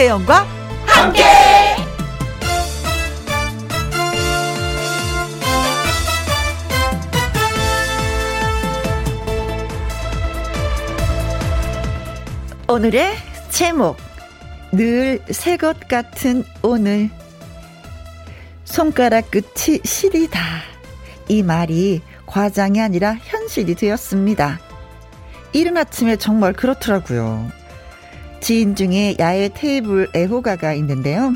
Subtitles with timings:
[0.00, 0.46] 김혜영과
[0.86, 1.22] 함께.
[12.68, 13.14] 오늘의
[13.50, 13.96] 제목
[14.72, 17.10] 늘 새 것 같은 오늘
[18.64, 20.40] 손가락 끝이 시리다
[21.28, 24.60] 이 말이 과장이 아니라 현실이 되었습니다.
[25.52, 27.50] 이른 아침에 정말 그렇더라고요.
[28.40, 31.32] 지인 중에 야외 테이블 애호가가 있는데요.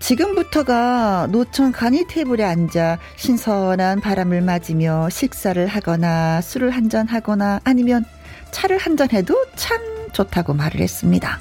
[0.00, 8.04] 지금부터가 노천 간이 테이블에 앉아 신선한 바람을 맞으며 식사를 하거나 술을 한잔 하거나 아니면
[8.50, 9.78] 차를 한잔 해도 참
[10.12, 11.38] 좋다고 말을 했습니다.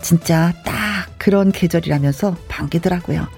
[0.00, 3.28] 진짜 딱 그런 계절이라면서 반기더라고요.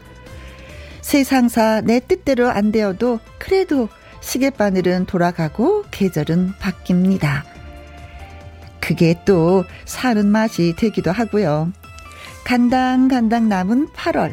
[1.03, 3.89] 세상사 내 뜻대로 안 되어도 그래도
[4.21, 7.50] 시계바늘은 돌아가고 계절은 바뀝니다.
[8.91, 11.71] 그게 또 사는 맛이 되기도 하고요.
[12.43, 14.33] 간당간당 남은 8월.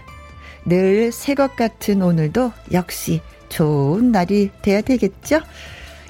[0.66, 5.42] 늘 새 것 같은 오늘도 역시 좋은 날이 돼야 되겠죠?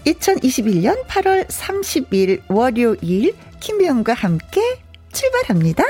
[0.05, 4.61] 2021년 8월 30일 월요일 김병과 함께
[5.11, 5.83] 출발합니다.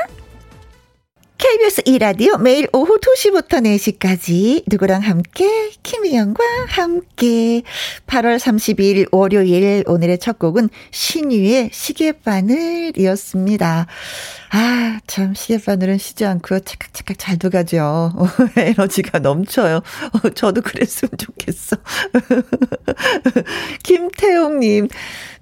[1.37, 7.61] KBS 2라디오 매일 오후 2시부터 4시까지 누구랑 함께 김희영과 함께
[8.07, 13.85] 8월 30일 월요일 오늘의 첫 곡은 신유의 시계바늘이었습니다.
[14.49, 16.61] 아, 참 시계바늘은 쉬지 않고요.
[16.61, 18.13] 착각착각 잘 들어가죠.
[18.57, 19.75] 에너지가 넘쳐요.
[19.77, 21.75] 어, 저도 그랬으면 좋겠어.
[23.83, 24.87] 김태용님,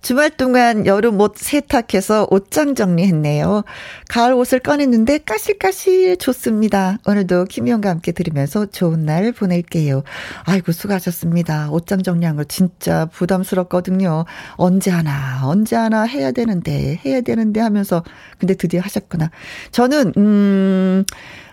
[0.06, 3.64] 주말 동안 여름 옷 세탁해서 옷장 정리했네요.
[4.08, 7.00] 가을 옷을 꺼냈는데 까실까실 좋습니다.
[7.08, 10.03] 오늘도 김희영과 함께 들으면서 좋은 날 보낼게요.
[10.44, 11.72] 아이고, 수고하셨습니다.
[11.72, 14.26] 옷장 정리한 거 진짜 부담스럽거든요.
[14.58, 18.04] 언제 하나, 언제 하나 해야 되는데, 해야 되는데 하면서,
[18.38, 19.32] 근데 드디어 하셨구나.
[19.71, 21.04] 저는, 음,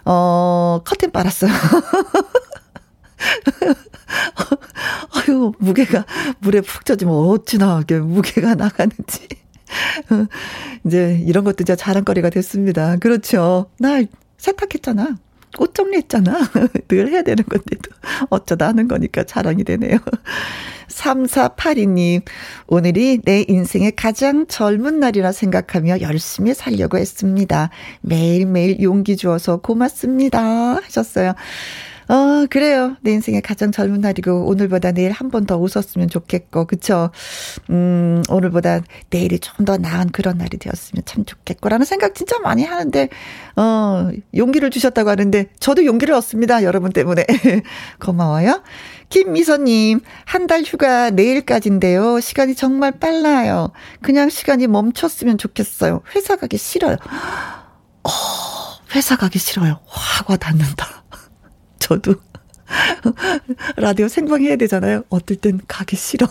[0.05, 1.51] 어, 커튼 빨았어요.
[5.15, 6.05] 아유, 무게가
[6.41, 9.29] 물에 푹 젖으면 어찌나 이게 무게가 나가는지.
[10.85, 12.97] 이제 이런 것도 이제 자랑거리가 됐습니다.
[12.97, 13.67] 그렇죠.
[13.79, 14.03] 나
[14.39, 15.17] 세탁했잖아.
[15.59, 16.39] 옷 정리했잖아.
[16.89, 17.91] 늘 해야 되는 건데도
[18.31, 19.99] 어쩌다 하는 거니까 자랑이 되네요.
[20.89, 22.23] 3482님,
[22.67, 27.71] 오늘이 내 인생의 가장 젊은 날이라 생각하며 열심히 살려고 했습니다.
[28.01, 30.77] 매일매일 용기 주어서 고맙습니다.
[30.77, 31.35] 하셨어요.
[32.09, 32.97] 어, 그래요.
[33.03, 37.11] 내 인생의 가장 젊은 날이고, 오늘보다 내일 한 번 더 웃었으면 좋겠고, 그쵸?
[37.71, 38.81] 음, 오늘보다
[39.11, 43.09] 내일이 좀 더 나은 그런 날이 되었으면 참 좋겠고라는 생각 진짜 많이 하는데,
[43.57, 46.63] 어, 용기를 주셨다고 하는데, 저도 용기를 얻습니다.
[46.65, 47.25] 여러분 때문에.
[48.01, 48.63] 고마워요.
[49.09, 52.21] 김미선님, 한 달 휴가 내일까지인데요.
[52.21, 53.71] 시간이 정말 빨라요.
[54.03, 56.03] 그냥 시간이 멈췄으면 좋겠어요.
[56.15, 56.97] 회사 가기 싫어요.
[58.05, 58.11] 어,
[58.95, 59.79] 회사 가기 싫어요.
[59.87, 61.05] 확 와닿는다.
[61.83, 62.15] 저도
[63.77, 65.03] 라디오 생방 해야 되잖아요.
[65.09, 66.29] 어떨 땐 가기 싫어.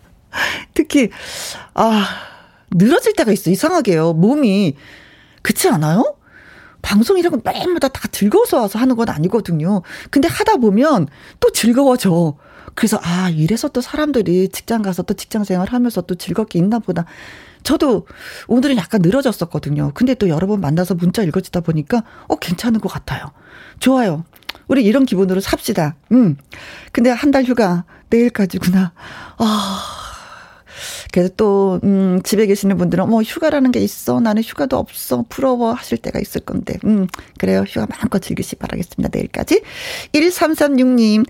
[0.74, 1.10] 특히
[1.72, 2.06] 아
[2.70, 4.12] 늘어질 때가 있어 이상하게요.
[4.12, 4.76] 몸이
[5.42, 6.16] 그렇지 않아요?
[6.82, 9.80] 방송이라고 매일마다 다 즐거워서 와서 하는 건 아니거든요.
[10.10, 11.08] 근데 하다 보면
[11.40, 12.36] 또 즐거워져.
[12.74, 17.06] 그래서 아 이래서 또 사람들이 직장 가서 또 직장 생활 하면서 또 즐겁게 있나 보다.
[17.62, 18.06] 저도
[18.48, 19.92] 오늘은 약간 늘어졌었거든요.
[19.94, 23.30] 근데 또 여러 번 만나서 문자 읽어주다 보니까 어 괜찮은 것 같아요.
[23.80, 24.24] 좋아요.
[24.68, 25.94] 우리 이런 기분으로 삽시다.
[26.12, 26.36] 음.
[26.92, 28.92] 근데 한 달 휴가 내일까지구나.
[29.38, 29.82] 아.
[31.12, 34.18] 그래서 또, 음, 집에 계시는 분들은, 뭐, 휴가라는 게 있어.
[34.20, 35.24] 나는 휴가도 없어.
[35.28, 35.72] 부러워.
[35.72, 36.74] 하실 때가 있을 건데.
[36.84, 37.06] 음,
[37.38, 37.60] 그래요.
[37.68, 39.10] 휴가 마음껏 즐기시 바라겠습니다.
[39.16, 39.62] 내일까지.
[40.12, 41.24] 1336님.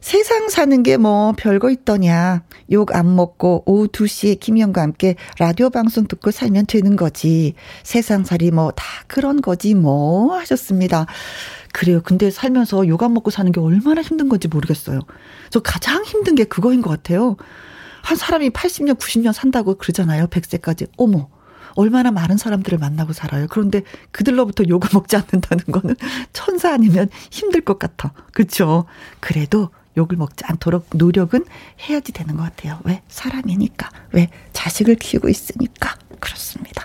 [0.00, 2.42] 세상 사는 게 뭐 별거 있더냐.
[2.72, 7.52] 욕 안 먹고 오후 2시에 김희영과 함께 라디오 방송 듣고 살면 되는 거지.
[7.82, 11.04] 세상 살이 뭐 다 그런 거지 뭐 하셨습니다.
[11.72, 12.00] 그래요.
[12.02, 15.00] 근데 살면서 욕안 먹고 사는 게 얼마나 힘든 건지 모르겠어요.
[15.50, 17.36] 저 가장 힘든 게 그거인 것 같아요.
[18.02, 20.26] 한 사람이 80년, 90년 산다고 그러잖아요.
[20.28, 20.88] 100세까지.
[20.96, 21.28] 어머.
[21.76, 23.46] 얼마나 많은 사람들을 만나고 살아요.
[23.48, 25.94] 그런데 그들로부터 욕을 먹지 않는다는 거는
[26.32, 28.12] 천사 아니면 힘들 것 같아.
[28.32, 28.86] 그렇죠?
[29.20, 31.44] 그래도 욕을 먹지 않도록 노력은
[31.88, 32.80] 해야지 되는 것 같아요.
[32.84, 33.02] 왜?
[33.08, 33.88] 사람이니까.
[34.12, 34.30] 왜?
[34.52, 35.94] 자식을 키우고 있으니까.
[36.18, 36.84] 그렇습니다.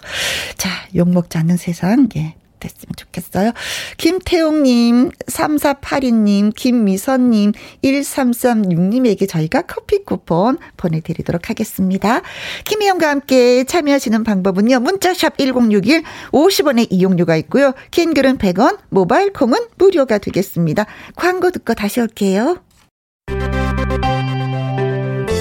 [0.56, 2.36] 자, 욕 먹지 않는 세상, 예,
[2.66, 3.52] 됐으면 좋겠어요.
[3.98, 7.54] 김태용님, 3482님, 김미선님,
[7.84, 12.22] 1336님에게 저희가 커피 쿠폰 보내드리도록 하겠습니다.
[12.66, 14.80] 김혜영과 함께 참여하시는 방법은요.
[14.80, 17.74] 문자샵 1061, 50원의 이용료가 있고요.
[17.92, 20.86] 긴 글은 100원, 모바일 콩은 무료가 되겠습니다.
[21.16, 22.60] 광고 듣고 다시 올게요.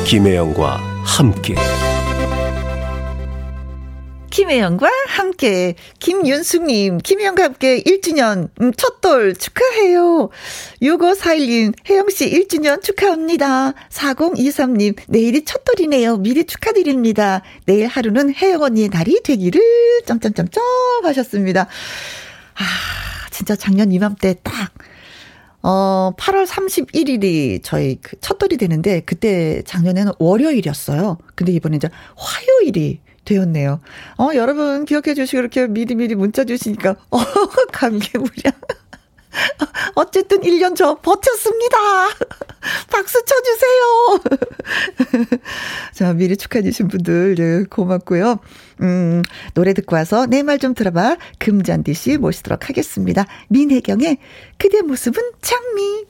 [0.07, 1.55] 김혜영과 함께
[4.35, 10.29] 김혜영과 함께, 김윤숙님, 김혜영과 함께 1주년, 음, 첫돌 축하해요.
[10.83, 13.75] 6541님, 혜영씨 1주년 축하합니다.
[13.91, 16.17] 4023님, 내일이 첫돌이네요.
[16.17, 17.43] 미리 축하드립니다.
[17.67, 19.63] 내일 하루는 혜영 언니의 날이 되기를,
[20.05, 20.65] 점점점점
[21.05, 21.69] 하셨습니다.
[22.55, 24.73] 아, 진짜 작년 이맘때 딱,
[25.63, 31.19] 어, 8월 31일이 저희 그 첫돌이 되는데, 그때 작년에는 월요일이었어요.
[31.37, 33.81] 근데 이번에 이제 화요일이 되었네요.
[34.19, 37.19] 어, 여러분 기억해 주시고 이렇게 미리미리 문자 주시니까, 어,
[37.73, 38.53] 감개무량.
[39.97, 41.77] 어쨌든 1년 저 버텼습니다.
[42.91, 44.21] 박수 쳐주세요.
[45.93, 48.39] 자, 미리 축하해주신 분들, 네, 고맙고요.
[48.81, 49.23] 음,
[49.55, 51.17] 노래 듣고 와서 내 말 좀 들어봐.
[51.41, 53.27] 금잔디 씨 모시도록 하겠습니다.
[53.49, 54.19] 민혜경의
[54.57, 56.05] 그대 모습은 장미.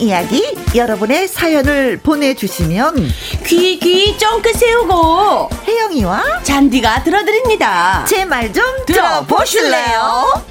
[0.00, 0.42] 이야기
[0.74, 2.94] 여러분의 사연을 보내주시면
[3.46, 8.04] 귀 귀 쫑긋 세우고 혜영이와 잔디가 들어드립니다.
[8.08, 10.42] 제 말 좀 들어보실래요?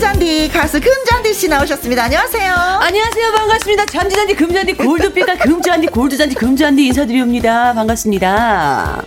[0.00, 2.04] 잔디 가수 금잔디 씨 나오셨습니다.
[2.04, 2.52] 안녕하세요.
[2.52, 3.32] 안녕하세요.
[3.32, 3.86] 반갑습니다.
[3.86, 7.72] 잔디 잔디 금잔디 골드빛깔 금잔디 골드잔디 금잔디 인사드립니다.
[7.72, 9.02] 반갑습니다.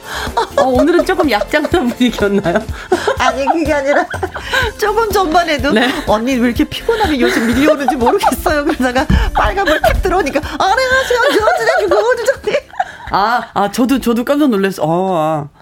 [0.58, 2.66] 어, 오늘은 조금 약장난 분위기였나요?
[3.20, 4.06] 아니 그게 아니라
[4.80, 5.90] 조금 전반에도 네.
[6.08, 8.66] 언니 왜 이렇게 피곤함이 요즘 밀려오는지 모르겠어요.
[8.66, 11.20] 그러다가 빨간불 탁 들어오니까 안녕하세요.
[11.30, 12.58] 금잔디 골드잔디.
[13.12, 14.82] 아, 아 저도 저도 깜짝 놀랐어.
[14.84, 15.59] 어, 아.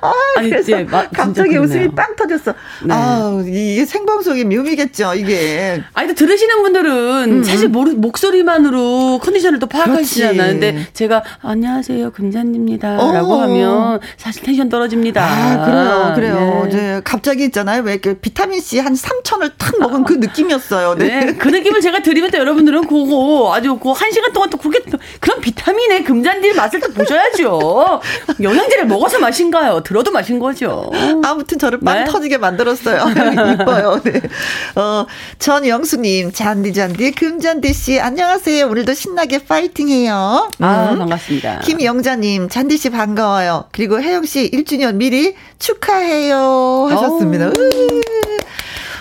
[0.00, 2.52] 아, 아니, 예, 마, 갑자기 웃음이 빵 터졌어.
[2.84, 2.94] 네.
[2.94, 5.82] 아, 이게 생방송의 묘미겠죠, 이게.
[5.94, 6.92] 아니, 들으시는 분들은
[7.38, 7.44] 음.
[7.44, 10.52] 사실 모르, 목소리만으로 컨디션을 또 파악하시잖아요.
[10.52, 12.96] 근데 제가 안녕하세요, 금잔입니다.
[12.96, 13.42] 라고 어.
[13.42, 15.22] 하면 사실 텐션 떨어집니다.
[15.24, 16.62] 아, 그래요, 그래요.
[16.64, 16.68] 네.
[16.68, 17.82] 이제 갑자기 있잖아요.
[17.82, 20.94] 왜그 비타민C 한 3천을 탁 먹은 그 느낌이었어요.
[20.96, 21.08] 네.
[21.20, 21.32] 네.
[21.34, 24.80] 그 느낌을 제가 드리면 또 여러분들은 그거 아주 그한 시간 동안 또 그게
[25.20, 28.00] 그런 비타민의 금잔디의 맛을 또 보셔야죠.
[28.40, 29.82] 영양제를 먹어서 마신 거 아닌가요?
[29.82, 30.90] 들어도 마신 거죠.
[31.22, 32.04] 아무튼 저를 빵 네?
[32.04, 33.04] 터지게 만들었어요.
[33.52, 34.00] 이뻐요.
[34.04, 34.20] 네.
[34.76, 35.06] 어,
[35.38, 38.66] 전영수님, 잔디잔디, 금잔디씨, 안녕하세요.
[38.66, 40.50] 오늘도 신나게 파이팅해요.
[40.60, 40.98] 아, 음.
[40.98, 41.60] 반갑습니다.
[41.60, 43.64] 김영자님, 잔디씨 반가워요.
[43.72, 46.88] 그리고 혜영씨 1주년 미리 축하해요.
[46.90, 47.50] 하셨습니다.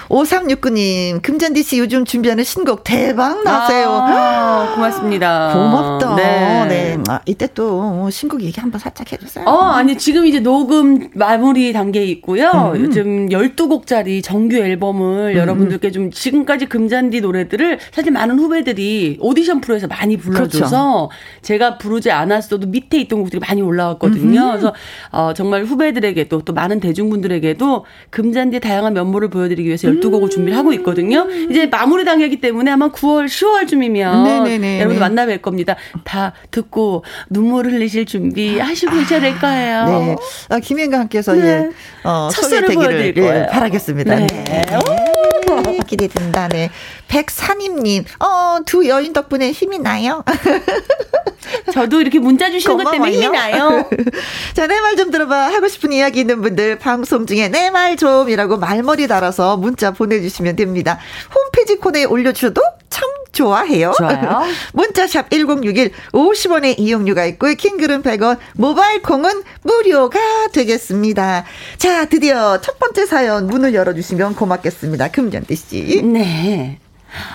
[0.09, 3.89] 5369님, 금잔디 씨 요즘 준비하는 신곡 대박 나세요.
[3.89, 5.51] 아, 고맙습니다.
[5.53, 6.15] 고맙다.
[6.15, 6.65] 네.
[6.67, 6.97] 네.
[7.09, 9.45] 아, 이때 또 신곡 얘기 한번 살짝 해주세요.
[9.45, 12.73] 어, 아니, 지금 이제 녹음 마무리 단계에 있고요.
[12.75, 12.81] 음.
[12.81, 15.37] 요즘 12곡짜리 정규 앨범을 음.
[15.37, 21.09] 여러분들께 좀 지금까지 금잔디 노래들을 사실 많은 후배들이 오디션 프로에서 많이 불러줘서 그렇죠.
[21.41, 24.39] 제가 부르지 않았어도 밑에 있던 곡들이 많이 올라왔거든요.
[24.39, 24.49] 음흠.
[24.51, 24.73] 그래서
[25.11, 31.27] 어, 정말 후배들에게도 또 많은 대중분들에게도 금잔디의 다양한 면모를 보여드리기 위해서 12곡을 준비를 하고 있거든요.
[31.49, 34.79] 이제 마무리 단계이기 때문에 아마 9월, 10월쯤이면 네네네.
[34.79, 35.75] 여러분 만나 뵐 겁니다.
[36.03, 39.85] 다 듣고 눈물 흘리실 준비 하시고 계셔야 될 거예요.
[39.85, 40.15] 네.
[40.49, 41.47] 아, 김혜가 함께서 네.
[41.47, 41.69] 예,
[42.03, 44.15] 어, 소개되기를 예, 바라겠습니다.
[44.15, 44.27] 네.
[44.27, 44.43] 네.
[44.43, 45.79] 네.
[45.87, 46.47] 기대된다.
[46.49, 46.69] 네.
[47.07, 50.23] 백사님님, 어, 두 여인 덕분에 힘이 나요.
[51.73, 53.87] 저도 이렇게 문자 주시는 것 때문에 힘이 나요.
[54.53, 55.53] 자, 내 말 좀 들어봐.
[55.53, 60.97] 하고 싶은 이야기 있는 분들 방송 중에 내 말 좀이라고 말머리 달아서 문자 보내주시면 됩니다.
[61.33, 63.93] 홈페이지 코너에 올려주셔도 참 좋아해요.
[63.97, 64.41] 좋아요.
[64.73, 67.53] 문자샵 1061 50원의 이용료가 있고요.
[67.53, 70.19] 킹글은 100원, 모바일 콩은 무료가
[70.53, 71.43] 되겠습니다.
[71.77, 75.09] 자, 드디어 첫 번째 사연 문을 열어 주시면 고맙겠습니다.
[75.09, 76.01] 금전대 씨.
[76.03, 76.79] 네.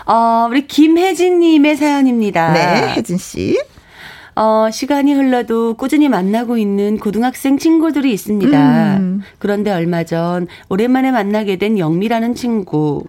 [0.07, 2.53] 어, 우리 김혜진님의 사연입니다.
[2.53, 3.59] 네, 혜진 씨.
[4.35, 8.97] 어, 시간이 흘러도 꾸준히 만나고 있는 고등학생 친구들이 있습니다.
[8.97, 9.23] 음.
[9.39, 13.05] 그런데 얼마 전 오랜만에 만나게 된 영미라는 친구.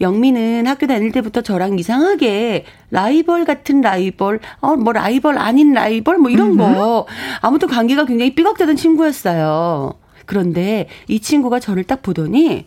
[0.00, 6.30] 영미는 학교 다닐 때부터 저랑 이상하게 라이벌 같은 라이벌, 어, 뭐 라이벌 아닌 라이벌 뭐
[6.30, 7.06] 이런 거.
[7.40, 9.94] 아무튼 관계가 굉장히 삐걱대던 친구였어요.
[10.26, 12.66] 그런데 이 친구가 저를 딱 보더니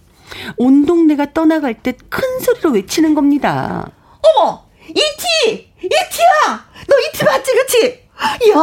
[0.58, 3.90] 온 동네가 떠나갈 때 큰 소리로 외치는 겁니다.
[4.22, 4.66] 어머!
[4.90, 5.72] 이티!
[5.84, 6.66] 이티야!
[6.88, 8.08] 너 이티 맞지, 그치?
[8.50, 8.56] 야,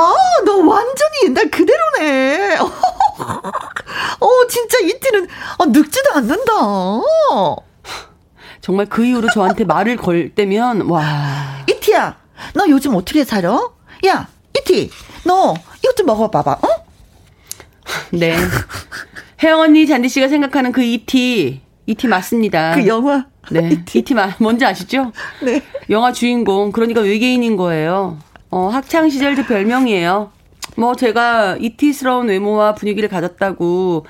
[0.44, 2.56] 너 완전히 옛날 그대로네.
[2.58, 5.28] 어, 진짜 이티는
[5.58, 6.52] 어, 늙지도 않는다.
[8.60, 11.64] 정말 그 이후로 저한테 말을 걸 때면, 와.
[11.68, 12.16] 이티야,
[12.54, 13.70] 너 요즘 어떻게 살아?
[14.06, 14.28] 야,
[14.58, 14.90] 이티,
[15.24, 16.68] 너 이것 좀 먹어봐봐, 어?
[18.10, 18.36] 네.
[19.44, 22.74] 혜영 언니, 잔디 씨가 생각하는 그 이티, 이티 맞습니다.
[22.76, 23.26] 그 영화?
[23.50, 23.68] 네.
[23.84, 23.98] 이티.
[23.98, 25.12] 이티 뭔지 아시죠?
[25.42, 25.60] 네.
[25.90, 26.72] 영화 주인공.
[26.72, 28.16] 그러니까 외계인인 거예요.
[28.48, 30.32] 어, 학창 시절 제 별명이에요.
[30.78, 34.06] 뭐 제가 이티스러운 외모와 분위기를 가졌다고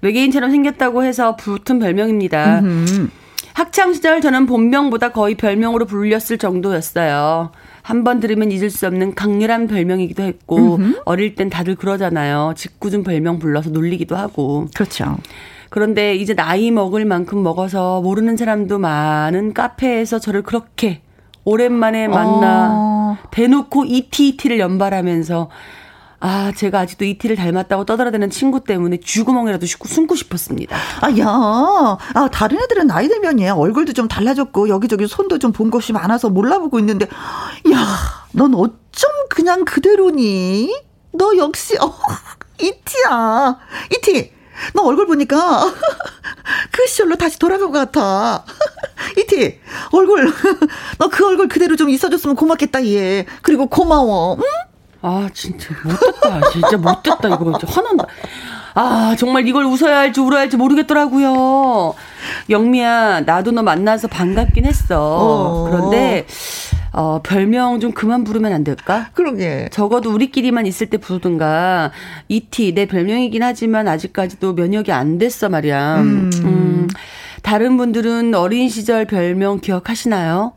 [0.00, 2.62] 외계인처럼 생겼다고 해서 붙은 별명입니다.
[3.52, 7.52] 학창 시절 저는 본명보다 거의 별명으로 불렸을 정도였어요.
[7.90, 11.02] 한 번 들으면 잊을 수 없는 강렬한 별명이기도 했고 음흠.
[11.04, 12.54] 어릴 땐 다들 그러잖아요.
[12.56, 14.68] 직구준 별명 불러서 놀리기도 하고.
[14.74, 15.18] 그렇죠.
[15.70, 21.00] 그런데 이제 나이 먹을 만큼 먹어서 모르는 사람도 많은 카페에서 저를 그렇게
[21.44, 23.18] 오랜만에 만나 어.
[23.32, 25.50] 대놓고 이티이티를 연발하면서
[26.20, 30.76] 아, 제가 아직도 이티를 닮았다고 떠들어대는 친구 때문에 쥐구멍이라도 숨고 싶었습니다.
[31.00, 31.26] 아, 야.
[31.26, 36.28] 아, 다른 애들은 나이 들면 얘 얼굴도 좀 달라졌고 여기저기 손도 좀 본 것이 많아서
[36.30, 37.06] 몰라보고 있는데
[37.72, 37.86] 야,
[38.32, 40.72] 넌 어쩜 그냥 그대로니?
[41.12, 41.92] 너 역시 어,
[42.60, 43.58] 이티야.
[43.92, 44.32] 이티.
[44.74, 45.72] 너 얼굴 보니까
[46.70, 48.44] 그 시절로 다시 돌아간 것 같아.
[49.18, 49.58] 이티,
[49.92, 50.30] 얼굴,
[50.98, 53.26] 너 그 얼굴 그대로 좀 있어줬으면 고맙겠다, 얘.
[53.42, 54.42] 그리고 고마워, 응?
[55.02, 56.50] 아, 진짜 못됐다.
[56.50, 57.52] 진짜 못됐다, 이거.
[57.66, 58.06] 화난다.
[58.74, 61.94] 아, 정말 이걸 웃어야 할지 울어야 할지 모르겠더라고요.
[62.48, 64.98] 영미야, 나도 너 만나서 반갑긴 했어.
[65.00, 65.70] 어.
[65.70, 66.26] 그런데,
[66.92, 69.08] 어, 별명 좀 그만 부르면 안 될까?
[69.14, 69.68] 그러게.
[69.72, 71.90] 적어도 우리끼리만 있을 때 부르든가,
[72.28, 75.96] 이티, 내 별명이긴 하지만 아직까지도 면역이 안 됐어 말이야.
[76.00, 76.30] 음.
[76.44, 76.88] 음.
[77.42, 80.52] 다른 분들은 어린 시절 별명 기억하시나요?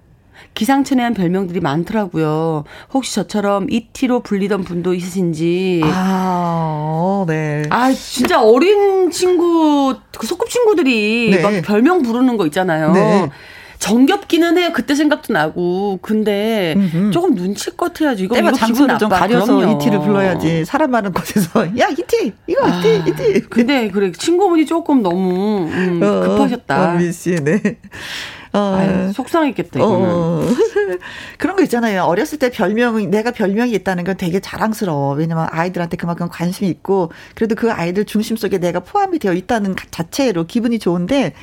[0.54, 2.64] 기상천외한 별명들이 많더라고요.
[2.94, 5.82] 혹시 저처럼 이티로 불리던 분도 있으신지.
[5.84, 7.64] 아, 네.
[7.70, 11.42] 아, 진짜 어린 친구, 그 소꿉친구들이 네.
[11.42, 12.92] 막 별명 부르는 거 있잖아요.
[12.92, 13.30] 네.
[13.80, 14.70] 정겹기는 해요.
[14.74, 16.00] 그때 생각도 나고.
[16.02, 17.12] 근데 음흠.
[17.12, 18.24] 조금 눈치껏 해야지.
[18.24, 19.76] 이거, 이거 장소를 좀 가려서 그럼요.
[19.76, 20.66] 이티를 불러야지.
[20.66, 23.40] 사람 많은 곳에서 야 이티 이거 아, 이티 이티.
[23.50, 26.94] 근데 그래 친구분이 조금 너무 음, 어, 급하셨다.
[26.94, 27.62] 어, 미씨 네.
[28.54, 28.76] 어.
[28.78, 30.08] 아유, 속상했겠다, 이거는.
[30.08, 30.42] 어.
[31.40, 32.04] 그런 거 있잖아요.
[32.04, 35.16] 어렸을 때 별명이, 내가 별명이 있다는 건 되게 자랑스러워.
[35.16, 40.46] 왜냐면 아이들한테 그만큼 관심이 있고, 그래도 그 아이들 중심 속에 내가 포함이 되어 있다는 자체로
[40.46, 41.34] 기분이 좋은데,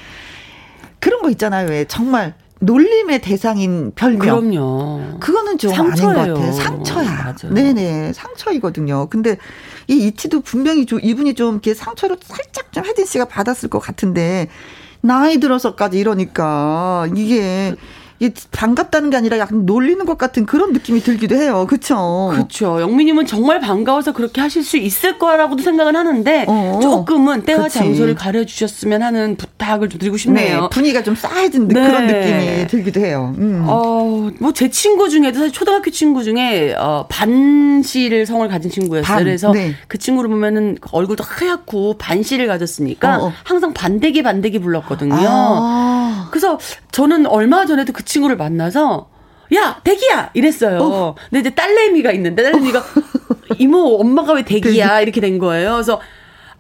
[1.01, 1.69] 그런 거 있잖아요.
[1.69, 4.21] 왜 정말 놀림의 대상인 별명.
[4.21, 5.19] 그럼요.
[5.19, 6.21] 그거는 좀 상처예요.
[6.21, 6.53] 아닌 것 같아요.
[6.53, 7.11] 상처야.
[7.11, 7.55] 맞아요.
[7.55, 8.13] 네네.
[8.13, 9.09] 상처이거든요.
[9.09, 9.39] 근데
[9.89, 14.49] 이 이티도 분명히 좀 이분이 좀 이렇게 상처를 살짝 좀 혜진 씨가 받았을 것 같은데
[15.01, 17.75] 나이 들어서까지 이러니까 이게
[18.21, 21.65] 이 반갑다는 게 아니라 약간 놀리는 것 같은 그런 느낌이 들기도 해요.
[21.67, 22.29] 그렇죠.
[22.33, 22.81] 그렇죠.
[22.83, 27.79] 영미님은 정말 반가워서 그렇게 하실 수 있을 거라고도 생각은 하는데 어, 조금은 때와 그치.
[27.79, 30.61] 장소를 가려 주셨으면 하는 부탁을 좀 드리고 싶네요.
[30.63, 31.75] 네, 분위기가 좀 싸해진 네.
[31.81, 33.35] 그런 느낌이 들기도 해요.
[33.39, 33.65] 음.
[33.67, 39.07] 어 뭐 제 친구 중에도 사실 초등학교 친구 중에 어, 반씨를 성을 가진 친구였어요.
[39.15, 39.75] 반, 그래서 네.
[39.89, 43.33] 그 친구를 보면은 얼굴도 하얗고 반씨를 가졌으니까 어, 어.
[43.45, 45.15] 항상 반대기 반대기 불렀거든요.
[45.19, 45.90] 아.
[46.31, 46.59] 그래서
[46.93, 49.09] 저는 얼마 전에도 그 친구를 만나서
[49.55, 50.79] 야 대기야 이랬어요.
[50.81, 51.15] 어.
[51.29, 52.85] 근데 이제 딸내미가 있는데 딸내미가
[53.59, 55.73] 이모 엄마가 왜 대기야 이렇게 된 거예요.
[55.73, 56.01] 그래서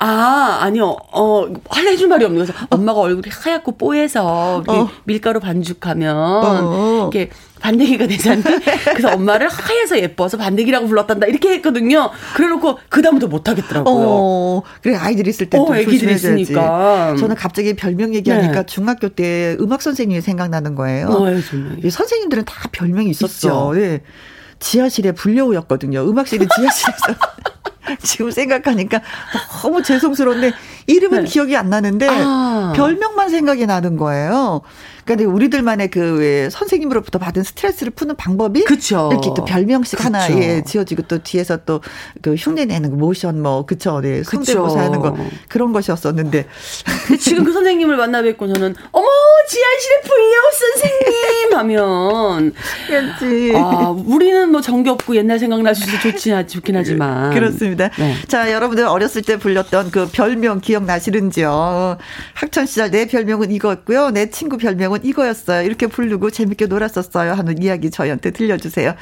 [0.02, 0.96] 아, 아니요.
[1.12, 4.90] 어, 할래 해줄 말이 없는 거서 엄마가 얼굴이 하얗고 뽀해서 어.
[5.04, 7.10] 밀가루 반죽하면 어.
[7.12, 7.28] 이렇게
[7.60, 8.58] 반대기가 되잖아요.
[8.96, 11.26] 그래서 엄마를 하얘서 예뻐서 반대기라고 불렀단다.
[11.26, 12.10] 이렇게 했거든요.
[12.34, 13.94] 그래 놓고 그다음부터 못 하겠더라고요.
[13.94, 17.16] 어, 그래 아이들 있을 때좀 어, 애기들 있으니까.
[17.18, 18.66] 저는 갑자기 별명 얘기하니까 네.
[18.66, 21.08] 중학교 때 음악 선생님이 생각나는 거예요.
[21.08, 23.78] 어, 네, 선생님들은 다 별명이 있었어.
[23.78, 24.00] 예.
[24.60, 26.08] 지하실에 불려오였거든요.
[26.08, 27.14] 음악실이 지하실에서.
[28.02, 29.00] 지금 생각하니까
[29.62, 30.52] 너무 죄송스러운데
[30.86, 31.28] 이름은 네.
[31.28, 32.72] 기억이 안 나는데 아.
[32.76, 34.62] 별명만 생각이 나는 거예요.
[35.04, 39.08] 그러니까 우리들만의 그 선생님으로부터 받은 스트레스를 푸는 방법이 그쵸.
[39.10, 40.06] 이렇게 또 별명씩 그쵸.
[40.06, 41.80] 하나 예 지어지고 또 뒤에서 또
[42.22, 45.16] 그 흉내 내는 모션 뭐 그쵸 네 성대모사 하는 거
[45.48, 46.46] 그런 것이었었는데
[47.18, 49.06] 지금 그 선생님을 만나 뵙고 저는 어머
[49.48, 52.54] 지하실에 불려 선생님 하면
[52.86, 58.14] 그렇지 아 우리는 뭐 정겹고 옛날 생각나셔서 좋지 좋긴 하지만 그렇습니다 네.
[58.28, 61.98] 자 여러분들 어렸을 때 불렸던 그 별명 기억나시는지요
[62.34, 65.62] 학창 시절 내 별명은 이거였고요 내 친구 별명은 이거였어요.
[65.62, 67.32] 이렇게 부르고 재밌게 놀았었어요.
[67.32, 68.94] 하는 이야기 저희한테 들려주세요.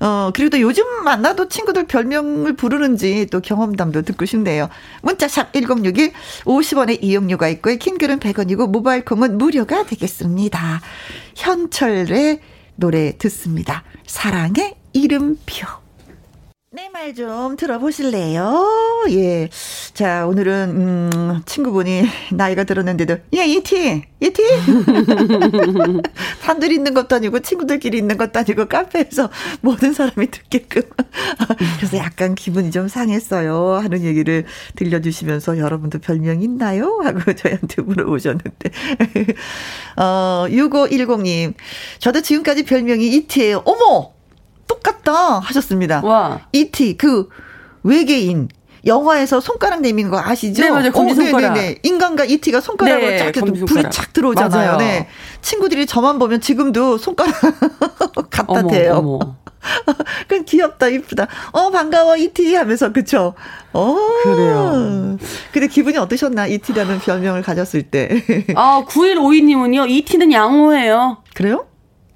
[0.00, 4.68] 어, 그리고 또 요즘 만나도 친구들 별명을 부르는지 또 경험담도 듣고 싶네요.
[5.02, 6.12] 문자샵 1061
[6.44, 7.76] 50원의 이용료가 있고요.
[7.76, 10.80] 킹글은 100원이고 모바일 콩은 무료가 되겠습니다.
[11.36, 12.40] 현철의
[12.76, 13.84] 노래 듣습니다.
[14.06, 15.79] 사랑의 이름표.
[16.72, 19.06] 내 말 좀 들어보실래요?
[19.10, 19.48] 예.
[19.92, 24.04] 자, 오늘은, 음, 친구분이 나이가 들었는데도, 예, 이티!
[24.20, 24.42] 이티!
[26.42, 29.30] 단둘이 있는 것도 아니고, 친구들끼리 있는 것도 아니고, 카페에서
[29.62, 30.82] 모든 사람이 듣게끔.
[31.78, 33.80] 그래서 약간 기분이 좀 상했어요.
[33.82, 34.44] 하는 얘기를
[34.76, 37.00] 들려주시면서, 여러분도 별명 있나요?
[37.02, 38.70] 하고 저희한테 물어보셨는데.
[39.96, 41.54] 어, 6510님.
[41.98, 43.62] 저도 지금까지 별명이 이티예요.
[43.64, 44.19] 어머!
[44.70, 46.00] 똑같다 하셨습니다.
[46.04, 46.40] 와.
[46.52, 47.28] 이티 그
[47.82, 48.48] 외계인
[48.86, 50.62] 영화에서 손가락 내미는 거 아시죠?
[50.62, 50.92] 네, 맞아요.
[50.92, 51.54] 검지 어, 손가락.
[51.54, 53.32] 네, 네, 인간과 이티가 손가락으로 네, 쫙
[53.66, 54.72] 불이 착 들어오잖아요.
[54.72, 54.78] 맞아요.
[54.78, 55.08] 네.
[55.42, 57.34] 친구들이 저만 보면 지금도 손가락
[58.30, 58.94] 갖다 대요.
[58.94, 59.36] 어머, 어머.
[60.26, 61.26] 그 귀엽다, 이쁘다.
[61.52, 63.34] 어, 반가워, 이티 하면서, 그쵸?
[63.74, 63.96] 어.
[64.22, 65.18] 그래요.
[65.52, 68.24] 근데 기분이 어떠셨나, 이티라는 별명을 가졌을 때.
[68.56, 71.18] 아, 9152님은요, 이티는 양호해요.
[71.34, 71.66] 그래요?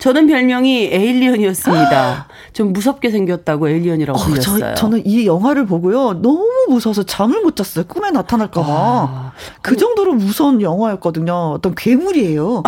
[0.04, 2.26] 저는 별명이 alien이었습니다.
[2.52, 4.74] 좀 무섭게 생겼다고 alien이라고 어, 불렸어요.
[4.76, 6.20] 저, 는이 영화를 보고요.
[6.20, 7.86] 너무 무서워서 잠을 못 잤어요.
[7.86, 8.68] 꿈에 나타날까 봐.
[8.68, 9.32] 아,
[9.62, 11.52] 그 정도로 무서운 영화였거든요.
[11.54, 12.62] 어떤 괴물이에요.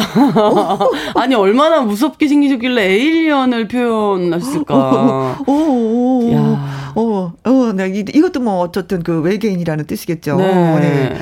[1.14, 4.74] 아니, 얼마나 무섭게 생기셨길래 에일리언을 표현했을까.
[4.74, 6.92] 어, 어, 어, 야.
[6.94, 10.36] 어, 어, 네, 이것도 뭐 어쨌든 그 외계인이라는 뜻이겠죠.
[10.36, 10.80] 네.
[10.80, 11.18] 네.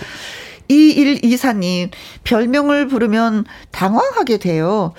[0.71, 1.91] 2124님,
[2.25, 4.93] 별명을 부르면 당황하게 돼요.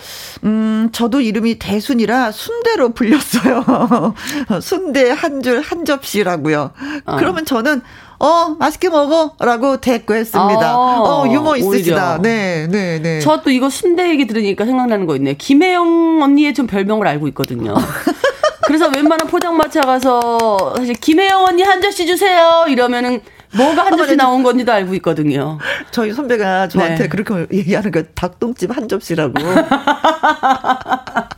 [0.44, 4.14] 음, 저도 이름이 대순이라 순대로 불렸어요.
[4.62, 6.72] 순대 한 줄 한 접시라고요.
[7.06, 7.16] 어.
[7.18, 7.82] 그러면 저는
[8.20, 9.34] 어, 맛있게 먹어.
[9.40, 10.70] 라고 대꾸했습니다.
[10.70, 12.14] 아, 어, 유머 있으시다.
[12.14, 12.22] 오히려.
[12.22, 13.20] 네, 네, 네.
[13.20, 15.36] 저 또 이거 순대 얘기 들으니까 생각나는 거 있네요.
[15.38, 17.74] 김혜영 언니의 좀 별명을 알고 있거든요.
[18.66, 22.66] 그래서 웬만한 포장마차 가서 사실 김혜영 언니 한 접시 주세요.
[22.68, 23.22] 이러면은
[23.58, 25.58] 뭐가 한 접시 나온 건지도 알고 있거든요.
[25.92, 27.10] 저희 선배가 저한테 네.
[27.10, 29.34] 그렇게 얘기하는 거 닭똥집 한 접시라고.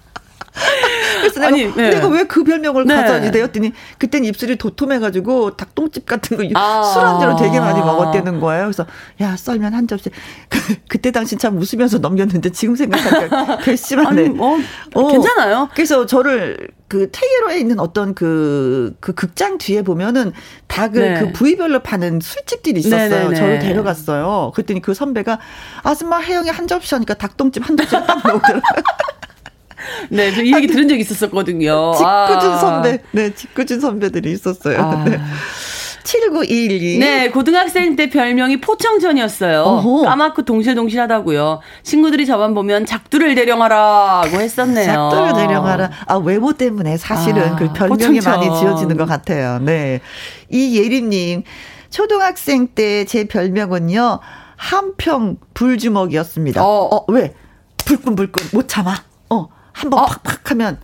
[1.30, 1.90] 그래서 내가, 아니, 네.
[1.90, 2.96] 내가 왜 그 별명을 네.
[2.96, 6.84] 가져야지 되었더니 그땐 입술이 도톰해가지고 닭똥집 같은 거 아.
[6.84, 8.66] 술한 잔을 되게 많이 먹었다는 거예요.
[8.66, 8.86] 그래서
[9.22, 10.10] 야 썰면 한 접시.
[10.88, 14.30] 그, 때 당시 참 웃으면서 넘겼는데 지금 생각하니까 괘씸하네.
[14.30, 14.58] 뭐,
[14.94, 15.70] 어, 괜찮아요.
[15.74, 20.32] 그래서 저를 그 테게로에 있는 어떤 그, 그 극장 뒤에 보면은
[20.68, 21.20] 닭을 네.
[21.20, 23.10] 그 부위별로 파는 술집들이 있었어요.
[23.10, 23.36] 네네네.
[23.36, 24.52] 저를 데려갔어요.
[24.56, 25.40] 그랬더니 그 선배가
[25.84, 28.62] 아줌마 혜영이 한 접시 하니까 닭똥집 한 접시 딱 넣더라고요.
[30.10, 31.94] 네, 저 이 얘기 들은 적 있었었거든요.
[31.96, 32.58] 직구준 아.
[32.58, 33.00] 선배.
[33.12, 34.80] 네, 직구준 선배들이 있었어요.
[34.80, 35.04] 아.
[35.04, 35.20] 네.
[36.04, 37.00] 7912.
[37.00, 39.62] 네, 고등학생 때 별명이 포청전이었어요.
[39.62, 40.04] 어허.
[40.04, 41.60] 까맣고 동실동실하다고요.
[41.84, 44.86] 친구들이 저만 보면 작두를 대령하라고 했었네요.
[44.86, 45.92] 작두를 대령하라.
[46.06, 48.40] 아, 외모 때문에 사실은 아, 그 별명이 포청천.
[48.40, 49.60] 많이 지어지는 것 같아요.
[49.60, 50.00] 네.
[50.50, 51.44] 이예림님,
[51.90, 54.20] 초등학생 때 제 별명은요,
[54.56, 56.64] 한평 불주먹이었습니다.
[56.66, 57.34] 어, 어 왜?
[57.86, 58.96] 불끈불끈 못 참아.
[59.78, 60.06] 어, 한번 아.
[60.08, 60.78] 팍팍 하면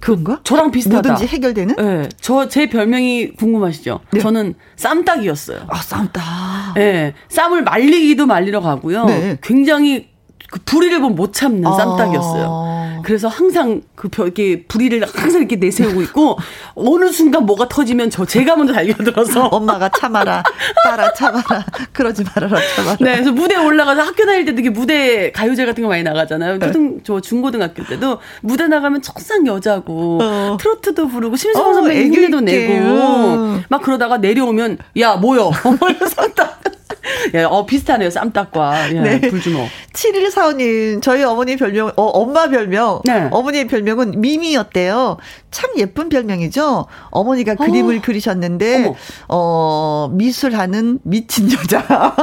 [0.00, 0.40] 그런가?
[0.44, 1.08] 저랑 비슷하다.
[1.10, 1.76] 뭐든지 해결되는?
[1.76, 2.08] 네.
[2.20, 4.00] 저 제 별명이 궁금하시죠?
[4.12, 4.20] 네.
[4.20, 5.66] 저는 쌈딱이었어요.
[5.68, 6.74] 아, 쌈딱.
[6.74, 7.14] 네.
[7.28, 9.04] 쌈을 말리기도 말리러 가고요.
[9.04, 9.38] 네.
[9.42, 10.08] 굉장히
[10.50, 11.72] 그 불의를 보면 못 참는 아.
[11.76, 12.79] 쌈딱이었어요.
[13.02, 16.38] 그래서 항상 그 벽, 이렇게 불의를 항상 이렇게 내세우고 있고,
[16.74, 19.46] 어느 순간 뭐가 터지면 저 제가 먼저 달려들어서.
[19.52, 20.42] 엄마가 참아라.
[20.84, 21.64] 따라 참아라.
[21.92, 22.60] 그러지 말아라.
[22.76, 22.96] 참아라.
[23.00, 26.58] 네, 그래서 무대에 올라가서 학교 다닐 때도 이게 무대 가요제 같은 거 많이 나가잖아요.
[26.58, 26.66] 네.
[26.66, 30.56] 초등, 저 중고등학교 때도 무대 나가면 천상 여자고, 어.
[30.60, 35.50] 트로트도 부르고, 심수봉 어, 선배님 흉내도 내고, 막 그러다가 내려오면, 야, 뭐여.
[35.64, 36.20] 어머서
[37.34, 38.10] 예, 어, 비슷하네요.
[38.10, 38.94] 쌈딱과.
[38.94, 39.20] 예, 네.
[39.20, 39.68] 불주먹.
[39.92, 43.00] 7145님, 저희 어머니 별명, 어, 엄마 별명.
[43.04, 43.28] 네.
[43.30, 45.18] 어머니의 별명은 미미였대요.
[45.50, 46.86] 참 예쁜 별명이죠?
[47.10, 47.56] 어머니가 어.
[47.56, 48.94] 그림을 그리셨는데, 어머.
[49.28, 51.84] 어, 미술하는 미친 여자.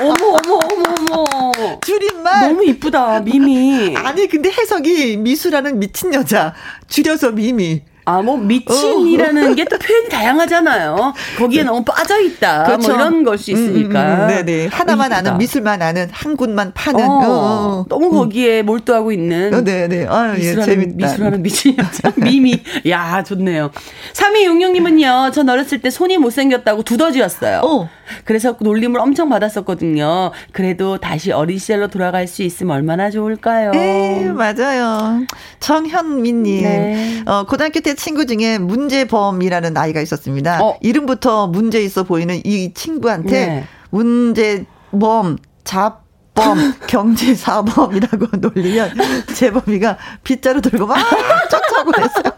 [0.00, 0.14] 어머,
[0.44, 1.80] 어머, 어머, 어머.
[1.80, 2.48] 줄임말.
[2.48, 3.94] 너무 이쁘다, 미미.
[3.98, 6.54] 아니, 근데 해석이 미술하는 미친 여자.
[6.88, 7.82] 줄여서 미미.
[8.06, 9.54] 아, 뭐, 미친이라는 어.
[9.54, 11.14] 게또 표현이 다양하잖아요.
[11.38, 11.66] 거기에 네.
[11.66, 12.56] 너무 빠져있다.
[12.58, 12.88] 뭐 그렇죠.
[12.88, 14.00] 뭐 이런 걸 수 있으니까.
[14.02, 14.28] 음, 음, 음.
[14.28, 14.66] 네네.
[14.68, 17.04] 하나만 어, 아는, 미술만 아는, 한 군만 파는.
[17.04, 17.86] 어, 어.
[17.88, 19.52] 너무 거기에 몰두하고 있는.
[19.54, 20.06] 어, 네네.
[20.08, 20.94] 아, 예, 재밌다.
[20.96, 22.12] 미술하는 미친 여자.
[22.16, 22.62] 미미.
[22.88, 23.70] 야, 좋네요.
[24.12, 27.60] 3266님은요, 전 어렸을 때 손이 못생겼다고 두더지였어요.
[27.64, 27.88] 어.
[28.24, 30.30] 그래서 놀림을 엄청 받았었거든요.
[30.52, 33.70] 그래도 다시 어린 시절로 돌아갈 수 있으면 얼마나 좋을까요?
[33.72, 35.20] 네, 맞아요.
[35.60, 36.62] 정현민님.
[36.62, 37.22] 네.
[37.26, 40.62] 어, 고등학교 때 친구 중에 문제범이라는 아이가 있었습니다.
[40.62, 40.78] 어.
[40.80, 43.64] 이름부터 문제 있어 보이는 이 친구한테 네.
[43.90, 46.04] 문제범, 잡,
[46.34, 48.92] 범, 경제 사범이라고 놀리면
[49.34, 50.96] 재범이가 빗자루 들고 막
[51.48, 52.32] 쫓아오고 했어요.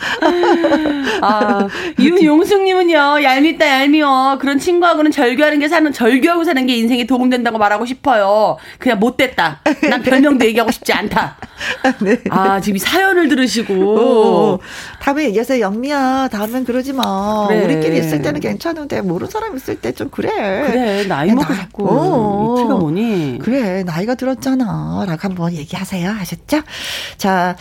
[1.22, 4.38] 아, 윤용숙님은요, 얄밉다, 얄미워.
[4.38, 8.56] 그런 친구하고는 절교하는 게 사는, 절교하고 사는 게 인생에 도움된다고 말하고 싶어요.
[8.78, 9.60] 그냥 못됐다.
[9.88, 11.36] 난 별명도 얘기하고 싶지 않다.
[12.00, 12.16] 네.
[12.30, 13.74] 아, 지금 사연을 들으시고.
[13.74, 14.58] 오,
[15.00, 15.60] 다음에 얘기하세요.
[15.60, 17.46] 영미야, 다음엔 그러지 마.
[17.48, 17.64] 그래.
[17.64, 20.30] 우리끼리 있을 때는 괜찮은데, 모르는 사람 있을 때 좀 그래.
[20.30, 21.84] 그래, 나이 먹고 자꾸.
[21.90, 23.38] 어, 이 티가 뭐니?
[23.42, 25.04] 그래, 나이가 들었잖아.
[25.06, 26.08] 라고 한번 얘기하세요.
[26.10, 26.62] 하셨죠?
[27.18, 27.56] 자,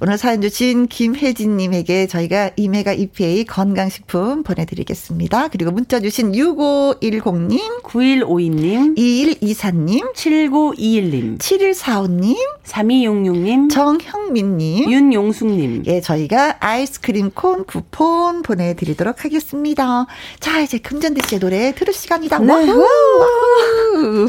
[0.00, 5.48] 오늘 사연 주신 김혜진님에게 저희가 이메가 EPA 건강식품 보내드리겠습니다.
[5.48, 15.84] 그리고 문자 주신 6510님, 9152님, 2124님, 7921님, 7145님, 3266님, 정형민님, 윤용숙님.
[15.86, 20.06] 예, 저희가 아이스크림 콘 쿠폰 보내드리도록 하겠습니다.
[20.40, 22.38] 자, 이제 금잔디 씨의 노래 들을 시간이다.
[22.38, 22.52] 네.
[22.52, 24.28] 와후!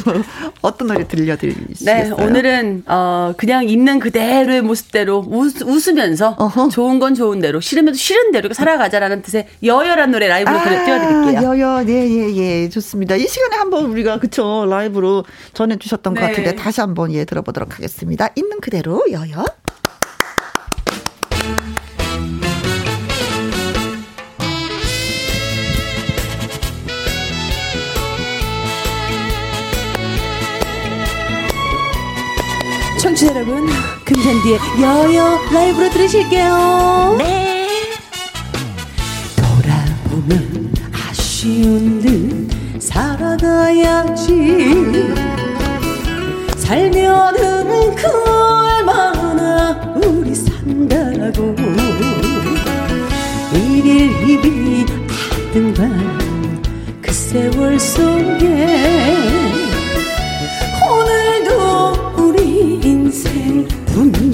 [0.61, 2.15] 어떤 노래 들려드리시겠어요?
[2.15, 6.69] 네, 오늘은 어, 그냥 있는 그대로의 모습대로 웃, 웃으면서 어허.
[6.69, 11.41] 좋은 건 좋은 대로 싫으면 싫은 대로 살아가자라는 뜻의 여여란 노래 라이브로 아, 띄워드릴게요.
[11.43, 13.15] 여여, 네, 예, 예, 좋습니다.
[13.15, 16.21] 이 시간에 한번 우리가 그쵸 라이브로 전해주셨던 네.
[16.21, 18.29] 것 같은데 다시 한번 예 들어보도록 하겠습니다.
[18.35, 19.45] 있는 그대로 여여.
[32.99, 33.67] 청취자 여러분,
[34.05, 37.15] 금잔디의 여여 라이브로 들으실게요.
[37.17, 37.67] 네.
[39.35, 44.31] 돌아보면 아쉬운 듯 살아가야지.
[46.57, 51.55] 살면은 그 얼마나 우리 산다고.
[53.53, 56.21] 일일 이비 하등반
[57.01, 58.45] 그 세월 속에
[60.87, 61.34] 인생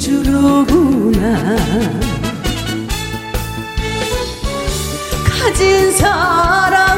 [0.01, 1.37] 주로구나.
[5.29, 6.97] 가진 사람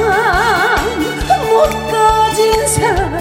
[1.49, 3.19] 못 가진 사람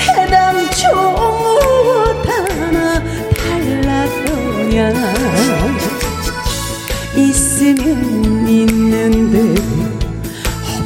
[0.00, 3.00] 해당초 무엇 하나
[3.36, 4.92] 달랐더냐
[7.14, 9.54] 있으면 있는 대로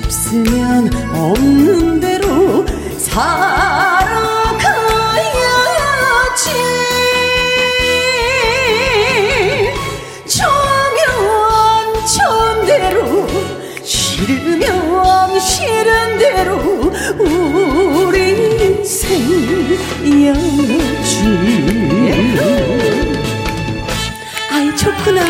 [0.05, 2.67] 없으면 없는 대로
[2.99, 4.34] 살아
[16.19, 19.21] 대로 우리 인생
[20.27, 21.25] 영지
[24.51, 25.23] 아이 좋구나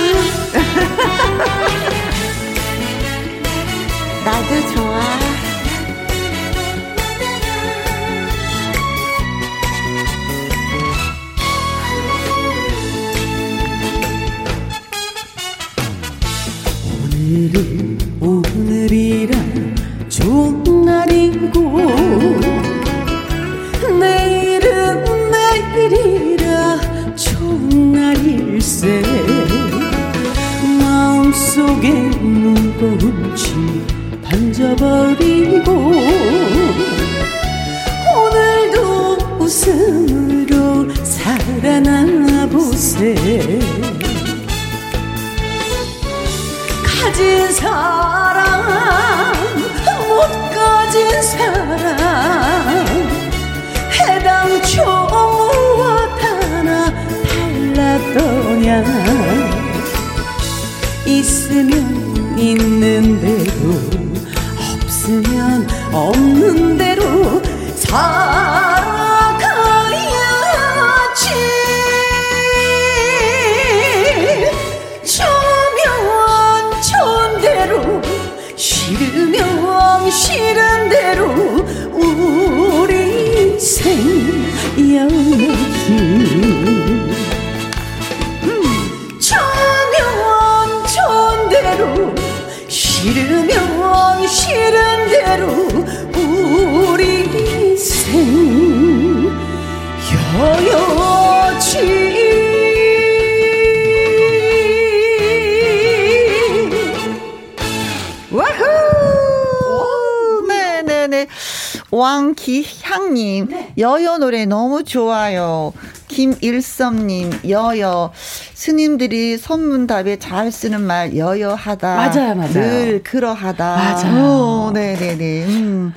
[112.45, 113.73] 기향님, 네.
[113.79, 115.73] 여여 노래 너무 좋아요.
[116.09, 118.13] 김일섭님, 여여.
[118.53, 121.97] 스님들이 선문답에 잘 쓰는 말, 여여하다.
[121.97, 122.53] 맞아요, 맞아요.
[122.53, 123.77] 늘 그러하다.
[123.77, 124.71] 맞아요.
[124.75, 125.47] 네네네.
[125.47, 125.95] 음.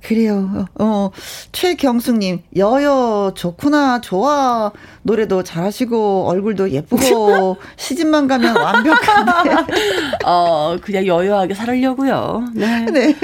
[0.00, 0.66] 그래요.
[0.78, 1.10] 어,
[1.50, 4.70] 최경숙님, 여여, 좋구나, 좋아.
[5.08, 9.72] 노래도 잘하시고, 얼굴도 예쁘고, 시집만 가면 완벽한데.
[10.26, 12.44] 어, 그냥 여여하게 살으려고요.
[12.52, 12.84] 네.
[12.92, 13.14] 네.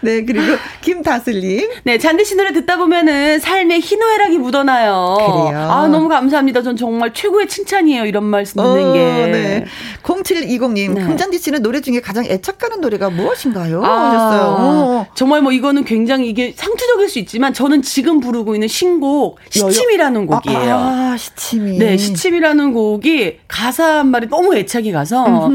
[0.00, 1.70] 네, 그리고 김다슬님.
[1.84, 5.16] 네, 잔디 씨 노래 듣다 보면은 삶에 희노애락이 묻어나요.
[5.18, 5.68] 그래요.
[5.70, 6.62] 아, 너무 감사합니다.
[6.62, 8.04] 전 정말 최고의 칭찬이에요.
[8.04, 8.98] 이런 말씀 듣는 어, 게.
[8.98, 9.64] 네.
[10.02, 11.04] 0720님, 네.
[11.04, 13.84] 금잔디 씨는 노래 중에 가장 애착가는 노래가 무엇인가요?
[13.84, 14.56] 아, 하셨어요.
[14.58, 15.06] 어.
[15.14, 20.74] 정말 뭐 이거는 굉장히 이게 상투적일 수 있지만 저는 지금 부르고 있는 신곡 시침이라는 곡이에요.
[20.74, 21.78] 아, 아 시침이.
[21.78, 25.50] 네, 시침이라는 곡이 가사 한 말이 너무 애착이 가서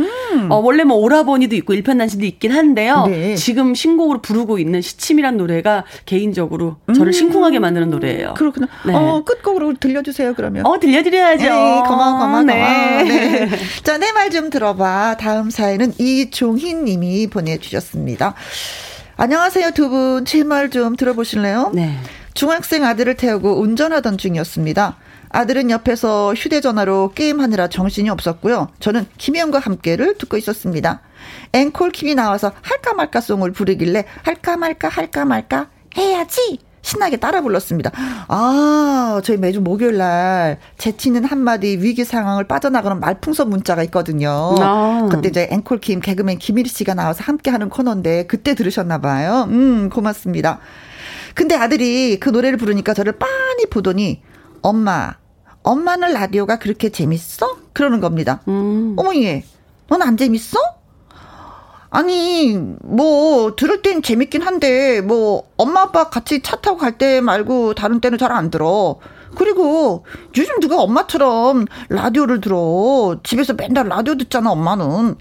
[0.50, 3.06] 어, 원래 뭐 오라버니도 있고 일편단심도 있긴 한데요.
[3.08, 3.36] 네.
[3.36, 7.12] 지금 신곡으로 부르고 있는 시침이라는 노래가 개인적으로 저를 음.
[7.12, 8.34] 심쿵하게 만드는 노래예요.
[8.36, 8.68] 그렇구나.
[8.86, 8.94] 네.
[8.94, 10.66] 어, 끝곡으로 들려주세요 그러면.
[10.66, 11.44] 어, 들려드려야죠.
[11.44, 12.54] 네, 고마워, 고마워, 네.
[12.54, 13.04] 고마워.
[13.04, 13.50] 네.
[13.84, 15.18] 자, 내 말 좀 들어봐.
[15.20, 18.34] 다음 사연은 이종희 님이 보내주셨습니다.
[19.18, 20.26] 안녕하세요, 두 분.
[20.26, 21.72] 제 말 좀 들어보실래요?
[21.74, 21.96] 네.
[22.34, 24.98] 중학생 아들을 태우고 운전하던 중이었습니다.
[25.34, 28.70] 아들은 옆에서 휴대전화로 게임하느라 정신이 없었고요.
[28.80, 31.02] 저는 김혜영과 함께를 듣고 있었습니다.
[31.52, 37.92] 앵콜 킴이 나와서 할까 말까 송을 부르길래 할까 말까 할까 말까 해야지 신나게 따라 불렀습니다.
[38.28, 44.56] 아, 저희 매주 목요일 날 재치는 한마디 위기 상황을 빠져나가는 말풍선 문자가 있거든요.
[44.60, 45.08] 아.
[45.10, 49.48] 그때 이제 앵콜킴 개그맨 김일 씨가 나와서 함께 하는 코너인데 그때 들으셨나 봐요.
[49.50, 50.60] 음, 고맙습니다.
[51.34, 54.22] 근데 아들이 그 노래를 부르니까 저를 빤히 보더니
[54.62, 55.16] 엄마,
[55.64, 57.58] 엄마는 라디오가 그렇게 재밌어?
[57.74, 58.42] 그러는 겁니다.
[58.48, 58.96] 음.
[58.98, 59.44] 어머니,
[59.88, 60.58] 넌안 재밌어?
[61.90, 67.76] 아니, 뭐, 들을 땐 재밌긴 한데, 뭐, 엄마 아빠 같이 차 타고 갈 때 말고
[67.76, 69.00] 다른 때는 잘 안 들어.
[69.36, 70.06] 그리고
[70.38, 73.18] 요즘 누가 엄마처럼 라디오를 들어.
[73.24, 75.16] 집에서 맨날 라디오 듣잖아, 엄마는.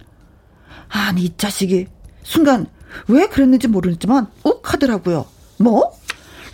[0.89, 1.87] 아니, 이 자식이.
[2.23, 2.67] 순간,
[3.09, 5.27] 왜 그랬는지 모르겠지만, 욱 하더라고요.
[5.59, 5.93] 뭐?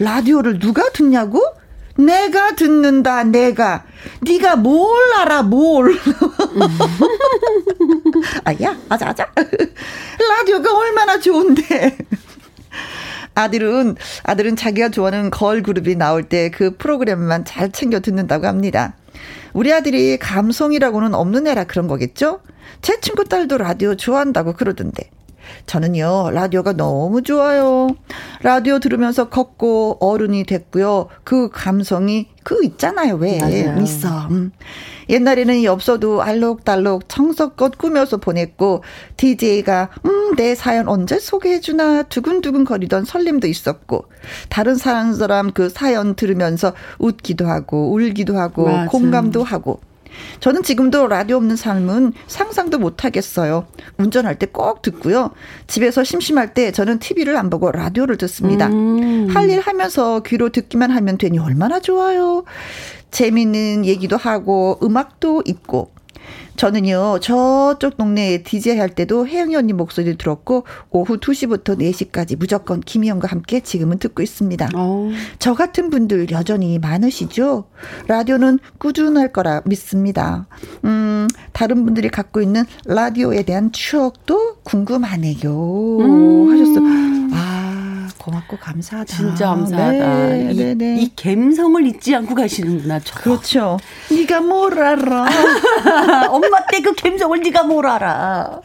[0.00, 1.42] 라디오를 누가 듣냐고?
[1.98, 3.84] 내가 듣는다, 내가.
[4.22, 5.98] 네가 뭘 알아, 뭘.
[8.44, 9.26] 아야, 아자, 아자.
[10.28, 11.98] 라디오가 얼마나 좋은데.
[13.34, 18.94] 아들은, 아들은 자기가 좋아하는 걸 그룹이 나올 때 그 프로그램만 잘 챙겨 듣는다고 합니다.
[19.52, 22.40] 우리 아들이 감성이라고는 없는 애라 그런 거겠죠?
[22.80, 25.10] 제 친구 딸도 라디오 좋아한다고 그러던데.
[25.66, 27.88] 저는요, 라디오가 너무 좋아요.
[28.42, 31.08] 라디오 들으면서 걷고 어른이 됐고요.
[31.24, 33.16] 그 감성이 그 있잖아요.
[33.16, 33.38] 왜?
[33.38, 33.80] 맞아요.
[33.82, 34.28] 있어.
[34.30, 34.52] 음.
[35.10, 38.82] 옛날에는 엽서도 알록달록 청석껏 꾸며서 보냈고,
[39.16, 44.04] DJ가, 음, 내 사연 언제 소개해 주나 두근두근 거리던 설렘도 있었고,
[44.48, 48.90] 다른 사람 그 사연 들으면서 웃기도 하고, 울기도 하고, 맞아.
[48.90, 49.80] 공감도 하고,
[50.40, 53.66] 저는 지금도 라디오 없는 삶은 상상도 못 하겠어요.
[53.98, 55.30] 운전할 때 꼭 듣고요.
[55.66, 58.66] 집에서 심심할 때 저는 TV를 안 보고 라디오를 듣습니다.
[58.68, 59.28] 음.
[59.28, 62.44] 할일 하면서 귀로 듣기만 하면 되니 얼마나 좋아요.
[63.10, 65.90] 재미있는 얘기도 하고 음악도 있고
[66.56, 72.80] 저는요, 저쪽 동네에 디제이 할 때도 혜영이 언니 목소리 를 들었고, 오후 2시부터 4시까지 무조건
[72.80, 74.70] 김희영과 함께 지금은 듣고 있습니다.
[74.74, 74.78] 오.
[74.78, 75.10] 어.
[75.38, 77.64] 저 같은 분들 여전히 많으시죠?
[78.08, 80.46] 라디오는 꾸준할 거라 믿습니다.
[80.84, 85.98] 음, 다른 분들이 갖고 있는 라디오에 대한 추억도 궁금하네요.
[86.00, 86.50] 음.
[86.50, 86.84] 하셨어요.
[87.32, 87.57] 아.
[88.28, 89.16] 고맙고 감사하다.
[89.16, 89.90] 진짜 감사하다.
[89.90, 90.96] 네, 이, 네, 네.
[91.00, 93.00] 이 감성을 잊지 않고 가시는구나.
[93.00, 93.18] 저.
[93.20, 93.78] 그렇죠.
[94.10, 95.26] 네가 뭘 알아?
[96.30, 98.60] 엄마 때 그 감성을 네가 뭘 알아?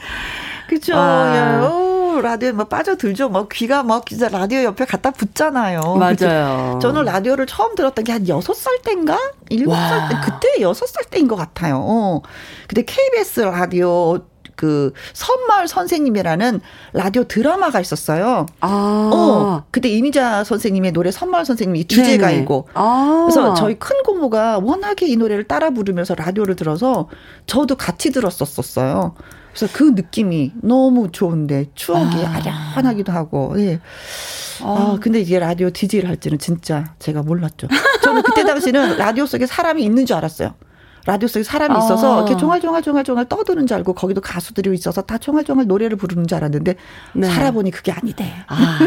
[0.67, 0.93] 그죠.
[0.95, 1.67] 아.
[1.69, 3.29] 오, 라디오에 뭐 빠져들죠.
[3.29, 5.95] 뭐 귀가 막 진짜 라디오 옆에 갖다 붙잖아요.
[5.97, 6.13] 맞아요.
[6.75, 6.79] 그쵸?
[6.81, 9.17] 저는 라디오를 처음 들었던 게한 여섯 살 때인가?
[9.49, 11.79] 일곱 살 때, 그때 여섯 살 때인 것 같아요.
[11.83, 12.21] 어.
[12.67, 14.19] 근데 KBS 라디오
[14.63, 16.61] 그 선마을 선생님이라는
[16.93, 18.45] 라디오 드라마가 있었어요.
[18.61, 19.11] 아.
[19.13, 19.63] 어.
[19.71, 22.69] 그때 이미자 선생님의 노래 선마을 선생님이 주제가이고.
[22.73, 23.27] 아.
[23.27, 27.09] 그래서 저희 큰 고모가 워낙에 이 노래를 따라 부르면서 라디오를 들어서
[27.45, 29.15] 저도 같이 들었었었어요.
[29.53, 32.41] 그래서 그 느낌이 너무 좋은데 추억이 아.
[32.75, 33.55] 아련하기도 하고.
[33.57, 33.81] 예.
[34.61, 37.67] 아, 아 근데 이게 라디오 디제이를 할지는 진짜 제가 몰랐죠.
[38.01, 40.53] 저는 그때 당시는 라디오 속에 사람이 있는 줄 알았어요.
[41.05, 42.17] 라디오 속에 사람이 있어서 아.
[42.19, 46.75] 이렇게 종알종알종알종알 떠드는 줄 알고 거기도 가수들이 있어서 다 종알종알 노래를 부르는 줄 알았는데
[47.13, 47.27] 네.
[47.27, 48.31] 살아보니 그게 아니대.
[48.47, 48.79] 아.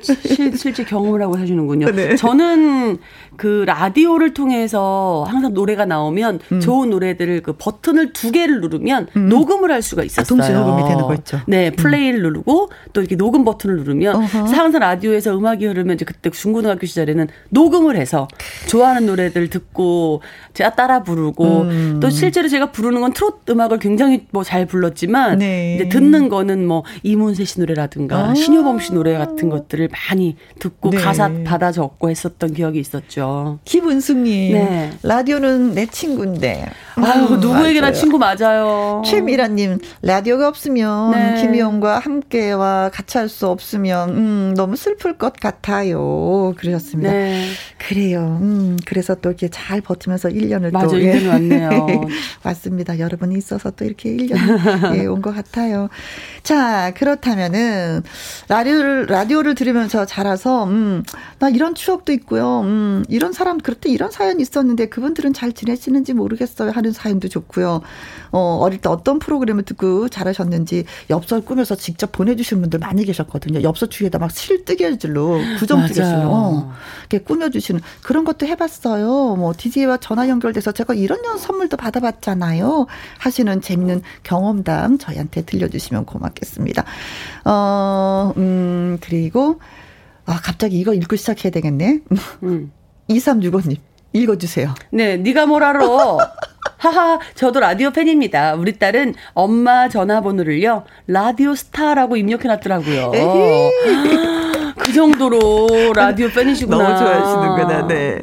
[0.00, 1.90] 실, 실제 경험을 하고 하시는군요.
[1.92, 2.16] 네.
[2.16, 2.98] 저는
[3.36, 6.60] 그 라디오를 통해서 항상 노래가 나오면 음.
[6.60, 9.28] 좋은 노래들을 그 버튼을 두 개를 누르면 음.
[9.28, 10.24] 녹음을 할 수가 있었어요.
[10.24, 11.40] 아, 동시 녹음이 되는 거 있죠.
[11.46, 11.76] 네, 음.
[11.76, 12.22] 플레이를 음.
[12.22, 14.38] 누르고 또 이렇게 녹음 버튼을 누르면 어허.
[14.44, 18.28] 항상 라디오에서 음악이 흐르면 이제 그때 중고등학교 시절에는 녹음을 해서
[18.68, 20.22] 좋아하는 노래들 듣고
[20.54, 21.98] 제가 따라 따라 부르고 음.
[22.00, 25.76] 또 실제로 제가 부르는 건 트롯 음악을 굉장히 뭐 잘 불렀지만 네.
[25.76, 28.34] 이제 듣는 거는 뭐 이문세 씨 노래라든가 아.
[28.34, 30.98] 신효범 씨 노래 같은 것들을 많이 듣고 네.
[30.98, 33.60] 가사 받아 적고 했었던 기억이 있었죠.
[33.64, 34.90] 김은숙님 네.
[35.02, 36.66] 라디오는 내 친구인데.
[36.96, 37.92] 아유 음, 누구에게나 맞아요.
[37.94, 39.02] 친구 맞아요.
[39.06, 41.40] 최미라님 라디오가 없으면 네.
[41.40, 46.52] 김희영과 함께와 같이 할 수 없으면 음, 너무 슬플 것 같아요.
[46.58, 47.10] 그러셨습니다.
[47.10, 47.46] 네.
[47.78, 48.38] 그래요.
[48.42, 51.28] 음, 그래서 또 이렇게 잘 버티면서 1년을 맞아, 또 1년 예.
[51.28, 51.86] 왔네요.
[52.42, 52.98] 맞습니다.
[52.98, 55.88] 여러분이 있어서 또 이렇게 1년 예, 온것 같아요.
[56.42, 58.02] 자, 그렇다면은
[58.48, 61.02] 라디오를 라디오를 들으면서 자라서 음,
[61.38, 62.60] 나 이런 추억도 있고요.
[62.60, 66.70] 음, 이런 사람 그때 이런 사연이 있었는데 그분들은 잘 지내시는지 모르겠어요.
[66.70, 67.82] 하는 사연도 좋고요.
[68.32, 73.62] 어, 어릴 때 어떤 프로그램을 듣고 자라셨는지 엽서 꾸며서 직접 보내주신 분들 많이 계셨거든요.
[73.62, 79.36] 엽서 주위에다 막 실뜨개질로 구정 뜨개질로 어, 이렇게 꾸며주시는 그런 것도 해봤어요.
[79.36, 82.86] 뭐 DJ와 전화 연결돼서 제가 이런 선물도 받아봤잖아요.
[83.18, 86.84] 하시는 재밌는 경험담 저희한테 들려주시면 고맙겠습니다.
[87.44, 89.60] 어, 음, 그리고
[90.24, 92.00] 아 갑자기 이거 읽고 시작해야 되겠네.
[92.42, 92.72] 음.
[93.10, 93.76] 2365님
[94.12, 94.74] 읽어주세요.
[94.90, 95.80] 네, 네가 뭘 알아?
[96.82, 98.54] 하하, 저도 라디오 팬입니다.
[98.54, 103.12] 우리 딸은 엄마 전화번호를요, 라디오 스타라고 입력해놨더라고요.
[104.78, 106.82] 그 정도로 라디오 팬이시구나.
[106.82, 108.22] 너무 좋아하시는구나, 네.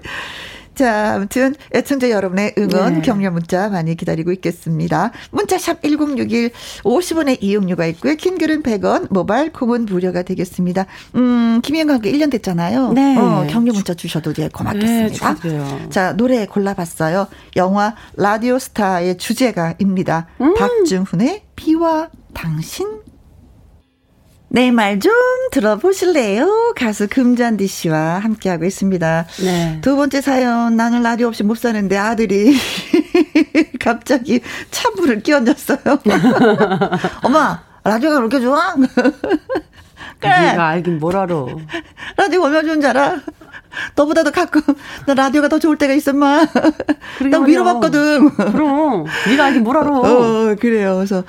[0.79, 3.01] 자, 아무튼 애청자 여러분의 응원 네.
[3.01, 5.11] 격려 문자 많이 기다리고 있겠습니다.
[5.31, 6.51] 문자샵 1061
[6.85, 8.15] 50원의 이용료가 있고요.
[8.15, 10.85] 킹글은 100원, 모바일 콩은 무료가 되겠습니다.
[11.15, 12.93] 음, 김현광 1년 됐잖아요.
[12.93, 13.17] 네.
[13.17, 15.35] 어, 격려 문자 주셔도 예, 고맙겠습니다.
[15.43, 17.27] 네, 자, 노래 골라봤어요.
[17.57, 20.27] 영화 라디오 스타의 주제가입니다.
[20.39, 20.53] 음.
[20.53, 23.01] 박중훈의 비와 당신
[24.51, 25.11] 네, 말좀
[25.51, 26.73] 들어보실래요?
[26.75, 29.25] 가수 금잔디 씨와 함께하고 있습니다.
[29.43, 29.77] 네.
[29.81, 32.55] 두 번째 사연, 나는 라디오 없이 못 사는데 아들이
[33.79, 35.79] 갑자기 찬물을 끼얹었어요.
[37.21, 38.73] 엄마, 라디오가 그렇게 좋아?
[40.19, 40.39] 그래.
[40.51, 41.45] 네가 알긴 뭘 알아.
[42.17, 43.19] 라디오 얼마나 좋은지 알아?
[43.95, 44.61] 너보다도 가끔
[45.05, 46.43] 나 라디오가 더 좋을 때가 있어 마.
[47.29, 48.31] 나 위로받거든.
[48.35, 49.89] 그럼 네가 알긴 뭘 알아.
[49.91, 50.95] 어, 그래요.
[50.95, 51.23] 그래서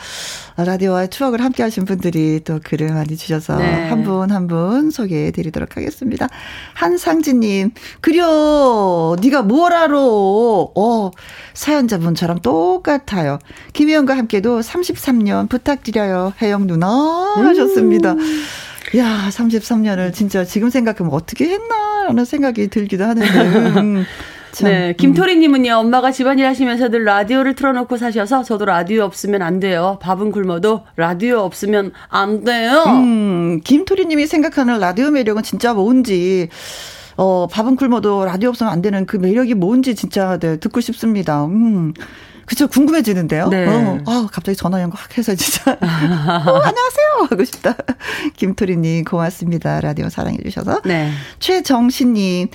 [0.65, 3.89] 라디오와 추억을 함께 하신 분들이 또 글을 많이 주셔서 네.
[3.89, 6.29] 한분 한 분 소개해 드리도록 하겠습니다.
[6.75, 7.71] 한상진님,
[8.01, 9.97] 그려, 네가 뭘 알아?
[9.99, 11.11] 어,
[11.55, 13.39] 사연자분처럼 똑같아요.
[13.73, 16.33] 김혜영과 함께도 33년 부탁드려요.
[16.43, 16.89] 혜영 누나
[17.37, 18.13] 하셨습니다.
[18.13, 18.43] 음.
[18.97, 22.05] 야, 33년을 진짜 지금 생각하면 어떻게 했나?
[22.07, 23.81] 라는 생각이 들기도 하는데.
[23.81, 24.05] 음.
[24.53, 24.71] 참.
[24.71, 29.99] 네, 김토리님은요, 엄마가 집안일 하시면서 늘 라디오를 틀어놓고 사셔서 저도 라디오 없으면 안 돼요.
[30.03, 32.85] 밥은 굶어도 라디오 없으면 안 돼요.
[32.87, 36.49] 음, 김토리님이 생각하는 라디오 매력은 진짜 뭔지.
[37.17, 41.45] 어, 밥은 굶어도 라디오 없으면 안 되는 그 매력이 뭔지 진짜 네, 듣고 싶습니다.
[41.45, 41.93] 음.
[42.47, 43.49] 그쵸, 궁금해지는데요?
[43.49, 43.65] 네.
[43.69, 45.71] 어, 아, 갑자기 전화 연결 해서 진짜.
[45.71, 47.29] 어, 안녕하세요!
[47.31, 47.77] 하고 싶다.
[48.37, 49.81] 김토리님, 고맙습니다.
[49.81, 50.81] 라디오 사랑해 주셔서.
[50.85, 51.13] 네.
[51.39, 52.49] 최정신님,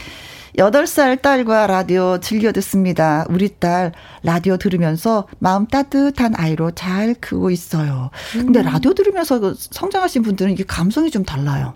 [0.58, 3.26] 8살 딸과 라디오 즐겨 듣습니다.
[3.30, 3.92] 우리 딸
[4.24, 8.10] 라디오 들으면서 마음 따뜻한 아이로 잘 크고 있어요.
[8.32, 8.66] 근데 음.
[8.66, 11.74] 라디오 들으면서 그 성장하신 분들은 이게 감성이 좀 달라요.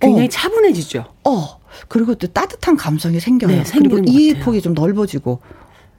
[0.00, 0.28] 굉장히 어.
[0.28, 1.04] 차분해지죠.
[1.24, 1.60] 어.
[1.88, 3.50] 그리고 또 따뜻한 감성이 생겨요.
[3.50, 5.40] 네, 그리고 이해 폭이 좀 넓어지고.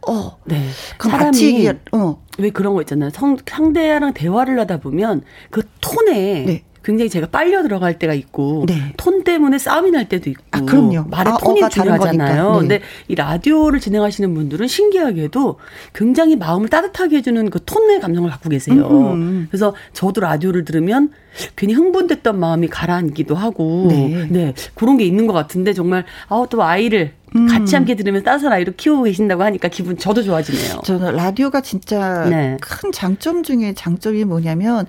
[0.08, 0.38] 어.
[0.46, 0.68] 네.
[1.00, 2.22] 사람이 어.
[2.38, 3.10] 왜 그런 거 있잖아요.
[3.12, 6.64] 성, 상대랑 대화를 하다 보면 그 톤에 네.
[6.84, 8.94] 굉장히 제가 빨려 들어갈 때가 있고 네.
[8.98, 11.06] 톤 때문에 싸움이 날 때도 있고 아, 그럼요.
[11.10, 12.54] 말의 아, 톤이 중요하잖아요.
[12.54, 12.60] 네.
[12.60, 15.58] 근데 이 라디오를 진행하시는 분들은 신기하게도
[15.94, 18.88] 굉장히 마음을 따뜻하게 해주는 그 톤의 감정을 갖고 계세요.
[18.88, 21.12] 음 그래서 저도 라디오를 들으면
[21.56, 26.64] 괜히 흥분됐던 마음이 가라앉기도 하고 네, 네 그런 게 있는 것 같은데 정말 아우 또
[26.64, 27.48] 아이를 음.
[27.48, 30.82] 같이 함께 들으면 따스한 아이를 키우고 계신다고 하니까 기분 저도 좋아지네요.
[30.84, 32.58] 저는 라디오가 진짜 네.
[32.60, 34.86] 큰 장점 중에 장점이 뭐냐면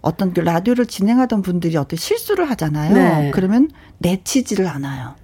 [0.00, 2.94] 어떤 그 라디오를 진행하던 분들이 어떤 실수를 하잖아요.
[2.94, 3.30] 네.
[3.32, 5.14] 그러면 내치지를 않아요.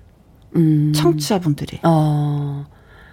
[0.56, 0.92] 음.
[0.94, 1.80] 청취자분들이.
[1.82, 2.66] 어.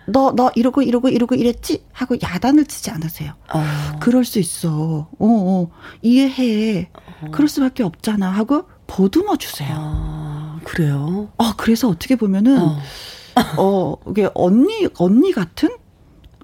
[0.06, 1.86] 너, 너 이러고 이러고 이러고 이랬지?
[1.94, 3.34] 하고 야단을 치지 않으세요.
[3.54, 3.64] 어.
[4.00, 4.70] 그럴 수 있어.
[4.70, 5.70] 어, 어.
[6.02, 6.90] 이해해.
[7.22, 7.32] 어.
[7.32, 8.30] 그럴 수밖에 없잖아.
[8.30, 9.74] 하고 보듬어 주세요.
[9.78, 11.30] 어, 그래요?
[11.38, 12.78] 어, 그래서 어떻게 보면은, 어,
[13.58, 15.70] 어 이게 언니, 언니 같은?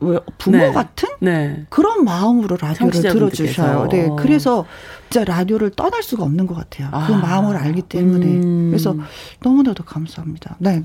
[0.02, 0.72] 왜 부모 네.
[0.72, 1.66] 같은 네.
[1.70, 3.90] 그런 마음으로 라디오를 들어주셔요.
[3.90, 4.66] 네, 그래서
[5.10, 6.90] 진짜 라디오를 떠날 수가 없는 것 같아요.
[6.92, 7.08] 그 아.
[7.08, 8.26] 그 마음을 알기 때문에.
[8.26, 8.70] 음.
[8.70, 8.96] 그래서
[9.42, 10.58] 너무나도 감사합니다.
[10.60, 10.84] 네.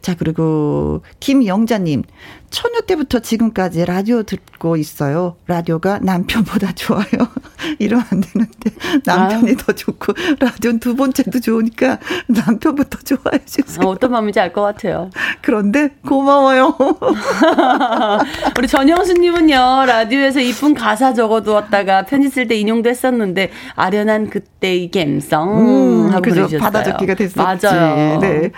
[0.00, 2.04] 자, 그리고 김영자님.
[2.50, 5.36] 처녀 때부터 지금까지 라디오 듣고 있어요.
[5.46, 7.04] 라디오가 남편보다 좋아요.
[7.78, 8.70] 이러면 안 되는데
[9.04, 9.56] 남편이 아유.
[9.56, 13.86] 더 좋고 라디오는 두 번째도 좋으니까 남편부터 좋아해 주세요.
[13.86, 15.10] 어, 어떤 마음인지 알 것 같아요.
[15.42, 16.76] 그런데 고마워요.
[18.58, 26.10] 우리 전영수님은요 라디오에서 이쁜 가사 적어두었다가 편지 쓸 때 인용도 했었는데 아련한 그때의 감성 음,
[26.10, 27.38] 하고 그죠 받아 적기가 됐었지.
[27.38, 28.18] 맞아요.
[28.20, 28.50] 네.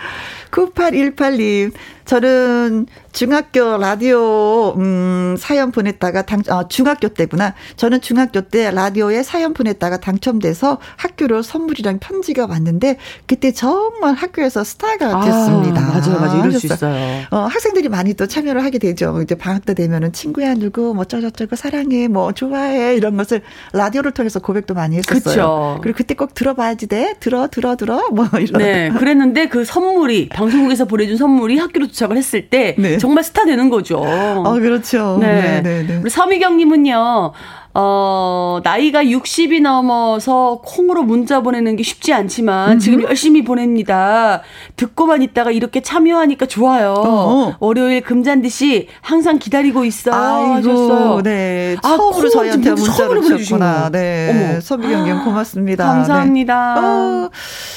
[0.51, 1.71] 9818님
[2.05, 7.53] 저는 중학교 라디오 음 사연 보냈다가 당 아, 중학교 때구나.
[7.77, 12.97] 저는 중학교 때 라디오에 사연 보냈다가 당첨돼서 학교로 선물이랑 편지가 왔는데
[13.27, 15.81] 그때 정말 학교에서 스타가 아, 됐습니다.
[15.81, 16.39] 맞아요, 맞아요.
[16.39, 17.23] 이럴 수 있어요.
[17.31, 19.21] 어, 학생들이 많이 또 참여를 하게 되죠.
[19.21, 23.41] 이제 방학 때 되면은 친구야 누구 뭐 저저저거 사랑해 뭐 좋아해 이런 것을
[23.73, 25.21] 라디오를 통해서 고백도 많이 했었어요.
[25.21, 25.79] 그쵸.
[25.81, 27.15] 그리고 그때 꼭 들어봐야지 돼.
[27.19, 28.61] 들어 들어 들어 뭐 이런.
[28.61, 32.97] 네, 그랬는데 그 선물이 방송국에서 보내준 선물이 학교로 도착을 했을 때 네.
[32.97, 34.03] 정말 스타 되는 거죠.
[34.03, 35.17] 아, 그렇죠.
[35.21, 35.61] 네.
[35.61, 35.97] 네, 네, 네.
[35.97, 37.31] 우리 서미경님은요,
[37.73, 42.79] 어, 나이가 60이 넘어서 콩으로 문자 보내는 게 쉽지 않지만 음흠.
[42.79, 44.41] 지금 열심히 보냅니다.
[44.75, 46.93] 듣고만 있다가 이렇게 참여하니까 좋아요.
[46.93, 47.55] 어어.
[47.59, 51.21] 월요일 금잔디 씨 항상 기다리고 있어 아이고.
[51.23, 51.77] 네.
[51.81, 53.89] 아, 처음으로 저희한테 문자를 주셨구나.
[53.89, 54.59] 네.
[54.61, 55.85] 서미경님 고맙습니다.
[55.85, 56.75] 감사합니다.
[56.75, 56.81] 네.
[56.81, 57.29] 어,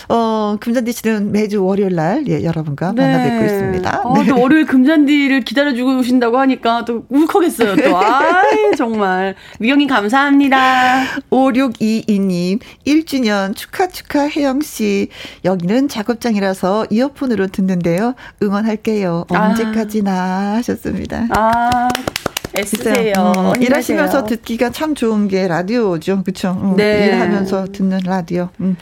[0.09, 3.03] 어, 금잔디 씨는 매주 월요일 날 예, 여러분과 네.
[3.07, 4.01] 만나 뵙고 있습니다.
[4.05, 4.27] 어, 네.
[4.27, 7.77] 또 월요일 금잔디를 기다려 주고 오신다고 하니까 또 울컥했어요.
[7.77, 7.97] 또.
[7.97, 9.35] 아이, 정말.
[9.61, 11.05] 미경님 님 감사합니다.
[11.31, 15.09] 5622님 1주년 축하 축하 혜영 씨.
[15.45, 18.15] 여기는 작업장이라서 이어폰으로 듣는데요.
[18.43, 19.27] 응원할게요.
[19.31, 19.49] 아.
[19.49, 20.55] 언제까지나 아.
[20.57, 21.27] 하셨습니다.
[21.31, 21.89] 아.
[22.57, 23.13] 애쓰세요.
[23.57, 26.23] 음, 일하시면서 듣기가 참 좋은 게 라디오죠.
[26.23, 26.59] 그렇죠?
[26.63, 27.07] 음, 네.
[27.07, 28.49] 일하면서 듣는 라디오.
[28.61, 28.77] 음,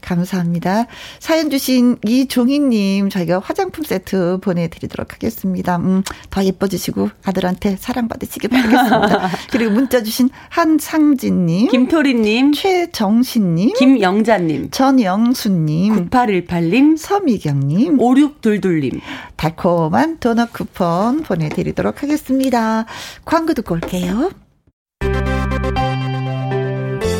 [0.00, 0.86] 감사합니다.
[1.20, 5.76] 사연 주신 이종희님 저희가 화장품 세트 보내드리도록 하겠습니다.
[5.76, 9.30] 음, 더 예뻐지시고 아들한테 사랑받으시길 바라겠습니다.
[9.50, 19.00] 그리고 문자 주신 한상진님, 김토리님, 최정신님, 김영자님, 전영수님, 9818님, 서미경님, 5622님,
[19.36, 22.86] 달콤한 도넛 쿠폰 보내드리도록 하겠습니다.
[23.24, 24.30] 광고 듣고 올게요.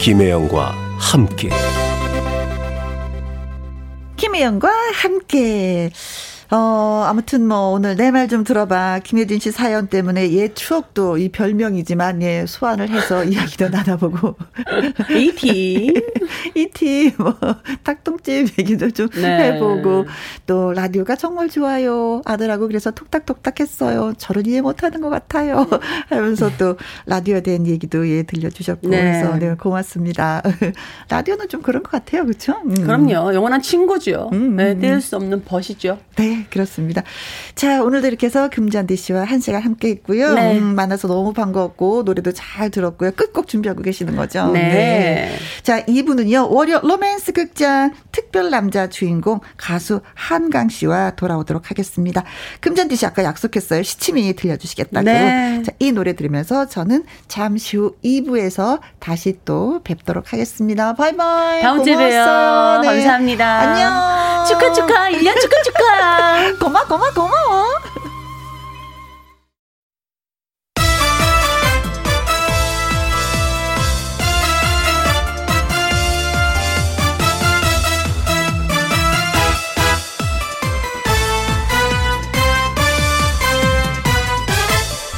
[0.00, 1.50] 김혜영과 함께.
[4.16, 5.90] 김혜영과 함께.
[6.54, 9.00] 어, 아무튼 뭐 오늘 내 말 좀 들어봐.
[9.04, 14.36] 김혜진 씨 사연 때문에 옛 추억도 이 별명이지만 예, 소환을 해서 이야기도 나눠보고.
[15.18, 15.94] 이티.
[16.54, 17.34] 이티, 뭐,
[17.84, 19.52] 닭똥집 얘기도 좀 네.
[19.54, 20.04] 해보고.
[20.46, 22.20] 또 라디오가 정말 좋아요.
[22.26, 24.12] 아들하고 그래서 톡닥톡닥 했어요.
[24.18, 25.66] 저를 이해 못하는 것 같아요.
[26.10, 26.76] 하면서 또
[27.06, 28.88] 라디오에 대한 얘기도 예, 들려주셨고.
[28.90, 29.00] 네.
[29.00, 30.42] 그래서 네, 고맙습니다.
[31.08, 32.24] 라디오는 좀 그런 것 같아요.
[32.24, 32.56] 그렇죠?
[32.66, 32.74] 음.
[32.74, 33.32] 그럼요.
[33.34, 34.28] 영원한 친구죠.
[34.34, 35.98] 음, 음, 네, 뗄수 없는 벗이죠.
[36.16, 36.41] 네.
[36.50, 37.02] 그렇습니다.
[37.54, 40.34] 자, 오늘도 이렇게 해서 금잔디 씨와 한 시간 함께 했고요.
[40.34, 40.58] 네.
[40.58, 43.12] 음, 만나서 너무 반가웠고, 노래도 잘 들었고요.
[43.12, 44.50] 끝곡 준비하고 계시는 거죠.
[44.52, 44.60] 네.
[44.60, 45.38] 네.
[45.62, 52.24] 자, 2부는요, 월요 로맨스 극장 특별 남자 주인공 가수 한강 씨와 돌아오도록 하겠습니다.
[52.60, 53.82] 금잔디 씨 아까 약속했어요.
[53.82, 55.04] 시치미 들려주시겠다고.
[55.04, 55.62] 네.
[55.64, 60.94] 자, 이 노래 들으면서 저는 잠시 후 2부에서 다시 또 뵙도록 하겠습니다.
[60.94, 61.62] 바이바이.
[61.62, 62.80] 다음 주에 봬요.
[62.82, 62.88] 네.
[62.88, 63.58] 감사합니다.
[63.58, 64.46] 안녕.
[64.46, 65.10] 축하, 축하.
[65.10, 66.31] 1년 축하, 축하.
[66.58, 67.66] 고마 고마 고마워.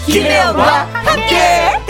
[0.07, 1.81] 김혜영과 함께.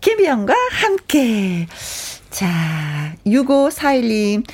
[0.00, 1.66] 김혜영과 함께.
[2.36, 4.44] 자, 6541님.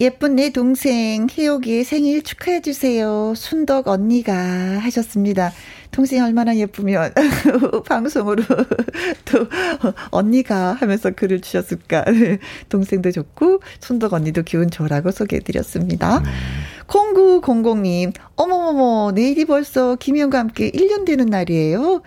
[0.00, 3.34] 예쁜 내 동생 혜옥이 생일 축하해주세요.
[3.36, 5.52] 순덕 언니가 하셨습니다.
[5.90, 7.12] 동생이 얼마나 예쁘면
[7.86, 8.42] 방송으로
[9.24, 9.46] 또
[10.10, 12.04] 언니가 하면서 글을 주셨을까.
[12.68, 16.20] 동생도 좋고 손덕 언니도 기운 좋으라고 소개해드렸습니다.
[16.20, 16.30] 네.
[16.86, 22.02] 0900님, 어머머머, 내일이 벌써 김희영과 함께 1년 되는 날이에요.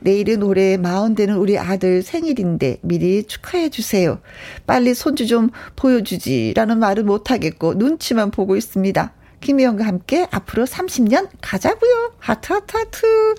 [0.00, 4.20] 내일은 올해 마흔 되는 우리 아들 생일인데 미리 축하해 주세요.
[4.66, 9.12] 빨리 손주 좀 보여주지라는 말은 못하겠고 눈치만 보고 있습니다.
[9.50, 12.14] 김희영과 함께 앞으로 30년 가자고요.
[12.18, 13.34] 하트 하트 하트.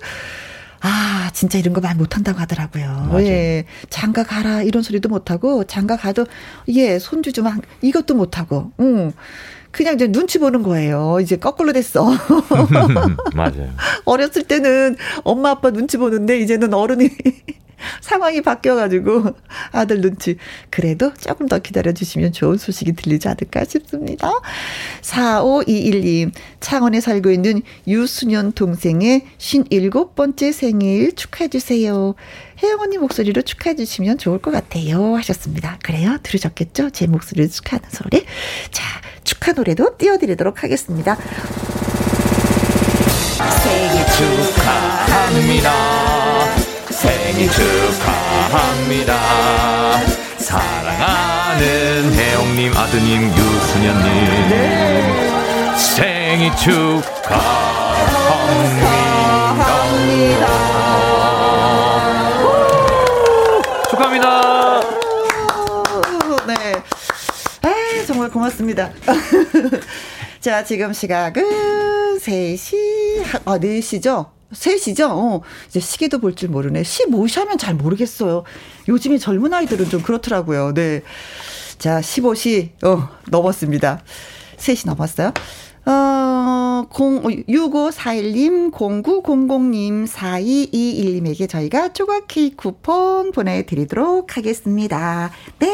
[0.80, 2.86] 아, 진짜 이런 거 말 못한다고 하더라고요.
[3.10, 3.26] 맞아요.
[3.26, 3.64] 예.
[3.90, 6.24] 장가 가라, 이런 소리도 못하고, 장가 가도,
[6.68, 9.12] 예, 손주 좀, 한, 이것도 못하고, 응.
[9.70, 11.18] 그냥 이제 눈치 보는 거예요.
[11.20, 12.08] 이제 거꾸로 됐어.
[13.34, 13.70] 맞아요.
[14.06, 17.10] 어렸을 때는 엄마 아빠 눈치 보는데, 이제는 어른이
[18.00, 19.34] 상황이 바뀌어가지고
[19.72, 20.36] 아들 눈치.
[20.70, 24.30] 그래도 조금 더 기다려주시면 좋은 소식이 들리지 않을까 싶습니다.
[25.02, 32.14] 4521님, 창원에 살고 있는 유수년 동생의 57번째 생일 축하해주세요.
[32.62, 35.14] 혜영 언니 목소리로 축하해주시면 좋을 것 같아요.
[35.16, 35.78] 하셨습니다.
[35.82, 36.18] 그래요?
[36.22, 36.90] 들으셨겠죠?
[36.90, 38.24] 제 목소리를 축하하는 소리.
[38.70, 38.84] 자,
[39.22, 41.16] 축하 노래도 띄워드리도록 하겠습니다.
[43.62, 44.04] 생일
[44.56, 46.37] 축하합니다.
[46.98, 49.14] 생일 축하합니다.
[50.38, 55.76] 사랑하는 혜영님 아드님 유수년님 네.
[55.76, 57.28] 생일 축하합니다.
[63.90, 64.80] 축하합니다.
[66.48, 66.82] 네.
[67.62, 68.90] 아, 정말 고맙습니다.
[70.40, 72.74] 자, 지금 시각은 3시,
[73.44, 74.37] 아, 4시죠?
[74.52, 75.08] 3시죠?
[75.10, 76.82] 어, 이제 시계도 볼 줄 모르네.
[76.82, 78.44] 15시 하면 잘 모르겠어요.
[78.88, 80.72] 요즘에 젊은 아이들은 좀 그렇더라고요.
[80.74, 81.02] 네.
[81.78, 84.02] 자, 15시, 어, 넘었습니다.
[84.56, 85.32] 3시 넘었어요.
[85.86, 95.30] 어, 0, 6541님, 0900님, 4221님에게 저희가 조각 케이크 쿠폰 보내드리도록 하겠습니다.
[95.58, 95.68] 네.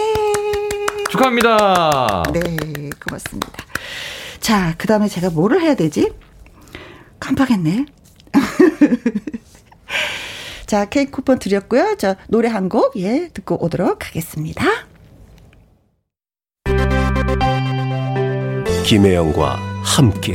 [1.11, 2.23] 축하합니다.
[2.33, 2.41] 네,
[3.05, 3.49] 고맙습니다.
[4.41, 6.11] 자, 그 다음에 제가 뭐를 해야 되지?
[7.21, 7.87] 깜빡했네.
[10.67, 11.97] 자, 케이크 쿠폰 드렸고요.
[11.99, 14.65] 저 노래 한 곡, 예, 듣고 오도록 하겠습니다.
[18.85, 20.35] 김혜영과 함께.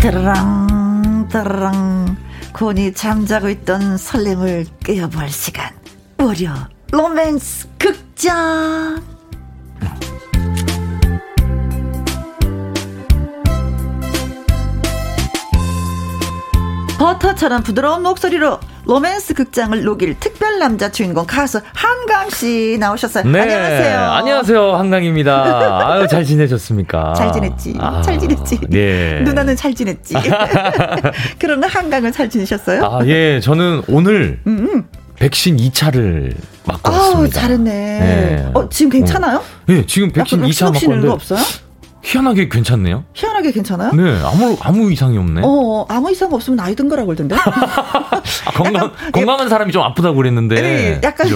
[0.00, 2.16] 드랑 드랑
[2.54, 5.70] 곤이 잠자고 있던 설렘을 깨어볼 시간.
[6.16, 6.54] 무려
[6.90, 9.02] 로맨스 극장.
[16.98, 18.58] 버터처럼 부드러운 목소리로
[18.94, 23.22] 로맨스 극장을 녹일 특별 남자 주인공 가수 한강 씨 나오셨어요.
[23.22, 24.00] 네, 안녕하세요.
[24.00, 24.74] 안녕하세요.
[24.74, 25.86] 한강입니다.
[25.92, 27.14] 아유, 잘 지내셨습니까?
[27.14, 27.76] 잘 지냈지.
[27.78, 28.58] 아, 잘 지냈지.
[28.68, 29.20] 네.
[29.20, 30.14] 누나는 잘 지냈지.
[31.38, 32.84] 그러나 한강은 잘 지내셨어요?
[32.84, 33.38] 아, 예.
[33.38, 34.84] 저는 오늘 음, 음.
[35.20, 36.34] 백신 2차를
[36.64, 37.40] 맞고 왔습니다.
[37.42, 37.70] 잘했네.
[37.70, 38.50] 네.
[38.54, 39.36] 어, 지금 괜찮아요?
[39.36, 39.42] 어.
[39.66, 41.08] 네, 지금 백신 2차 맞고 왔는데.
[41.12, 41.38] 없어요?
[42.02, 43.04] 희한하게 괜찮네요.
[43.12, 43.92] 희한하게 괜찮아요?
[43.92, 45.42] 네, 아무 아무 이상이 없네.
[45.44, 47.34] 어, 아무 이상 없으면 나이 든 거라고 그러던데.
[47.40, 50.54] 아, 건강 약간, 건강한 사람이 좀 아프다고 그랬는데.
[50.60, 51.28] 네, 약간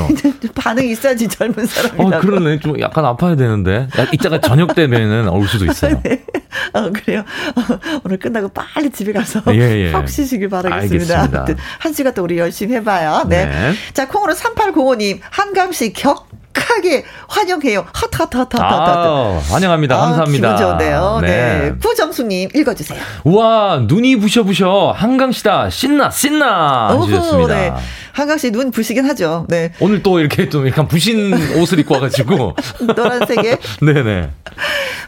[0.54, 2.02] 반응이 있어야지 젊은 사람이.
[2.14, 2.60] 어, 그러네.
[2.60, 3.88] 좀 약간 아파야 되는데.
[4.12, 6.00] 이따가 저녁 되면은 올 수도 있어요.
[6.04, 6.24] 네.
[6.72, 7.20] 어, 그래요.
[7.20, 9.92] 어, 오늘 끝나고 빨리 집에 가서 예, 예.
[9.92, 11.22] 푹 쉬시길 바라겠습니다.
[11.22, 11.62] 알겠습니다.
[11.78, 13.24] 한 시간 또 우리 열심히 해봐요.
[13.28, 13.46] 네.
[13.46, 13.72] 네.
[13.92, 16.28] 자, 콩으로 3805님 한강씨 격
[16.74, 17.86] 격하게 환영해요.
[17.92, 18.16] 하트,
[18.58, 19.96] 아, 환영합니다.
[19.96, 20.48] 감사합니다.
[20.50, 21.18] 아, 기분 좋은데요.
[21.22, 21.28] 네.
[21.28, 21.72] 네.
[21.80, 22.98] 구정수님, 읽어주세요.
[23.24, 24.94] 우와, 눈이 부셔부셔.
[24.96, 25.70] 한강시다.
[25.70, 26.98] 신나, 신나.
[27.06, 27.54] 주셨습니다.
[27.54, 27.72] 네.
[28.14, 29.46] 한강 씨 눈 부시긴 하죠.
[29.48, 29.72] 네.
[29.80, 32.54] 오늘 또 이렇게 좀 약간 부신 옷을 입고 와가지고.
[32.96, 33.58] 노란색에.
[33.82, 34.30] 네네.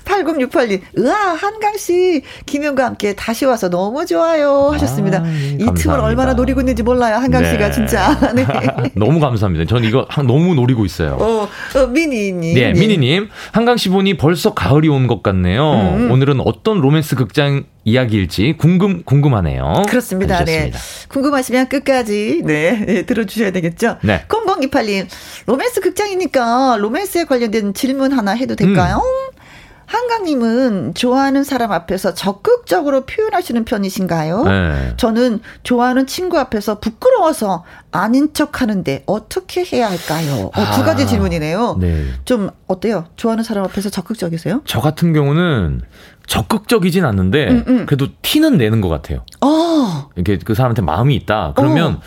[0.05, 4.71] 8068님, 으아, 한강 씨, 김현과 함께 다시 와서 너무 좋아요.
[4.73, 5.19] 하셨습니다.
[5.19, 5.75] 아, 이 감사합니다.
[5.75, 7.17] 틈을 얼마나 노리고 있는지 몰라요.
[7.17, 7.73] 한강씨가 네.
[7.73, 8.19] 진짜.
[8.35, 8.45] 네.
[8.95, 9.65] 너무 감사합니다.
[9.67, 11.17] 저는 이거 너무 노리고 있어요.
[11.21, 11.49] 어,
[11.79, 12.55] 어 미니님.
[12.55, 13.29] 네, 미니님.
[13.53, 15.63] 한강 씨 보니 벌써 가을이 온 것 같네요.
[15.97, 16.11] 음.
[16.11, 19.85] 오늘은 어떤 로맨스 극장 이야기일지 궁금 궁금하네요.
[19.89, 20.45] 그렇습니다.
[20.45, 20.73] 네.
[21.09, 23.99] 궁금하시면 끝까지 네, 네 들어주셔야 되겠죠.
[24.03, 24.25] 네.
[24.27, 25.07] 0028님
[25.47, 28.97] 로맨스 극장이니까 로맨스에 관련된 질문 하나 해도 될까요?
[28.97, 29.37] 음.
[29.87, 34.43] 한강님은 좋아하는 사람 앞에서 적극적으로 표현하시는 편이신가요?
[34.43, 34.95] 네.
[34.97, 40.51] 저는 좋아하는 친구 앞에서 부끄러워서 아닌 척 하는데 어떻게 해야 할까요?
[40.55, 41.79] 어, 두 가지 아, 질문이네요.
[41.81, 42.05] 네.
[42.25, 43.07] 좀 어때요?
[43.15, 44.63] 좋아하는 사람 앞에서 적극적이세요?
[44.65, 45.83] 저 같은 경우는
[46.27, 47.87] 적극적이진 않는데 음, 음.
[47.87, 49.25] 그래도 티는 내는 것 같아요.
[49.41, 50.09] 어.
[50.17, 51.53] 이게 그 사람한테 마음이 있다.
[51.57, 52.01] 그러면 어.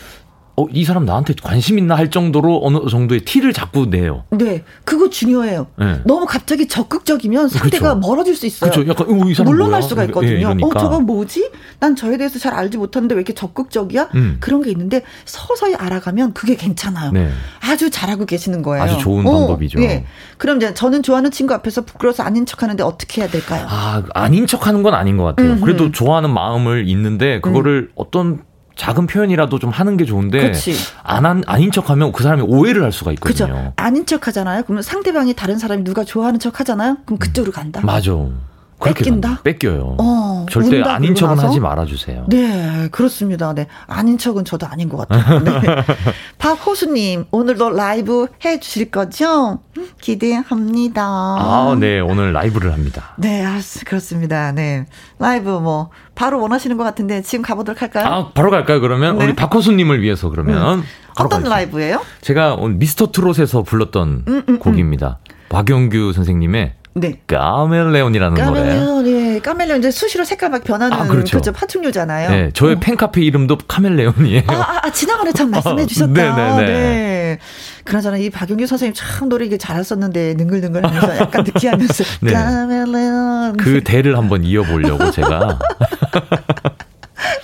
[0.60, 4.24] 어, 이 사람 나한테 관심 있나 할 정도로 어느 정도의 티를 자꾸 내요.
[4.30, 4.62] 네.
[4.84, 5.68] 그거 중요해요.
[5.78, 6.00] 네.
[6.04, 8.06] 너무 갑자기 적극적이면 상대가 그쵸.
[8.06, 8.70] 멀어질 수 있어요.
[8.70, 8.90] 그렇죠.
[8.90, 9.88] 약간, 어, 이 사람 물러날 뭐야?
[9.88, 10.54] 수가 있거든요.
[10.58, 11.50] 예, 어, 저건 뭐지?
[11.78, 14.10] 난 저에 대해서 잘 알지 못하는데 왜 이렇게 적극적이야?
[14.14, 14.36] 음.
[14.40, 17.12] 그런 게 있는데 서서히 알아가면 그게 괜찮아요.
[17.12, 17.30] 네.
[17.60, 18.82] 아주 잘하고 계시는 거예요.
[18.82, 19.78] 아주 좋은 어, 방법이죠.
[19.78, 20.04] 네.
[20.36, 23.66] 그럼 이제 저는 좋아하는 친구 앞에서 부끄러워서 아닌 척 하는데 어떻게 해야 될까요?
[23.68, 25.52] 아, 아닌 척 하는 건 아닌 것 같아요.
[25.52, 25.60] 음흠.
[25.64, 27.92] 그래도 좋아하는 마음을 있는데 그거를 음.
[27.94, 28.49] 어떤
[28.80, 30.52] 작은 표현이라도 좀 하는 게 좋은데
[31.02, 33.46] 안 한, 아닌 척하면 그 사람이 오해를 할 수가 있거든요.
[33.46, 33.72] 그렇죠.
[33.76, 34.62] 아닌 척하잖아요.
[34.62, 36.96] 그러면 상대방이 다른 사람이 누가 좋아하는 척하잖아요.
[37.04, 37.82] 그럼 그쪽으로 간다.
[37.84, 38.12] 맞아.
[38.82, 39.42] 뺏긴다?
[39.42, 39.96] 뺏겨요.
[39.98, 41.48] 어, 절대 아닌 척은 나서?
[41.48, 42.26] 하지 말아주세요.
[42.28, 43.54] 네, 그렇습니다.
[43.54, 43.66] 네.
[43.86, 45.40] 아닌 척은 저도 아닌 것 같아요.
[45.40, 45.60] 네.
[46.38, 49.60] 박호수님, 오늘도 라이브 해 주실 거죠?
[50.00, 51.02] 기대합니다.
[51.04, 52.00] 아, 네.
[52.00, 53.14] 오늘 라이브를 합니다.
[53.18, 54.52] 네, 아, 그렇습니다.
[54.52, 54.86] 네.
[55.18, 58.06] 라이브 뭐, 바로 원하시는 것 같은데 지금 가보도록 할까요?
[58.06, 59.18] 아, 바로 갈까요, 그러면?
[59.18, 59.24] 네.
[59.24, 60.80] 우리 박호수님을 위해서 그러면.
[60.80, 60.84] 음.
[61.12, 61.54] 어떤 가겠습니다.
[61.54, 62.00] 라이브예요?
[62.22, 64.58] 제가 오늘 미스터 트롯에서 불렀던 음, 음, 음.
[64.58, 65.18] 곡입니다.
[65.48, 67.20] 박영규 선생님의 네.
[67.26, 69.34] 까멜레온이라는 까멜레온, 노래.
[69.34, 69.38] 예.
[69.38, 71.32] 까멜레온 이제 수시로 색깔 막 변하는 아, 그렇죠.
[71.32, 71.52] 그렇죠.
[71.52, 72.30] 파충류잖아요.
[72.30, 72.50] 네.
[72.52, 72.80] 저의 어.
[72.80, 74.42] 팬카페 이름도 카멜레온이에요.
[74.48, 76.12] 아, 아, 아 지난번에 참 말씀해 주셨다.
[76.12, 76.66] 네네네.
[76.66, 77.38] 네.
[77.84, 82.32] 그나저나 이 박용규 선생님 참 노래 이게 잘했었는데 능글능글 하면서 약간 느끼하면서 네.
[82.32, 83.56] 까멜레온.
[83.56, 85.58] 그 대를 한번 이어보려고 제가.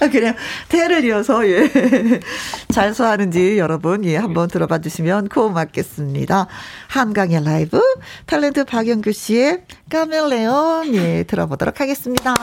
[0.06, 0.34] 아, 그냥
[0.68, 1.70] 태를 이어서 예.
[2.72, 6.46] 잘 소화하는지 여러분 예 한번 들어봐 주시면 고맙겠습니다.
[6.88, 7.80] 한강의 라이브
[8.26, 12.34] 탤런트 박영규 씨의 까멜레온 예 들어보도록 하겠습니다.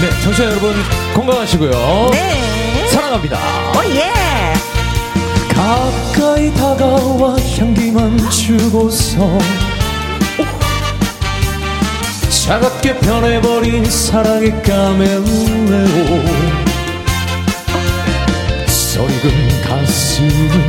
[0.00, 0.74] 네, 청취자 여러분
[1.14, 1.70] 건강하시고요.
[2.10, 2.88] 네.
[2.88, 3.38] 사랑합니다.
[3.78, 4.71] 오 예.
[5.54, 9.38] 가까이 다가와 향기만 주고서.
[12.44, 16.24] 차갑게 변해버린 사랑의 까멜레오
[18.66, 20.68] 서익은 가슴을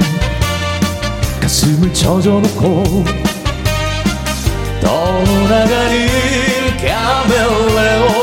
[1.42, 3.04] 가슴을 젖어놓고
[4.82, 6.08] 떠나가는
[6.78, 8.23] 까멜레오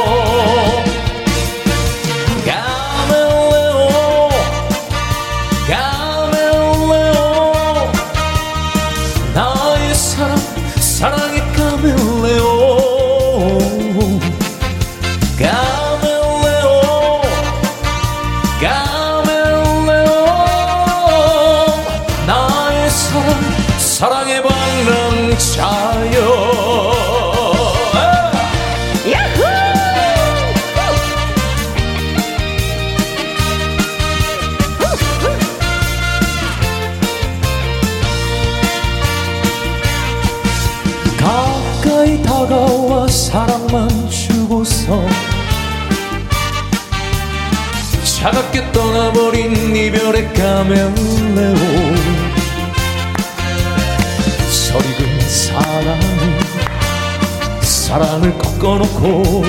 [48.61, 51.56] 함께 떠나버린 이별의 카멜레온.
[54.50, 55.98] 서리은 사랑
[57.62, 59.44] 사랑을 꺾어놓고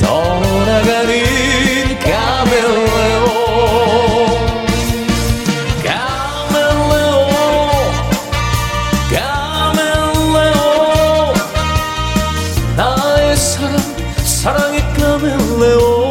[0.00, 3.38] 떠나가는 카멜레온.
[14.24, 16.07] 사랑의 카멜레온.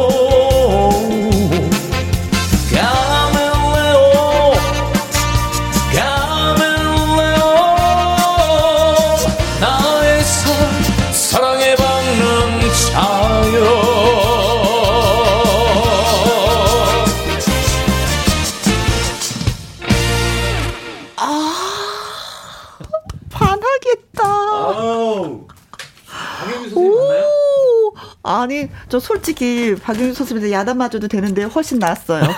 [28.88, 32.22] 저 솔직히 박윤수 선수님한테 야단 맞아도 되는데 훨씬 낫어요.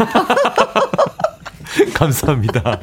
[1.94, 2.78] 감사합니다.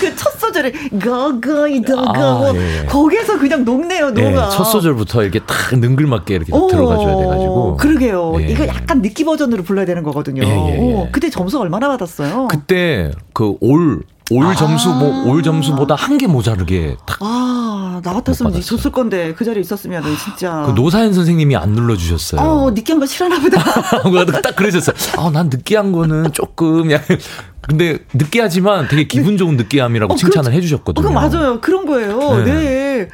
[0.00, 0.72] 그 첫 소절에
[1.02, 2.86] 거거이 더거 아, 예.
[2.86, 4.30] 거기에서 그냥 녹네요, 녹아.
[4.30, 7.76] 예, 첫 소절부터 이렇게 딱 능글맞게 이렇게 오, 들어가줘야 돼가지고.
[7.76, 8.34] 그러게요.
[8.40, 8.46] 예.
[8.48, 10.42] 이거 약간 느끼 버전으로 불러야 되는 거거든요.
[10.42, 10.78] 예, 예, 예.
[10.78, 12.48] 오, 그때 점수 얼마나 받았어요?
[12.48, 14.54] 그때 그 올 올 아.
[14.54, 17.18] 점수 뭐올 점수보다 한 개 모자르게 딱.
[17.22, 20.64] 아, 나 같았으면 줬을 건데 그 자리에 있었으면 진짜.
[20.66, 22.40] 그 노사연 선생님이 안 눌러 주셨어요.
[22.40, 24.40] 어, 느끼한 거 싫어하나 보다.
[24.42, 24.94] 딱 그러셨어요.
[25.18, 27.18] 아, 난 느끼한 거는 조금 약간
[27.62, 31.08] 근데 느끼하지만 되게 기분 좋은 느끼함이라고 어, 칭찬을 그, 해 주셨거든요.
[31.08, 31.60] 어, 맞아요.
[31.60, 32.44] 그런 거예요.
[32.44, 32.52] 네.
[32.52, 33.08] 네.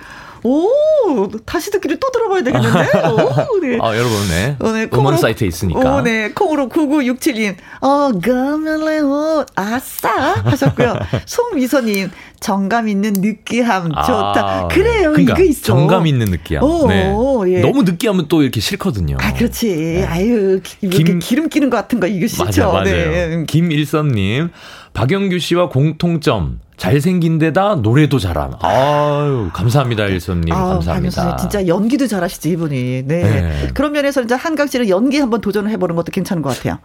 [0.46, 2.78] 오, 다시 듣기를 또 들어봐야 되겠는데?
[3.10, 3.78] 오, 네.
[3.82, 4.56] 아, 여러분, 네.
[4.60, 5.96] 어, 네 음원 사이트에 있으니까.
[5.96, 6.30] 오, 네.
[6.30, 10.34] 콩으로 9967님, 어, 가멜레온, 아싸!
[10.44, 10.94] 하셨고요.
[11.26, 14.68] 송미선님, 정감 있는 느끼함, 아, 좋다.
[14.68, 15.62] 그래요, 그러니까, 이거 있어.
[15.64, 16.62] 정감 있는 느끼함.
[16.62, 17.54] 오, 네.
[17.54, 17.60] 예.
[17.60, 19.16] 너무 느끼하면 또 이렇게 싫거든요.
[19.20, 19.66] 아, 그렇지.
[19.74, 20.04] 네.
[20.04, 22.44] 아유, 김, 기름 끼는 것 같은 거, 이거 싫죠.
[22.44, 22.84] 맞아, 맞아요.
[22.84, 23.44] 네.
[23.48, 24.50] 김일선님,
[24.92, 26.60] 박영규 씨와 공통점.
[26.76, 28.52] 잘생긴 데다 노래도 잘함.
[28.60, 30.52] 아유, 감사합니다, 일선님.
[30.52, 31.36] 아, 감사합니다.
[31.36, 33.02] 진짜 연기도 잘하시지, 이분이.
[33.06, 33.22] 네.
[33.22, 33.68] 네.
[33.74, 36.78] 그런 면에서 이제 한강 씨는 연기 한번 도전을 해보는 것도 괜찮은 것 같아요.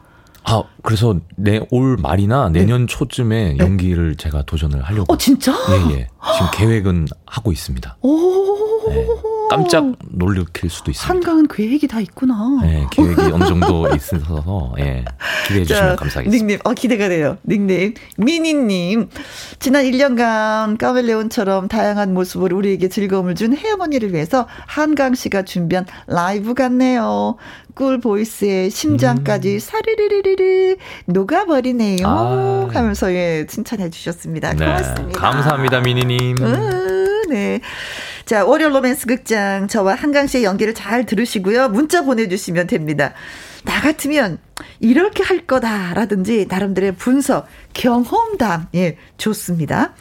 [0.44, 2.62] 아, 그래서 내 올 말이나 네.
[2.62, 2.86] 내년 네.
[2.88, 5.14] 초쯤에 연기를 제가 도전을 하려고.
[5.14, 5.52] 어, 진짜?
[5.70, 6.08] 예, 예.
[6.34, 7.98] 지금 계획은 하고 있습니다.
[8.02, 8.90] 오.
[8.90, 9.08] 네.
[9.56, 11.14] 깜짝 놀래킬 수도 있습니다.
[11.14, 12.60] 한강은 계획이 다 있구나.
[12.62, 15.06] 네, 계획이 어느 정도 있어서 예,
[15.48, 16.32] 기대해 주시면 감사하겠습니다.
[16.32, 17.38] 닉님, 어, 기대가 돼요.
[17.48, 19.10] 닉님, 미니님.
[19.60, 27.36] 지난 1년간 까멜레온처럼 다양한 모습으로 우리에게 즐거움을 준 혜어머니를 위해서 한강 씨가 준비한 라이브 같네요.
[27.74, 29.60] 꿀 보이스의 심장까지 음.
[29.60, 30.76] 사르르르르
[31.06, 32.06] 녹아버리네요.
[32.06, 32.68] 아.
[32.74, 34.54] 하면서 예, 칭찬해 주셨습니다.
[34.54, 35.20] 네, 고맙습니다.
[35.20, 36.36] 감사합니다, 미니님.
[36.42, 37.62] 으, 네.
[38.32, 41.68] 자, 월요 로맨스 극장 저와 한강 씨의 연기를 잘 들으시고요.
[41.68, 43.14] 문자 보내주시면 됩니다.
[43.66, 44.38] 나 같으면
[44.80, 49.96] 이렇게 할 거다라든지 나름대로의 분석, 경험담, 예, 좋습니다.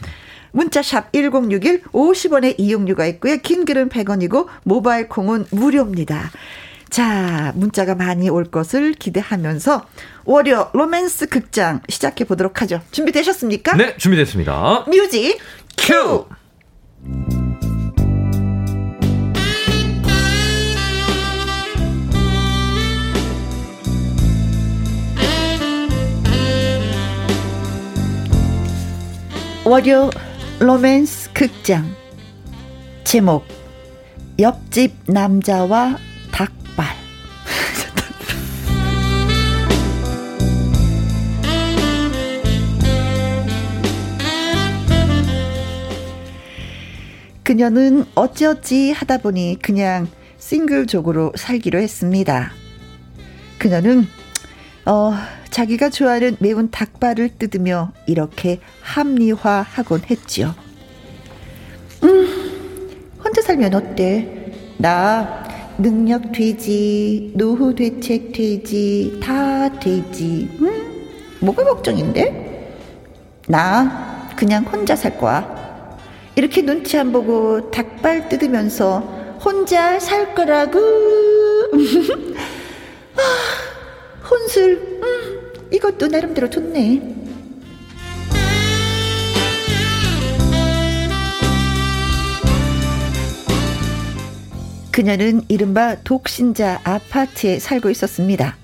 [0.53, 3.39] 문자샵 1061 50원의 이용료가 있고요.
[3.39, 6.31] 긴 글은 100원이고 모바일 콩은 무료입니다.
[6.89, 9.89] 자, 문자가 많이 올 것을 기대하면서
[10.25, 12.81] 월요 로맨스 극장 시작해 보도록 하죠.
[12.93, 13.77] 준비되셨습니까?
[13.77, 14.85] 네, 준비됐습니다.
[14.87, 15.37] 뮤직
[15.77, 16.27] 큐!
[29.71, 30.11] 월요
[30.59, 31.95] 로맨스 극장
[33.05, 33.45] 제목
[34.41, 35.97] 옆집 남자와
[36.33, 36.87] 닭발
[47.45, 50.09] 그녀는 어찌어찌 하다 보니 그냥
[50.39, 52.51] 싱글족으로 살기로 했습니다.
[53.61, 54.09] 그녀는
[54.85, 55.13] 어
[55.51, 60.55] 자기가 좋아하는 매운 닭발을 뜯으며 이렇게 합리화하곤 했지요.
[62.05, 64.53] 음, 혼자 살면 어때?
[64.79, 65.45] 나
[65.77, 70.49] 능력 되지, 노후 대책 되지, 다 되지.
[70.61, 71.07] 음,
[71.41, 72.77] 뭐가 걱정인데?
[73.49, 75.59] 나 그냥 혼자 살 거야.
[76.37, 79.01] 이렇게 눈치 안 보고 닭발 뜯으면서
[79.45, 80.79] 혼자 살 거라고.
[84.31, 85.01] 아, 혼술.
[85.03, 85.69] 음.
[85.73, 87.19] 이것도 나름대로 좋네.
[94.93, 98.57] 그녀는 이른바 독신자 아파트에 살고 있었습니다.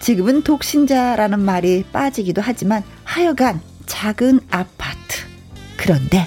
[0.00, 4.96] 지금은 독신자라는 말이 빠지기도 하지만 하여간 작은 아파트.
[5.76, 6.26] 그런데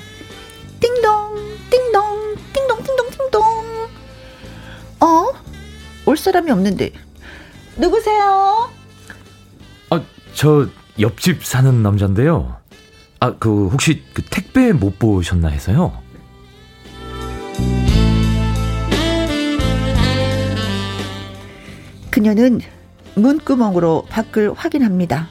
[0.80, 1.36] 띵동
[1.70, 3.44] 띵동 띵동 띵동 띵동
[5.02, 5.32] 어?
[6.06, 6.92] 올 사람이 없는데
[7.80, 8.70] 누구세요?
[10.40, 10.68] 저
[11.00, 12.56] 옆집 사는 남자인데요.
[13.20, 16.02] 아, 그 혹시 그 택배 못 보셨나 해서요.
[22.10, 22.62] 그녀는
[23.16, 25.28] 문구멍으로 밖을 확인합니다.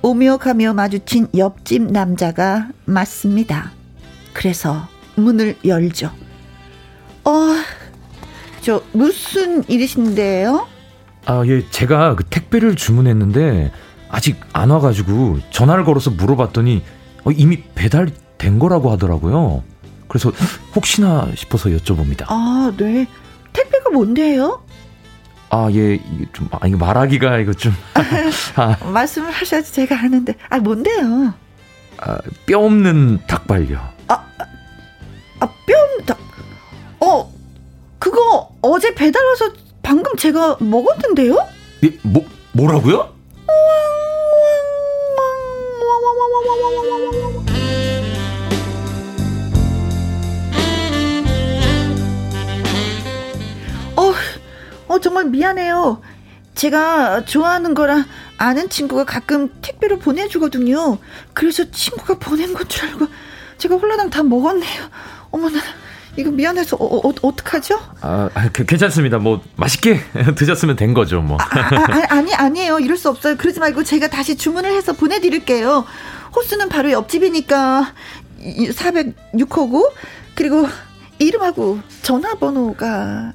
[0.00, 3.72] 오며 가며 마주친 옆집 남자가 맞습니다.
[4.32, 6.10] 그래서 문을 열죠.
[7.24, 7.30] 어,
[8.62, 10.77] 저 무슨 일이신데요?
[11.28, 13.70] 아, 예, 제가 그 택배를 주문했는데
[14.08, 16.82] 아직 안 와가지고 전화를 걸어서 물어봤더니
[17.24, 19.62] 어, 이미 배달된 거라고 하더라고요.
[20.08, 20.32] 그래서
[20.74, 22.24] 혹시나 싶어서 여쭤봅니다.
[22.28, 23.06] 아, 네.
[23.52, 24.62] 택배가 뭔데요?
[25.50, 27.74] 아, 예, 이게 좀, 아, 이거 말하기가 이거 좀.
[28.56, 30.34] 아, 말씀을 하셔야지 제가 아는데.
[30.48, 31.34] 아, 뭔데요?
[31.98, 33.78] 아, 뼈 없는 닭발요.
[34.08, 34.14] 아,
[35.40, 36.18] 아, 뼈 없는 닭,
[37.00, 37.30] 어,
[37.98, 39.52] 그거 어제 배달 와서
[39.88, 41.48] 방금 제가 먹었는데요?
[41.82, 42.22] 예, 뭐,
[42.52, 43.10] 뭐라고요?
[53.96, 54.12] 어,
[54.88, 56.00] 어, 정말 미안해요.
[56.54, 58.04] 제가 좋아하는 거라
[58.36, 60.98] 아는 친구가 가끔 택배로 보내주거든요.
[61.32, 63.06] 그래서 친구가 보낸 건 줄 알고
[63.58, 64.90] 제가 홀라당 다 먹었네요.
[65.30, 65.60] 어머나.
[66.18, 67.78] 이거 미안해서 어, 어, 어떡하죠?
[68.00, 69.18] 아, 아 그, 괜찮습니다.
[69.18, 70.00] 뭐 맛있게
[70.34, 71.38] 드셨으면 된 거죠, 뭐.
[71.40, 72.80] 아, 아, 아, 니 아니에요.
[72.80, 73.36] 이럴 수 없어요.
[73.36, 75.84] 그러지 말고 제가 다시 주문을 해서 보내드릴게요.
[76.34, 77.92] 호수는 바로 옆집이니까
[78.40, 79.92] 406호고
[80.34, 80.66] 그리고
[81.20, 83.32] 이름하고 전화번호가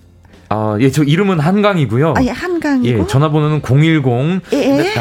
[0.49, 2.13] 아, 예, 저 이름은 한강이고요.
[2.17, 2.99] 아, 예, 한강이고.
[2.99, 4.41] 예, 전화번호는 010.
[4.53, 4.93] 예, 예.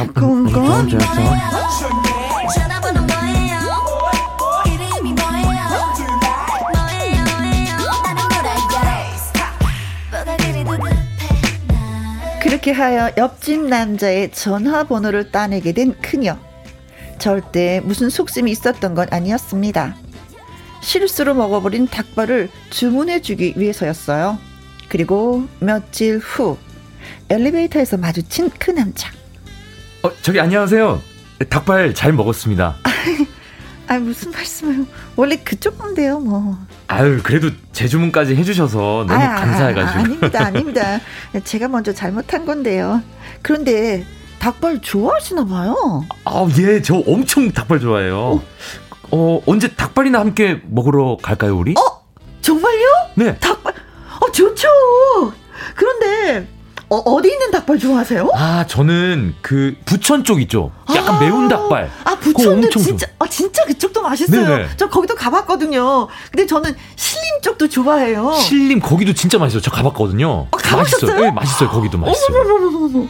[12.62, 16.38] 그렇게 하여 옆집 남자의 전화번호를 따내게 된 그녀.
[17.18, 19.96] 절대 무슨 속심이 있었던 건 아니었습니다.
[20.80, 24.38] 실수로 먹어버린 닭발을 주문해주기 위해서였어요.
[24.88, 26.56] 그리고 며칠 후
[27.30, 29.10] 엘리베이터에서 마주친 그 남자.
[30.04, 31.02] 어, 저기 안녕하세요.
[31.48, 32.76] 닭발 잘 먹었습니다.
[33.88, 34.86] 아 무슨 말씀을
[35.16, 36.56] 원래 그쪽 건데요 뭐.
[36.92, 39.98] 아유 그래도 제 주문까지 해주셔서 너무 아, 감사해가지고.
[39.98, 41.00] 아, 닙니다 아닙니다.
[41.44, 43.02] 제가 먼저 잘못한 건데요.
[43.42, 44.04] 그런데
[44.38, 46.04] 닭발 좋아하시나 봐요.
[46.24, 48.16] 아 예 저 엄청 닭발 좋아해요.
[48.18, 48.42] 어.
[49.14, 51.72] 어 언제 닭발이나 함께 먹으러 갈까요 우리?
[51.72, 52.02] 어
[52.40, 52.86] 정말요?
[53.16, 53.36] 네.
[53.38, 53.74] 닭발
[54.20, 54.68] 어 좋죠.
[55.76, 56.46] 그런데
[56.88, 58.28] 어, 디 있는 닭발 좋아하세요?
[58.34, 60.70] 아, 저는 그 부천 쪽 있죠.
[60.94, 61.90] 약간 아, 매운 닭발.
[62.04, 64.46] 아, 부천도 진짜, 아, 진짜 그쪽도 맛있어요.
[64.46, 64.68] 네네.
[64.76, 66.06] 저 거기도 가봤거든요.
[66.30, 68.34] 근데 저는 신림 쪽도 좋아해요.
[68.34, 69.62] 신림 거기도 진짜 맛있어요.
[69.62, 70.28] 저 가봤거든요.
[70.28, 71.10] 어, 가보셨어요?
[71.10, 71.20] 맛있어요.
[71.24, 71.70] 네, 맛있어요.
[71.70, 72.40] 거기도 맛있어요.
[72.40, 73.08] 어머머머머머.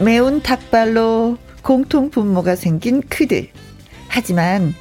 [0.00, 3.50] 매운 닭발로 공통 분모가 생긴 그들.
[4.08, 4.74] 하지만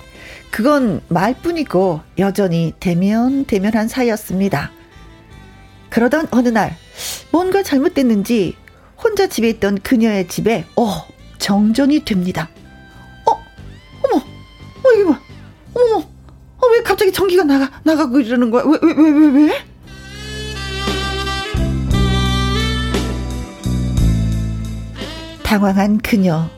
[0.50, 4.72] 그건 말뿐이고 여전히 대면 대면한 사이였습니다.
[5.90, 6.76] 그러던 어느 날
[7.32, 8.56] 뭔가 잘못됐는지
[8.98, 11.08] 혼자 집에 있던 그녀의 집에 어
[11.40, 12.50] 정전이 됩니다.
[13.26, 13.32] 어
[14.04, 15.22] 어머 어 이거 봐
[15.74, 19.72] 어머 어, 왜 갑자기 전기가 나가 나가고 이러는 거야 왜왜왜 왜, 왜, 왜?
[25.44, 26.50] 당황한 그녀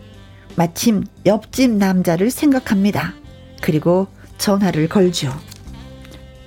[0.55, 3.15] 마침 옆집 남자를 생각합니다.
[3.61, 5.33] 그리고 전화를 걸죠.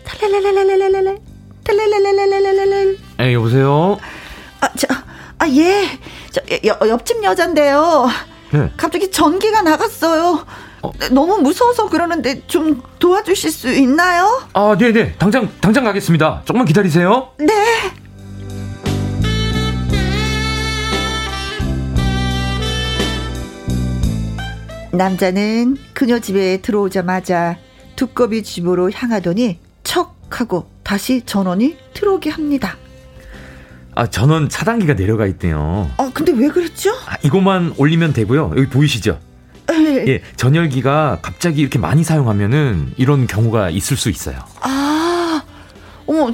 [0.05, 1.18] 탈랄랄랄랄랄랄
[1.66, 3.98] 탈랄랄랄랄랄랄 에 여보세요.
[4.60, 4.86] 아 저
[5.38, 5.86] 아 예.
[6.30, 8.08] 저 여, 옆집 여잔데요.
[8.52, 8.70] 네.
[8.76, 10.46] 갑자기 전기가 나갔어요.
[10.82, 10.92] 어.
[11.10, 14.42] 너무 무서워서 그러는데 좀 도와주실 수 있나요?
[14.54, 15.14] 아, 네, 네.
[15.18, 16.42] 당장 당장 가겠습니다.
[16.44, 17.30] 조금만 기다리세요.
[17.38, 17.52] 네.
[24.92, 27.56] 남자는 그녀 집에 들어오자마자
[27.96, 32.76] 두꺼비 집으로 향하더니 척 하고 다시 전원이 들어오게 합니다.
[33.97, 35.91] 아, 전원 차단기가 내려가 있대요.
[35.97, 36.91] 아, 근데 왜 그랬죠?
[37.07, 38.53] 아, 이것만 올리면 되고요.
[38.57, 39.18] 여기 보이시죠?
[39.68, 40.05] 네.
[40.07, 44.39] 예, 전열기가 갑자기 이렇게 많이 사용하면은 이런 경우가 있을 수 있어요.
[44.61, 45.43] 아,
[46.07, 46.30] 어머,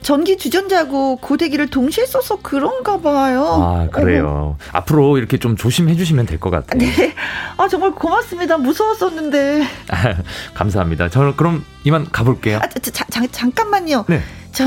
[0.00, 3.44] 전기 주전자고 고데기를 동시에 써서 그런가 봐요.
[3.44, 4.56] 아, 그래요.
[4.58, 4.58] 어.
[4.72, 6.78] 앞으로 이렇게 좀 조심해 주시면 될 것 같아요.
[6.78, 7.13] 네.
[7.56, 8.58] 아, 정말 고맙습니다.
[8.58, 9.62] 무서웠었는데.
[9.90, 10.14] 아,
[10.54, 11.08] 감사합니다.
[11.08, 12.58] 저는 그럼 이만 가볼게요.
[12.58, 14.04] 아, 자, 자, 잠, 잠깐만요.
[14.08, 14.22] 네.
[14.52, 14.64] 저,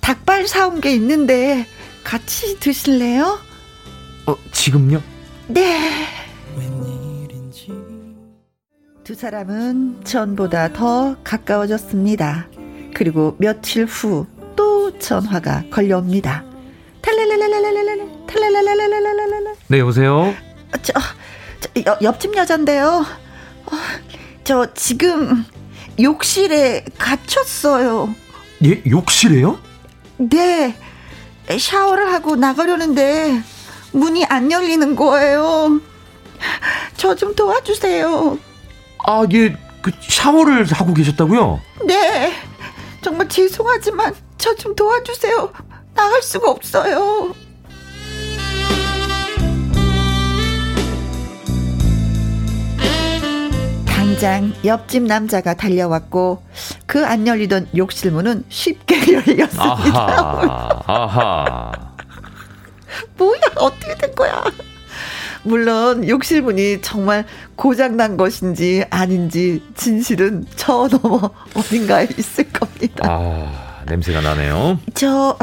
[0.00, 1.66] 닭발 사온 게 있는데
[2.04, 3.38] 같이 드실래요?
[4.26, 5.02] 어, 지금요?
[5.48, 6.06] 네.
[9.04, 12.48] 두 사람은 전보다 더 가까워졌습니다.
[12.92, 14.26] 그리고 며칠 후
[14.98, 16.44] 전화가 걸려옵니다.
[17.00, 20.34] 탈랄랄랄랄랄랄 탈랄랄랄랄랄랄 네 여보세요.
[20.82, 20.92] 저,
[21.60, 23.04] 저 여, 옆집 여잔데요.
[23.66, 23.76] 어,
[24.44, 25.44] 저 지금
[26.00, 28.14] 욕실에 갇혔어요.
[28.64, 29.58] 예 욕실에요?
[30.18, 30.76] 네
[31.58, 33.42] 샤워를 하고 나가려는데
[33.92, 35.80] 문이 안 열리는 거예요.
[36.96, 38.38] 저 좀 도와주세요.
[39.06, 41.60] 아, 예, 그 샤워를 하고 계셨다고요?
[41.86, 42.32] 네.
[43.02, 45.52] 정말 죄송하지만 저 좀 도와주세요.
[45.94, 47.34] 나갈 수가 없어요.
[54.18, 56.42] 당장 옆집 남자가 달려왔고
[56.86, 59.62] 그 안 열리던 욕실 문은 쉽게 열렸습니다.
[59.62, 61.72] 아하, 아하.
[63.16, 64.42] 뭐야 어떻게 된 거야?
[65.44, 73.04] 물론 욕실 문이 정말 고장난 것인지 아닌지 진실은 저 넘어 어딘가에 있을 겁니다.
[73.08, 74.80] 아, 냄새가 나네요.
[74.94, 75.38] 저,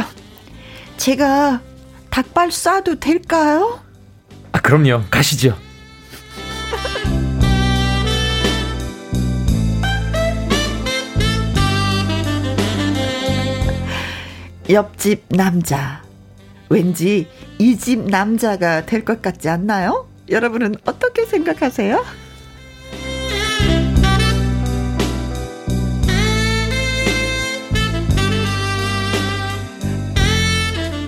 [0.97, 1.61] 제가
[2.09, 3.79] 닭발 쏴도 될까요?
[4.51, 5.03] 아, 그럼요.
[5.09, 5.57] 가시죠.
[14.69, 16.01] 옆집 남자.
[16.69, 17.27] 왠지
[17.59, 20.07] 이 집 남자가 될 것 같지 않나요?
[20.29, 22.03] 여러분은 어떻게 생각하세요?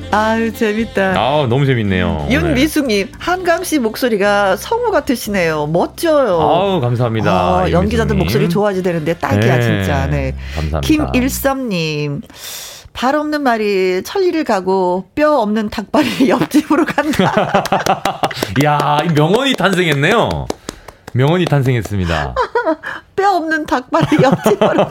[0.10, 1.12] 아유 재밌다.
[1.20, 2.28] 아 너무 재밌네요.
[2.32, 5.68] 윤미숙님 한강 씨 목소리가 성우 같으시네요.
[5.68, 6.40] 멋져요.
[6.40, 7.32] 아우 감사합니다.
[7.32, 10.08] 아, 연기자들 목소리 좋아지 되는데 딱이야 네, 진짜.
[10.08, 10.34] 네.
[10.56, 10.82] 감사합니다.
[11.12, 12.22] 김일섭님.
[12.98, 17.54] 발 없는 말이 천리를 가고 뼈 없는 닭발이 옆집으로 간다.
[18.66, 20.48] 야, 명언이 탄생했네요.
[21.14, 22.34] 명언이 탄생했습니다.
[23.18, 24.88] 뼈 없는 닭발이 옆집으로.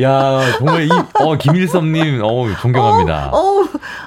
[0.00, 0.88] 야, 정말 이,
[1.20, 3.28] 어, 김일섭님, 어 존경합니다.
[3.30, 3.36] 어,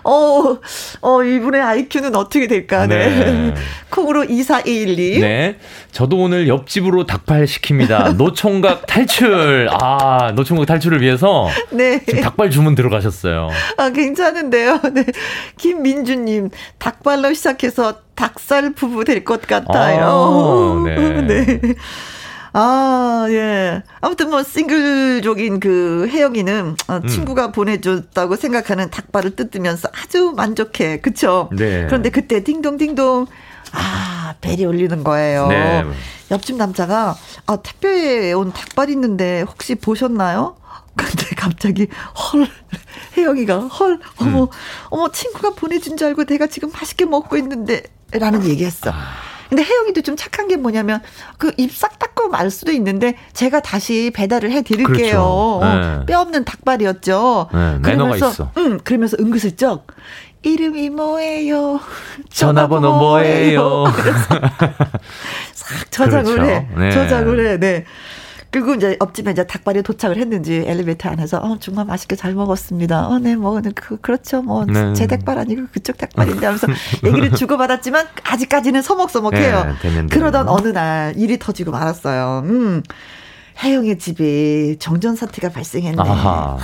[0.04, 0.58] 어, 어,
[1.02, 3.08] 어, 이분의 IQ는 어떻게 될까, 네.
[3.08, 3.54] 네.
[3.92, 5.22] 콩으로 2421님.
[5.22, 5.58] 네.
[5.92, 8.16] 저도 오늘 옆집으로 닭발 시킵니다.
[8.18, 9.70] 노총각 탈출.
[9.80, 11.48] 아, 노총각 탈출을 위해서.
[11.70, 12.04] 네.
[12.04, 13.50] 지금 닭발 주문 들어가셨어요.
[13.78, 14.80] 아, 괜찮은데요.
[14.92, 15.06] 네.
[15.58, 16.50] 김민주님,
[16.80, 20.82] 닭발로 시작해서 닭살 부부 될 것 같아요.
[20.84, 20.96] 아, 네.
[21.22, 21.60] 네.
[22.54, 23.84] 아, 예.
[24.02, 27.08] 아무튼 뭐 싱글족인 그 혜영이는 어, 음.
[27.08, 31.02] 친구가 보내줬다고 생각하는 닭발을 뜯으면서 아주 만족해.
[31.02, 31.50] 그쵸?
[31.52, 31.86] 네.
[31.88, 33.28] 그런데 그때 딩동딩동.
[33.72, 35.47] 아, 벨이 울리는 거예요.
[35.47, 35.84] 네.
[36.32, 40.56] 옆집 남자가 아, 택배에 온 닭발 있는데 혹시 보셨나요?
[40.95, 41.88] 근데 갑자기
[42.34, 42.47] 헐
[43.16, 44.47] 혜영이가 헐 어머 음.
[44.89, 48.91] 어머 친구가 보내준 줄 알고 내가 지금 맛있게 먹고 있는데 라는 얘기했어.
[48.91, 49.39] 아.
[49.50, 51.02] 근데 혜영이도 좀 착한 게 뭐냐면
[51.38, 55.60] 그 입 싹 닦고 말 수도 있는데 제가 다시 배달을 해 드릴게요.
[55.60, 55.60] 그렇죠.
[55.64, 56.06] 네.
[56.06, 57.50] 뼈 없는 닭발이었죠.
[57.54, 58.52] 네, 그러면서 있어.
[58.58, 59.88] 응, 그러면서 은근슬쩍
[60.43, 61.80] 이름이 뭐예요?
[62.30, 63.86] 전화번호 뭐예요?
[65.54, 66.43] 싹 저장을 그렇죠.
[66.50, 66.68] 해.
[66.78, 66.91] 네.
[66.91, 67.58] 저장을 해.
[67.58, 67.86] 네.
[68.52, 73.08] 그리고 이제 옆집에 이제 닭발이 도착을 했는지 엘리베이터 안에서 어 정말 맛있게 잘 먹었습니다.
[73.08, 75.08] 어 네 뭐 그, 그렇죠 뭐제 네.
[75.08, 76.68] 닭발 아니고 그쪽 닭발인데 하면서
[77.06, 79.76] 얘기를 주고받았지만 아직까지는 서먹서먹해요.
[79.84, 82.43] 네, 그러던 어느 날 일이 터지고 말았어요.
[82.45, 82.84] 음.
[83.62, 86.02] 혜영의 집에 정전 사태가 발생했네.
[86.02, 86.58] 아하.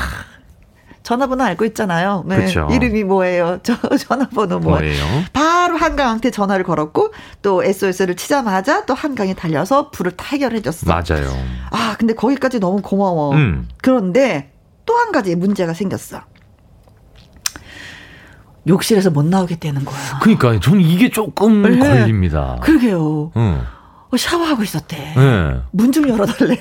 [1.06, 2.24] 전화번호 알고 있잖아요.
[2.26, 2.38] 네.
[2.46, 2.68] 그쵸.
[2.72, 3.60] 이름이 뭐예요?
[3.64, 5.04] 저 전화번호 뭐예요?
[5.32, 10.88] 바로 한강한테 전화를 걸었고 또 SOS를 치자마자 또 한강에 달려서 불을 다 해결해 줬어.
[10.88, 11.30] 맞아요.
[11.70, 13.34] 아, 근데 거기까지 너무 고마워.
[13.36, 13.68] 음.
[13.82, 14.52] 그런데
[14.86, 16.22] 또 한 가지 문제가 생겼어.
[18.68, 20.20] 욕실에서 못 나오게 되는 거야.
[20.22, 21.78] 그러니까 저는 이게 조금 네.
[21.78, 22.58] 걸립니다.
[22.64, 23.32] 그러게요.
[23.38, 23.62] 응.
[24.16, 24.96] 어, 샤워하고 있었대.
[24.98, 25.62] 네.
[25.72, 26.56] 문좀 열어달래.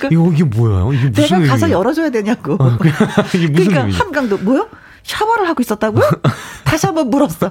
[0.00, 0.94] 그 이거 이게 뭐야?
[0.96, 2.56] 이게 무슨 내가 가서 열어줘야 되냐고.
[2.60, 2.78] 어,
[3.34, 3.92] 이게 무슨 그러니까 의미?
[3.92, 4.68] 한강도 뭐요?
[5.02, 6.08] 샤워를 하고 있었다고요?
[6.64, 7.50] 다시 한번 물었어.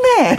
[0.00, 0.36] 네.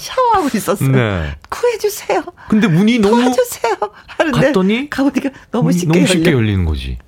[0.00, 0.90] 샤워하고 있었어요.
[0.90, 1.36] 네.
[1.48, 2.22] 구해주세요.
[2.48, 3.20] 근데 문이 너무.
[3.20, 3.74] 도와주세요.
[4.06, 4.40] 하는데.
[4.46, 4.88] 갔더니.
[4.88, 6.98] 가보니까 너무 쉽게, 너무 쉽게 열리는 거지.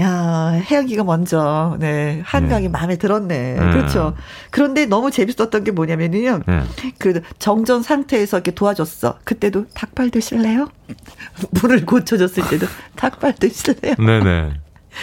[0.00, 2.68] 야, 혜영이가 먼저, 네, 한강이 네.
[2.68, 3.54] 마음에 들었네.
[3.54, 3.72] 네.
[3.72, 4.16] 그렇죠.
[4.50, 6.40] 그런데 너무 재밌었던 게 뭐냐면요.
[6.46, 6.62] 네.
[6.98, 9.18] 그 정전 상태에서 이렇게 도와줬어.
[9.24, 10.68] 그때도 닭발 드실래요?
[11.60, 12.66] 물을 고쳐줬을 때도
[12.96, 13.94] 닭발 드실래요?
[13.98, 14.54] 네네.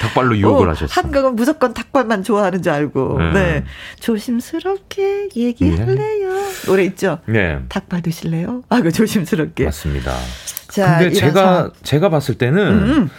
[0.02, 0.90] 닭발로 유혹을 어, 하셨어요.
[0.92, 3.18] 한강은 무조건 닭발만 좋아하는 줄 알고.
[3.20, 3.32] 네.
[3.34, 3.64] 네.
[4.00, 6.34] 조심스럽게 얘기할래요.
[6.34, 6.66] 네.
[6.66, 7.20] 노래 있죠?
[7.26, 7.60] 네.
[7.70, 8.64] 닭발 드실래요?
[8.70, 9.66] 아, 그 조심스럽게.
[9.66, 10.16] 맞습니다.
[10.68, 11.72] 자, 근데 제가, 상...
[11.82, 13.10] 제가 봤을 때는 음.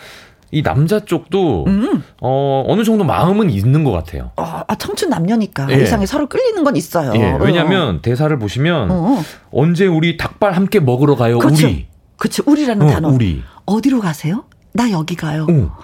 [0.50, 0.56] 음.
[0.56, 2.02] 이 남자 쪽도 음.
[2.20, 4.32] 어 어느 정도 마음은 있는 것 같아요.
[4.36, 5.82] 아, 아 청춘 남녀니까 예.
[5.82, 7.12] 이상에 서로 끌리는 건 있어요.
[7.14, 7.36] 예.
[7.40, 8.02] 왜냐하면 어.
[8.02, 9.22] 대사를 보시면 어.
[9.52, 11.38] 언제 우리 닭발 함께 먹으러 가요?
[11.38, 11.66] 그렇죠.
[11.66, 11.86] 우리.
[12.16, 12.42] 그렇죠.
[12.46, 13.08] 우리라는 어, 단어.
[13.08, 13.42] 우리.
[13.64, 14.44] 어디로 가세요?
[14.72, 15.46] 나 여기 가요.
[15.48, 15.76] 어.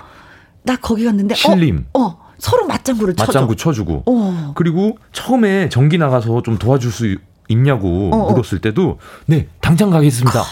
[0.63, 1.87] 나 거기 갔는데 어, 신림.
[1.95, 3.33] 어, 서로 맞장구를 쳐줘.
[3.33, 4.03] 맞장구 쳐주고.
[4.07, 4.53] 어.
[4.55, 7.17] 그리고 처음에 전기 나가서 좀 도와줄 수
[7.49, 10.43] 있냐고 물었을 때도 네 당장 가겠습니다.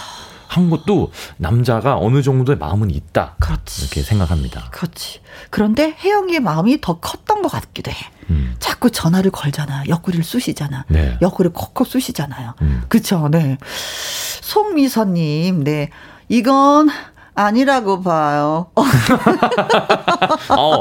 [0.49, 3.37] 한 것도 남자가 어느 정도의 마음은 있다.
[3.41, 3.83] 그렇지.
[3.83, 4.69] 이렇게 생각합니다.
[4.71, 5.21] 그렇지.
[5.51, 7.97] 그런데 혜영이의 마음이 더 컸던 것 같기도 해.
[8.31, 8.55] 음.
[8.59, 9.85] 자꾸 전화를 걸잖아.
[9.89, 10.85] 옆구리를 쑤시잖아.
[10.89, 11.19] 네.
[11.21, 12.55] 옆구리를 콕콕 쑤시잖아요.
[12.63, 12.83] 음.
[12.89, 13.59] 그쵸, 네.
[14.43, 15.91] 송미선님, 네.
[16.29, 16.89] 이건
[17.35, 18.69] 아니라고 봐요.
[18.75, 18.85] 어,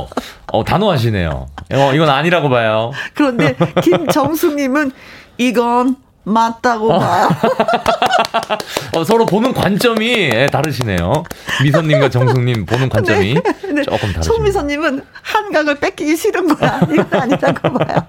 [0.54, 1.48] 어, 단호하시네요.
[1.74, 2.92] 어, 이건 아니라고 봐요.
[3.14, 4.92] 그런데 김정숙님은
[5.38, 7.00] 이건 맞다고 어.
[7.00, 7.30] 봐요.
[8.96, 11.24] 어, 서로 보는 관점이 예, 다르시네요.
[11.64, 13.42] 미선님과 정숙님 보는 관점이 네,
[13.74, 13.82] 네.
[13.84, 14.24] 조금 다르시네요.
[14.24, 16.80] 송미선님은 한강을 뺏기기 싫은 거야.
[16.92, 18.08] 이건 아니라고 봐요.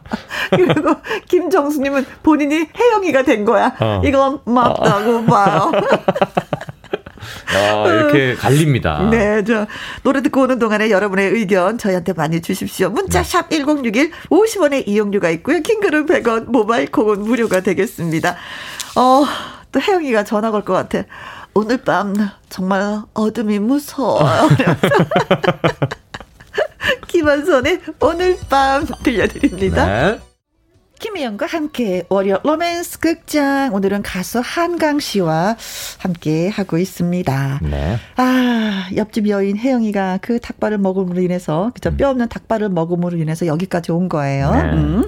[0.51, 0.95] 그리고
[1.29, 3.75] 김정숙님은 본인이 혜영이가 된 거야.
[3.81, 4.03] 어.
[4.05, 5.25] 이건 맞다고 어.
[5.25, 5.73] 봐요.
[7.55, 9.09] 아, 이렇게 갈립니다.
[9.11, 9.67] 네, 저
[10.03, 12.91] 노래 듣고 오는 동안에 여러분의 의견 저희한테 많이 주십시오.
[12.91, 13.29] 문자 네.
[13.29, 15.61] 샵 1061, 50원의 이용료가 있고요.
[15.61, 18.37] 킹글은 100원, 모바일 콩은 무료가 되겠습니다.
[18.97, 19.25] 어,
[19.73, 21.03] 또 혜영이가 전화 걸 것 같아.
[21.55, 22.15] 오늘 밤
[22.49, 24.49] 정말 어둠이 무서워요.
[27.09, 29.87] 김한선의 오늘 밤 들려드립니다.
[29.87, 30.21] 네.
[31.05, 35.55] 김혜영과 함께 월요 로맨스 극장 오늘은 가수 한강 씨와
[35.99, 37.61] 함께 하고 있습니다.
[37.63, 37.99] 네.
[38.17, 41.99] 아 옆집 여인 혜영이가 그 닭발을 먹음으로 인해서 그죠 음.
[41.99, 44.51] 뼈 없는 닭발을 먹음으로 인해서 여기까지 온 거예요.
[44.53, 44.63] 네.
[44.73, 45.05] 음.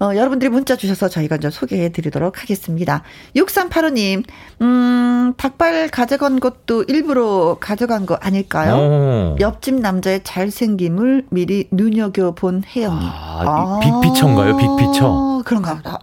[0.00, 3.02] 어, 여러분들이 문자 주셔서 저희가 이제 소개해 드리도록 하겠습니다.
[3.36, 4.24] 6385님,
[4.62, 8.76] 음, 닭발 가져간 것도 일부러 가져간 거 아닐까요?
[8.76, 9.36] 오.
[9.40, 12.98] 옆집 남자의 잘생김을 미리 눈여겨본 혜영이.
[12.98, 13.80] 아, 아.
[13.80, 14.56] 빅피처인가요?
[14.56, 15.42] 빅피처?
[15.44, 15.98] 그런가 보다.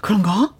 [0.00, 0.52] 그런가?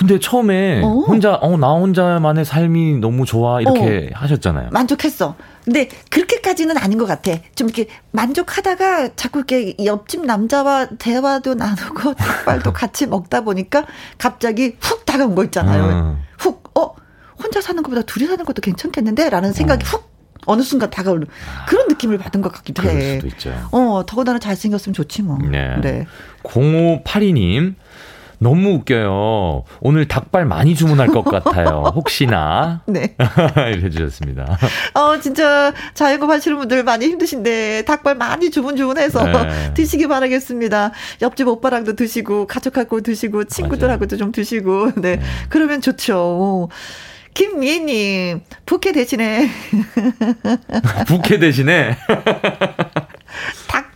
[0.00, 0.88] 근데 처음에 어?
[1.06, 4.18] 혼자 어 나 혼자만의 삶이 너무 좋아 이렇게 어.
[4.18, 4.70] 하셨잖아요.
[4.72, 5.36] 만족했어.
[5.64, 7.32] 근데 그렇게까지는 아닌 것 같아.
[7.54, 13.84] 좀 이렇게 만족하다가 자꾸 이렇게 옆집 남자와 대화도 나누고 닭발도 같이 먹다 보니까
[14.16, 15.84] 갑자기 훅 다가온 거 있잖아요.
[15.84, 16.22] 음.
[16.38, 16.94] 훅, 어,
[17.42, 19.28] 혼자 사는 것보다 둘이 사는 것도 괜찮겠는데?
[19.28, 19.86] 라는 생각이 어.
[19.86, 20.10] 훅
[20.46, 21.26] 어느 순간 다가오는
[21.68, 22.92] 그런 느낌을 받은 것 같기도 해.
[22.94, 23.68] 그럴 수도 있죠.
[23.72, 25.36] 어, 더군다나 잘생겼으면 좋지 뭐.
[25.50, 25.76] 네.
[25.82, 26.06] 네.
[26.44, 27.74] 0582님,
[28.42, 29.64] 너무 웃겨요.
[29.80, 31.84] 오늘 닭발 많이 주문할 것 같아요.
[31.94, 32.82] 혹시나.
[32.86, 33.14] 네.
[33.70, 34.58] 이렇게 주셨습니다.
[34.94, 39.74] 어, 진짜 자영업 하시는 분들 많이 힘드신데 닭발 많이 주문 주문해서 네.
[39.74, 40.92] 드시기 바라겠습니다.
[41.20, 45.16] 옆집 오빠랑도 드시고 가족하고 드시고 친구들하고도 좀 드시고 네.
[45.16, 45.22] 네.
[45.50, 46.70] 그러면 좋죠.
[47.34, 49.48] 김미애님, 부캐 대신에.
[51.06, 51.96] 부캐 대신에?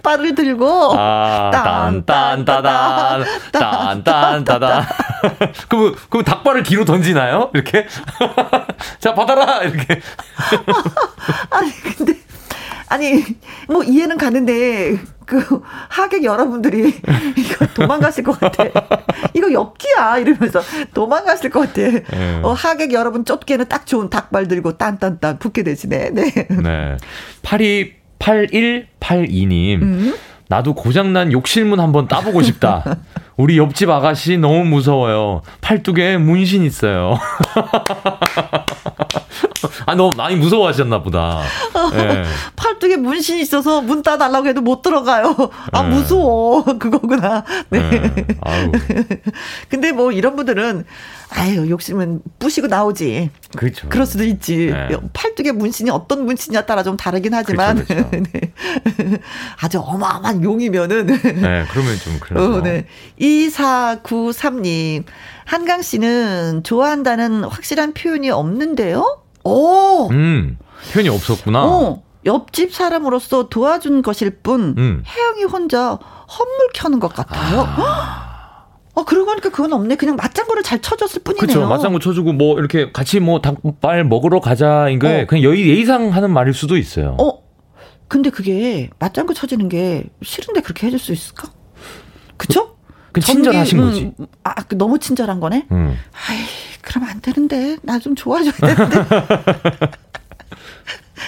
[0.05, 0.93] 닭발을 들고.
[0.97, 4.85] 아, 딴딴따단, 딴딴따단.
[5.69, 7.51] 그럼, 그럼 닭발을 뒤로 던지나요?
[7.55, 7.87] 이렇게?
[9.01, 9.63] 자, 받아라!
[9.63, 10.01] 이렇게.
[11.51, 12.15] 아니, 근데.
[12.87, 13.25] 아니,
[13.67, 17.01] 뭐 이해는 가는데, 그, 하객 여러분들이,
[17.37, 18.65] 이거 도망가실 것 같아.
[19.33, 20.19] 이거 엽기야!
[20.19, 20.61] 이러면서
[20.93, 21.83] 도망가실 것 같아.
[21.83, 22.41] 네.
[22.43, 26.11] 어, 하객 여러분 쫓기에는 딱 좋은 닭발 들고 딴딴딴 붙게 되시네.
[26.11, 26.31] 네.
[26.63, 26.97] 네.
[27.43, 29.83] 파리 8182님.
[29.83, 30.15] 음?
[30.49, 32.99] 나도 고장난 욕실문 한번 따보고 싶다.
[33.37, 35.43] 우리 옆집 아가씨 너무 무서워요.
[35.61, 37.19] 팔뚝에 문신 있어요.
[39.87, 41.43] 아, 너무 많이 무서워하셨나 보다.
[41.93, 42.25] 네.
[42.57, 45.35] 팔뚝에 문신 있어서 문 따달라고 해도 못 들어가요.
[45.73, 45.89] 아, 네.
[45.89, 46.65] 무서워.
[46.79, 47.45] 그거구나.
[47.71, 47.81] 네.
[47.91, 48.27] 네.
[49.69, 50.85] 근데 뭐 이런 분들은
[51.31, 53.31] 아유, 욕심은 부시고 나오지.
[53.57, 53.89] 그렇죠.
[53.89, 54.67] 그럴 수도 있지.
[54.67, 54.97] 네.
[55.13, 57.85] 팔뚝에 문신이 어떤 문신이냐 따라 좀 다르긴 하지만.
[57.85, 58.29] 그렇죠, 그렇죠.
[58.33, 59.21] 네.
[59.61, 61.07] 아주 어마어마한 용이면은.
[61.07, 62.59] 네, 그러면 좀 그래서.
[62.59, 62.87] 어, 네.
[63.21, 65.05] 2493님.
[65.45, 69.24] 한강 씨는 좋아한다는 확실한 표현이 없는데요?
[69.45, 70.09] 오!
[70.11, 70.59] 음,
[70.93, 71.65] 표현이 없었구나.
[71.65, 75.03] 어, 옆집 사람으로서 도와준 것일 뿐, 음.
[75.07, 77.65] 혜영이 혼자 헛물 켜는 것 같아요.
[77.67, 78.25] 아.
[78.95, 79.97] 어, 그러고 보니까 그건 없네.
[79.97, 81.47] 그냥 맞장구를 잘 쳐줬을 뿐이네요.
[81.47, 81.69] 그렇죠.
[81.69, 85.27] 맞장구 쳐주고 뭐 이렇게 같이 뭐 닭발 먹으러 가자 이게 어.
[85.27, 87.17] 그냥 여의 예의상 하는 말일 수도 있어요.
[87.21, 87.43] 어,
[88.07, 91.49] 근데 그게 맞장구 쳐지는 게 싫은데 그렇게 해줄 수 있을까?
[92.37, 92.77] 그쵸?
[93.11, 94.13] 그 친절하신 음, 거지.
[94.45, 95.67] 아, 그 너무 친절한 거네.
[95.73, 95.97] 음.
[96.29, 96.39] 아이,
[96.85, 99.05] 그럼 안 되는데 나 좀 좋아줘야 되는데.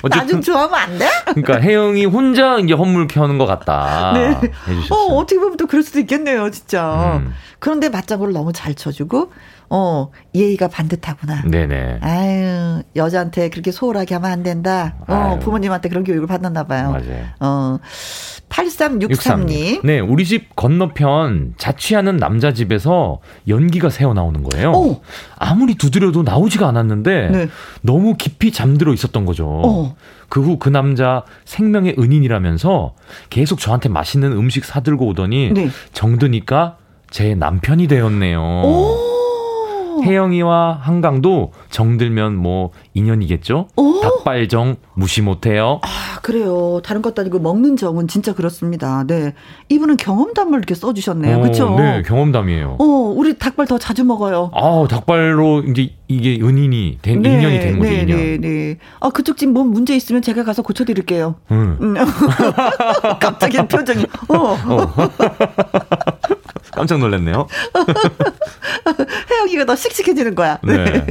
[0.10, 1.08] 나좀 좋아하면 안 돼?
[1.28, 4.12] 그러니까 혜영이 혼자 이제 헛물 켜는 것 같다.
[4.14, 4.28] 네.
[4.68, 4.90] 해주셨어요.
[4.90, 7.18] 어, 어떻게 보면 또 그럴 수도 있겠네요, 진짜.
[7.22, 7.32] 음.
[7.58, 9.32] 그런데 맞장구를 너무 잘 쳐주고,
[9.68, 11.42] 어, 예의가 반듯하구나.
[11.42, 11.98] 네네.
[12.00, 14.94] 아유, 여자한테 그렇게 소홀하게 하면 안 된다.
[15.08, 15.38] 어, 아유.
[15.40, 16.90] 부모님한테 그런 교육을 받았나 봐요.
[16.90, 17.24] 맞아요.
[17.40, 17.78] 어,
[18.48, 19.80] 8363님.
[19.84, 24.70] 네, 우리 집 건너편 자취하는 남자 집에서 연기가 새어 나오는 거예요.
[24.72, 25.02] 오.
[25.36, 27.48] 아무리 두드려도 나오지가 않았는데 네.
[27.82, 29.46] 너무 깊이 잠들어 있었던 거죠.
[29.48, 29.96] 어.
[30.28, 32.94] 그후 그 남자 생명의 은인이라면서
[33.30, 35.68] 계속 저한테 맛있는 음식 사들고 오더니 네.
[35.92, 36.76] 정드니까
[37.10, 38.40] 제 남편이 되었네요.
[38.40, 39.15] 오.
[40.04, 43.68] 혜영이와 한강도 정들면 뭐 인연이겠죠?
[43.76, 44.00] 오?
[44.00, 45.80] 닭발정 무시 못해요.
[45.82, 46.80] 아 그래요.
[46.84, 49.04] 다른 것도 아니고 먹는 정은 진짜 그렇습니다.
[49.06, 49.34] 네,
[49.68, 51.40] 이분은 경험담을 이렇게 써주셨네요.
[51.40, 51.74] 그렇죠?
[51.76, 52.76] 네, 경험담이에요.
[52.78, 54.50] 어, 우리 닭발 더 자주 먹어요.
[54.54, 57.90] 아, 닭발로 이제 이게 은인이 된 네, 인연이 된 거죠.
[57.90, 58.16] 네, 인연.
[58.18, 58.78] 네, 네.
[59.00, 61.36] 아 그쪽 집 뭐 문제 있으면 제가 가서 고쳐드릴게요.
[61.52, 61.78] 음.
[61.80, 61.94] 음.
[63.20, 64.04] 갑자기 표정이.
[64.28, 64.36] 어.
[64.36, 64.92] 어.
[66.76, 67.48] 깜짝 놀랐네요.
[69.30, 70.58] 혜영이가 더 씩씩해지는 거야.
[70.62, 71.06] 네.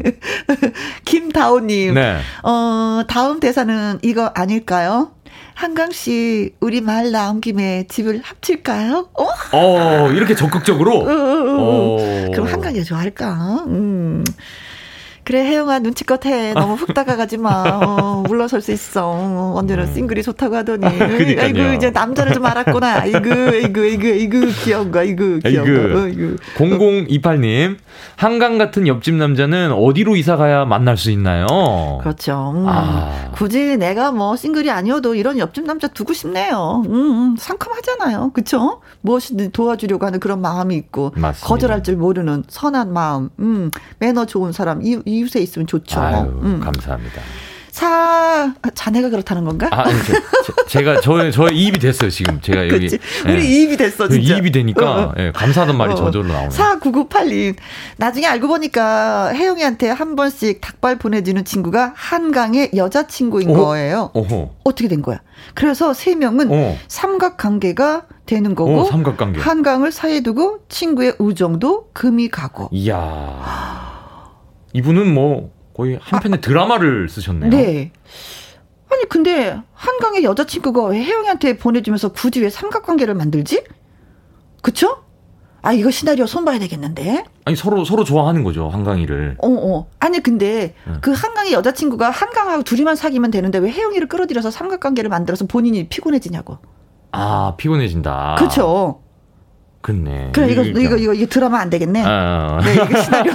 [1.03, 1.95] 김다오님.
[1.95, 2.19] 네.
[2.43, 5.11] 어, 다음 대사는 이거 아닐까요?
[5.55, 9.09] 한강 씨, 우리 말 나온 김에 집을 합칠까요?
[9.13, 10.99] 어, 어 이렇게 적극적으로?
[10.99, 12.31] 어, 어, 어.
[12.31, 13.63] 그럼 한강이 좋아할까?
[13.67, 14.23] 음.
[15.25, 16.53] 그래 혜영아 눈치껏 해.
[16.53, 17.63] 너무 훅 다가가지 마.
[17.83, 19.53] 어, 물러설 수 있어.
[19.55, 19.93] 언제는 음.
[19.93, 20.85] 싱글이 좋다고 하더니.
[20.85, 23.01] 아이고 이제 남자를 좀 알았구나.
[23.01, 25.93] 아이고 아이고 아이고 아이고 귀여운 거 아이고 귀여운.
[25.93, 25.99] 거.
[26.03, 26.35] 아이고.
[26.57, 27.77] 0028님
[28.15, 31.45] 한강 같은 옆집 남자는 어디로 이사 가야 만날 수 있나요?
[32.01, 32.65] 그렇죠 음.
[32.67, 33.31] 아.
[33.33, 39.51] 굳이 내가 뭐 싱글이 아니어도 이런 옆집 남자 두고 싶네요 음, 음 상큼하잖아요 그쵸 무엇이든
[39.51, 41.47] 도와주려고 하는 그런 마음이 있고 맞습니다.
[41.47, 45.99] 거절할 줄 모르는 선한 마음 음 매너 좋은 사람 이 이웃에 있으면 좋죠.
[45.99, 46.59] 아유, 음.
[46.63, 47.21] 감사합니다.
[47.75, 49.67] 사 자네가 그렇다는 건가?
[49.69, 49.99] 아, 아니,
[50.69, 52.99] 제, 가 저의 저의 이입이 됐어요 지금 제가 여기 그치?
[53.25, 53.45] 우리 예.
[53.45, 55.13] 이입이 됐어 진짜 이입이 되니까 어.
[55.17, 55.95] 예, 감사하던 말이 어.
[55.95, 56.47] 저절로 나오네.
[56.47, 57.55] 4998님
[57.97, 63.53] 나중에 알고 보니까 혜영이한테 한 번씩 닭발 보내주는 친구가 한강의 여자친구인 어?
[63.55, 64.11] 거예요.
[64.13, 64.51] 어허.
[64.63, 65.19] 어떻게 된 거야?
[65.53, 66.77] 그래서 세 명은 어.
[66.87, 69.41] 삼각관계가 되는 거고 어, 삼각관계.
[69.41, 72.69] 한강을 사이에 두고 친구의 우정도 금이 가고.
[72.71, 74.23] 이야.
[74.71, 77.49] 이분은 뭐 거의 한 편의 아, 드라마를 쓰셨네요.
[77.49, 77.91] 네.
[78.89, 83.63] 아니 근데 한강의 여자친구가 왜 혜영이한테 보내주면서 굳이 왜 삼각관계를 만들지?
[84.61, 85.03] 그쵸?
[85.61, 87.25] 아 이거 시나리오 손봐야 되겠는데.
[87.43, 89.37] 아니 서로 서로 좋아하는 거죠 한강이를.
[89.41, 89.87] 어 어.
[89.99, 90.93] 아니 근데 네.
[91.01, 96.59] 그 한강의 여자친구가 한강하고 둘이만 사귀면 되는데 왜 혜영이를 끌어들여서 삼각관계를 만들어서 본인이 피곤해지냐고.
[97.11, 98.35] 아 피곤해진다.
[98.37, 99.01] 그렇죠.
[99.85, 100.31] 그렇네.
[100.33, 102.03] 그래 이거 이거 이거, 이거, 이거 드라마 안 되겠네.
[102.03, 102.61] 아, 어.
[102.63, 103.33] 네, 이거 시나리오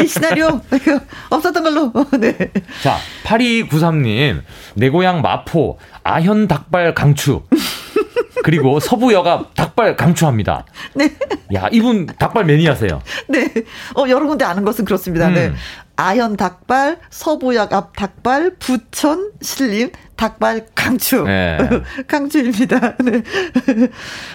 [0.02, 0.98] 이 시나리오 이거
[1.28, 1.92] 없었던 걸로.
[2.18, 2.34] 네.
[2.82, 4.40] 자, 8293님
[4.76, 7.42] 내 고향 마포 아현 닭발 강추.
[8.42, 10.64] 그리고 서부여가 닭발 강추합니다.
[10.94, 11.14] 네.
[11.54, 13.02] 야, 이분 닭발 매니아세요.
[13.28, 13.52] 네.
[13.94, 15.28] 어, 여러 군데 아는 것은 그렇습니다.
[15.28, 15.48] 네.
[15.48, 15.52] 음.
[15.52, 15.58] 네.
[15.96, 21.22] 아현 닭발, 서부역 앞 닭발, 부천 신림 닭발 강추.
[21.24, 21.58] 네.
[22.06, 22.96] 강추입니다.
[22.98, 23.22] 네.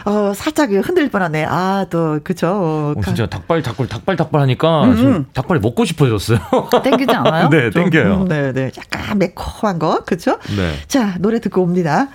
[0.06, 1.46] 어, 살짝 흔들릴 뻔하네.
[1.46, 2.96] 아, 또, 그죠.
[2.98, 5.26] 어, 진짜 닭발, 닭발, 닭발, 닭발 하니까 음.
[5.34, 6.40] 닭발이 먹고 싶어졌어요.
[6.84, 7.50] 땡기지 않아요?
[7.50, 8.22] 네, 좀, 땡겨요.
[8.22, 8.72] 음, 네, 네.
[8.78, 10.04] 약간 매콤한 거.
[10.06, 10.38] 그죠?
[10.56, 10.74] 네.
[10.88, 12.10] 자, 노래 듣고 옵니다.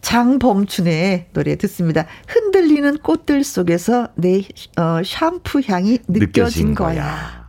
[0.00, 2.06] 장범춘의 노래 듣습니다.
[2.26, 4.42] 흔들리는 꽃들 속에서 내
[4.76, 6.94] 어, 샴푸 향이 느껴진, 느껴진 거야.
[6.94, 7.41] 거야.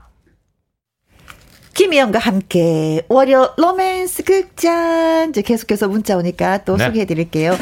[1.73, 6.85] 김희영과 함께 월요 로맨스 극장 이제 계속해서 문자 오니까 또 네.
[6.85, 7.57] 소개해 드릴게요.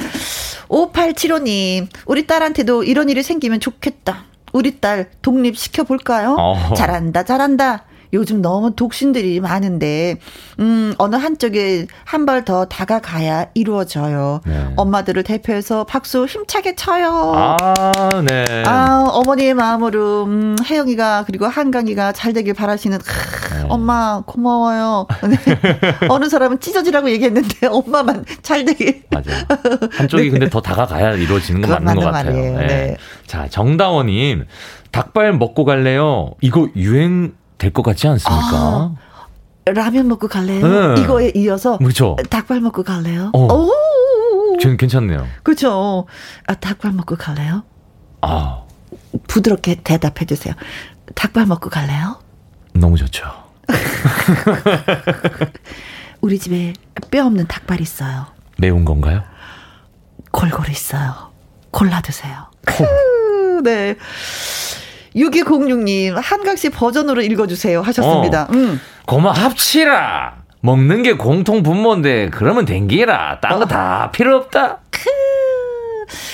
[0.68, 4.26] 5875님, 우리 딸한테도 이런 일이 생기면 좋겠다.
[4.54, 6.38] 우리 딸 독립시켜 볼까요?
[6.76, 7.86] 잘한다, 잘한다.
[8.14, 10.18] 요즘 너무 독신들이 많은데,
[10.60, 14.42] 음, 어느 한쪽에 한 발 더 다가가야 이루어져요.
[14.46, 14.74] 네.
[14.76, 17.34] 엄마들을 대표해서 박수 힘차게 쳐요.
[17.36, 17.58] 아,
[18.28, 18.64] 네.
[18.66, 23.66] 아, 어머니의 마음으로, 음, 혜영이가, 그리고 한강이가 잘 되길 바라시는, 네.
[23.70, 25.08] 엄마, 고마워요.
[25.30, 25.38] 네.
[26.10, 29.04] 어느 사람은 찢어지라고 얘기했는데, 엄마만 잘 되길.
[29.12, 29.44] 맞아요.
[29.92, 30.30] 한쪽이 네.
[30.30, 32.58] 근데 더 다가가야 이루어지는 건 맞는, 맞는 것 같아요.
[32.60, 32.68] 네.
[32.68, 32.98] 네.
[33.28, 34.46] 자, 정다원님,
[34.92, 36.32] 닭발 먹고 갈래요?
[36.42, 38.58] 이거 유행 될 것 같지 않습니까?
[38.58, 38.96] 아,
[39.66, 40.94] 라면 먹고 갈래요?
[40.96, 41.02] 네.
[41.02, 42.16] 이거에 이어서 그렇죠.
[42.32, 43.30] 닭발 먹고 갈래요?
[43.34, 43.54] 어.
[43.54, 44.58] 오.
[44.60, 45.28] 저는 괜찮네요.
[45.44, 46.08] 그렇죠.
[46.48, 47.62] 아, 닭발 먹고 갈래요?
[48.22, 48.64] 아.
[49.28, 50.56] 부드럽게 대답해 주세요.
[51.14, 52.20] 닭발 먹고 갈래요?
[52.74, 53.26] 너무 좋죠.
[56.22, 56.74] 우리 집에
[57.12, 58.26] 뼈 없는 닭발 있어요.
[58.58, 59.22] 매운 건가요?
[60.32, 61.14] 골고루 있어요.
[61.70, 62.48] 골라 드세요.
[62.68, 63.62] 어.
[63.64, 63.96] 네.
[65.16, 67.82] 6206님, 한강씨 버전으로 읽어주세요.
[67.82, 68.44] 하셨습니다.
[68.44, 68.80] 어, 음.
[69.08, 70.42] 고마 합치라.
[70.62, 73.40] 먹는 게 공통 분모인데, 그러면 댕기라.
[73.42, 74.12] 딴 거다 어.
[74.12, 74.78] 필요 없다.
[74.92, 75.00] 크.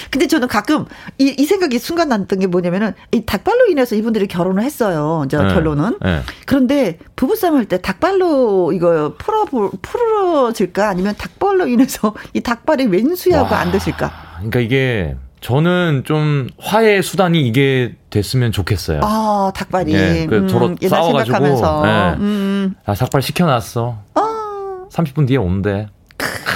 [0.09, 0.85] 근데 저는 가끔
[1.17, 5.23] 이, 이 생각이 순간 났던 게 뭐냐면은 이 닭발로 인해서 이분들이 결혼을 했어요.
[5.25, 5.97] 이제 네, 결론은.
[6.01, 6.21] 네.
[6.47, 9.45] 그런데 부부싸움 할 때 닭발로 이거 풀어
[9.81, 14.11] 풀어질까 아니면 닭발로 인해서 이 닭발이 왼수야고 안 드실까?
[14.37, 19.01] 그러니까 이게 저는 좀 화해 수단이 이게 됐으면 좋겠어요.
[19.03, 19.93] 아, 닭발이.
[19.93, 21.45] 예, 그 음, 싸워가지고.
[21.45, 22.15] 예.
[22.19, 22.75] 음.
[22.85, 23.97] 아, 닭발 시켜놨어.
[24.15, 24.87] 어.
[24.91, 25.87] 30분 뒤에 온대.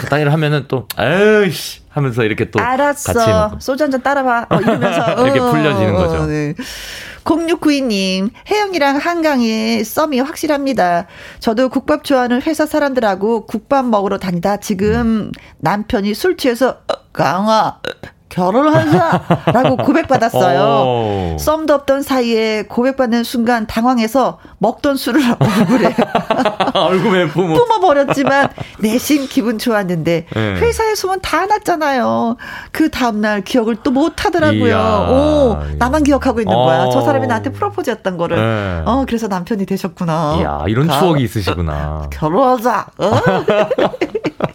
[0.09, 1.81] 따위를 하면은 또, 에이씨!
[1.89, 2.59] 하면서 이렇게 또.
[2.59, 3.13] 알았어.
[3.13, 3.55] 같이.
[3.63, 4.47] 소주 한 잔 따라봐.
[4.49, 5.11] 어, 이러면서.
[5.23, 6.23] 이렇게 어, 풀려지는 거죠.
[6.23, 6.55] 어, 네.
[7.23, 11.05] 0692님, 혜영이랑 한강의 썸이 확실합니다.
[11.39, 15.31] 저도 국밥 좋아하는 회사 사람들하고 국밥 먹으러 다니다 지금 음.
[15.59, 17.79] 남편이 술 취해서, 어, 강아,
[18.31, 21.37] 결혼하자라고 고백받았어요.
[21.37, 25.95] 썸도 없던 사이에 고백받는 순간 당황해서 먹던 술을 얼굴에
[26.73, 27.53] 얼굴에 뿜어.
[27.53, 28.49] 뿜어버렸지만
[28.79, 30.55] 내심 기분 좋았는데 네.
[30.55, 32.37] 회사의 소문 다 났잖아요.
[32.71, 34.67] 그 다음날 기억을 또 못하더라고요.
[34.67, 35.07] 이야.
[35.09, 36.65] 오 나만 기억하고 있는 어.
[36.65, 36.89] 거야.
[36.89, 38.37] 저 사람이 나한테 프로포즈했던 거를.
[38.37, 38.81] 네.
[38.85, 40.37] 어 그래서 남편이 되셨구나.
[40.39, 42.07] 이야 이런 가, 추억이 있으시구나.
[42.11, 42.87] 결혼하자.
[42.97, 43.11] 어?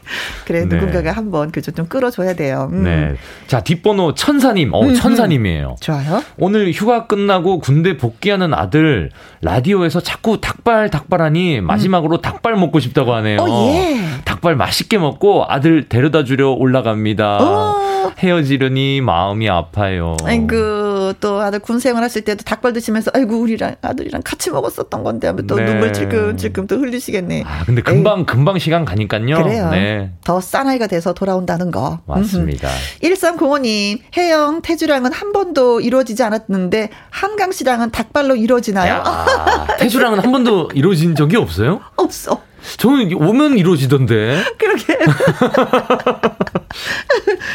[0.47, 0.77] 그래 네.
[0.77, 2.69] 누군가가 한번 그죠 좀 끌어줘야 돼요.
[2.73, 2.85] 음.
[2.85, 3.15] 네.
[3.47, 4.73] 자 뒷번호 천사님.
[4.73, 4.95] 어 음, 음.
[4.95, 5.77] 천사님이에요.
[5.81, 6.23] 좋아요.
[6.39, 9.11] 오늘 휴가 끝나고 군대 복귀하는 아들
[9.43, 12.23] 라디오에서 자꾸 닭발 닭발하니 마지막으로 음.
[12.23, 13.41] 닭발 먹고 싶다고 하네요.
[13.41, 14.01] 어, 예.
[14.25, 17.39] 닭발 맛있게 먹고 아들 데려다 주려 올라갑니다.
[17.41, 18.13] 어.
[18.19, 20.17] 헤어지려니 마음이 아파요.
[20.25, 20.55] 아이고
[21.15, 25.57] 또 아들 군 생활하실 때도 닭발 드시면서 아이고 우리랑 아들이랑 같이 먹었었던 건데 하면 또
[25.57, 25.65] 네.
[25.65, 27.45] 눈물 질끔질끔 또 흘리시겠네.
[27.47, 28.27] 아 근데 금방 에이.
[28.27, 29.43] 금방 시간 가니까요.
[29.43, 29.71] 그래요.
[29.71, 30.13] 네.
[30.25, 32.01] 더 싸나이가 돼서 돌아온다는 거.
[32.07, 32.69] 맞습니다.
[33.03, 38.93] 1305님 혜영 태주랑은 한 번도 이루어지지 않았는데 한강 씨랑은 닭발로 이루어지나요?
[38.95, 41.81] 야, 태주랑은 한 번도 이루어진 적이 없어요?
[41.97, 42.41] 없어.
[42.77, 44.43] 저는 오면 이루어지던데.
[44.59, 44.99] 그렇게.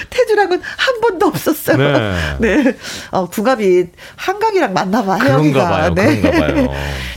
[0.09, 1.77] 태주랑은 한 번도 없었어요.
[1.77, 2.37] 네.
[2.63, 2.77] 네.
[3.11, 5.93] 어, 궁합이 한강이랑 맞나봐, 그런가 봐요.
[5.93, 6.21] 네.
[6.21, 6.67] 봐요.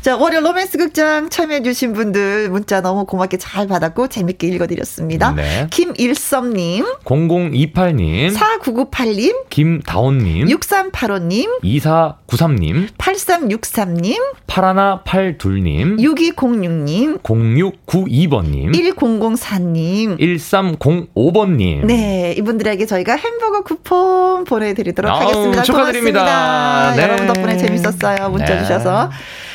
[0.03, 5.33] 자, 월요 로맨스 극장 참여해주신 분들 문자 너무 고맙게 잘 받았고 재밌게 읽어드렸습니다.
[5.33, 5.67] 네.
[5.71, 17.23] 김일섭님, 0028님, 4998님, 김다온님, 6385님, 2493님, 8363님, 8182님, 6206님,
[17.87, 21.85] 0692번님, 1004님, 1305번님.
[21.87, 25.63] 네, 이분들에게 저희가 햄버거 쿠폰 보내드리도록 아우, 하겠습니다.
[25.63, 26.95] 축하드립니다.
[26.97, 27.03] 네.
[27.03, 28.31] 여러분 덕분에 재밌었어요.
[28.31, 28.61] 문자 네.
[28.61, 29.11] 주셔서.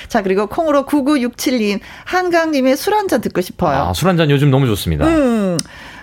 [0.08, 3.90] 자, 그리고 콩으로 9967님, 한강님의 술 한잔 듣고 싶어요.
[3.90, 5.06] 아, 술 한잔 요즘 너무 좋습니다.
[5.06, 5.58] 음.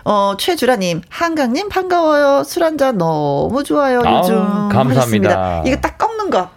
[0.04, 2.44] 어, 최주라님, 한강님 반가워요.
[2.44, 3.98] 술 한잔 너무 좋아요.
[3.98, 4.36] 요즘.
[4.36, 5.64] 아우, 감사합니다.
[5.66, 6.50] 이거 딱 꺾는 거.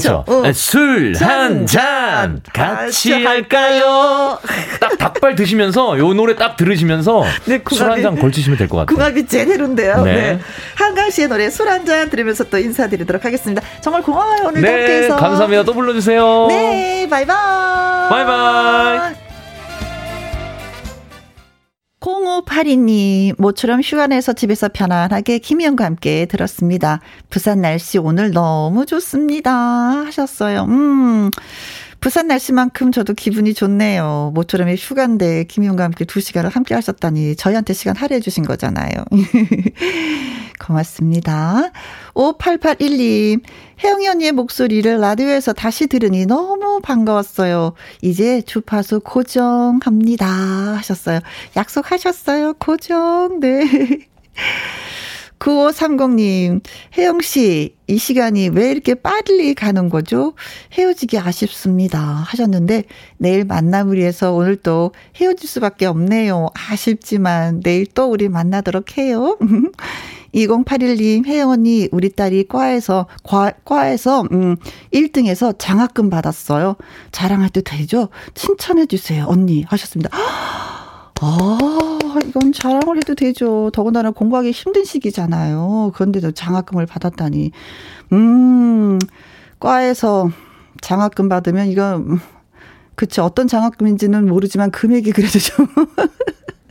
[0.00, 0.24] 그렇죠.
[0.26, 0.40] 어.
[0.42, 4.38] 네, 술한 잔 같이 할까요?
[4.80, 8.96] 딱 닭발 드시면서 요 노래 딱 들으시면서 네, 술한 잔 걸치시면 될 것 같아요.
[8.96, 10.02] 궁합이 제대로인데요.
[10.04, 10.12] 네.
[10.14, 10.38] 네.
[10.76, 13.62] 한강 씨의 노래 술 한 잔 들으면서 또 인사드리도록 하겠습니다.
[13.80, 14.46] 정말 고마워요.
[14.46, 15.16] 오늘 네, 함께해서.
[15.16, 15.62] 감사합니다.
[15.64, 16.46] 또 불러주세요.
[16.48, 18.08] 네, 바이바이.
[18.08, 19.21] 바이바이.
[22.02, 27.00] 0582님, 모처럼 휴가 내서 집에서 편안하게 김희영과 함께 들었습니다.
[27.30, 29.52] 부산 날씨 오늘 너무 좋습니다.
[30.06, 30.64] 하셨어요.
[30.64, 31.30] 음.
[32.02, 34.32] 부산 날씨만큼 저도 기분이 좋네요.
[34.34, 38.90] 모처럼이 휴가인데 김희영과 함께 두 시간을 함께 하셨다니 저희한테 시간 할애해 주신 거잖아요.
[40.58, 41.70] 고맙습니다.
[42.14, 43.42] 5881님,
[43.84, 47.74] 혜영이 언니의 목소리를 라디오에서 다시 들으니 너무 반가웠어요.
[48.02, 50.26] 이제 주파수 고정합니다.
[50.26, 51.20] 하셨어요.
[51.56, 52.54] 약속하셨어요.
[52.54, 53.38] 고정.
[53.38, 53.60] 네.
[55.42, 56.60] 9530님,
[56.96, 60.34] 혜영씨, 이 시간이 왜 이렇게 빨리 가는 거죠?
[60.72, 61.98] 헤어지기 아쉽습니다.
[62.00, 62.84] 하셨는데,
[63.18, 66.46] 내일 만남을 위해서 오늘 또 헤어질 수밖에 없네요.
[66.54, 69.36] 아쉽지만, 내일 또 우리 만나도록 해요.
[70.32, 74.56] 2081님, 혜영 언니, 우리 딸이 과에서, 과, 과에서, 음,
[74.94, 76.76] 1등에서 장학금 받았어요.
[77.10, 78.08] 자랑할 때 되죠?
[78.34, 79.64] 칭찬해주세요, 언니.
[79.64, 80.10] 하셨습니다.
[81.24, 83.70] 아, 이건 자랑을 해도 되죠.
[83.72, 85.92] 더군다나 공부하기 힘든 시기잖아요.
[85.94, 87.52] 그런데도 장학금을 받았다니.
[88.12, 88.98] 음,
[89.60, 90.28] 과에서
[90.80, 92.02] 장학금 받으면 이거,
[92.96, 95.66] 그치, 어떤 장학금인지는 모르지만 금액이 그래도 좀.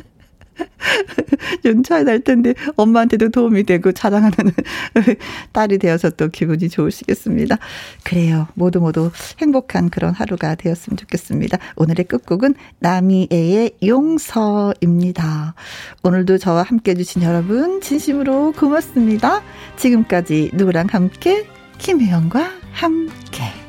[1.64, 4.54] 좀 차이 날 텐데 엄마한테도 도움이 되고 자랑하는
[5.54, 7.58] 딸이 되어서 또 기분이 좋으시겠습니다.
[8.04, 8.48] 그래요.
[8.54, 11.58] 모두 모두 행복한 그런 하루가 되었으면 좋겠습니다.
[11.76, 15.54] 오늘의 끝곡은 나미애의 용서입니다.
[16.04, 19.42] 오늘도 저와 함께 해주신 여러분 진심으로 고맙습니다.
[19.78, 21.46] 지금까지 누구랑 함께
[21.78, 23.61] 김혜영과 함께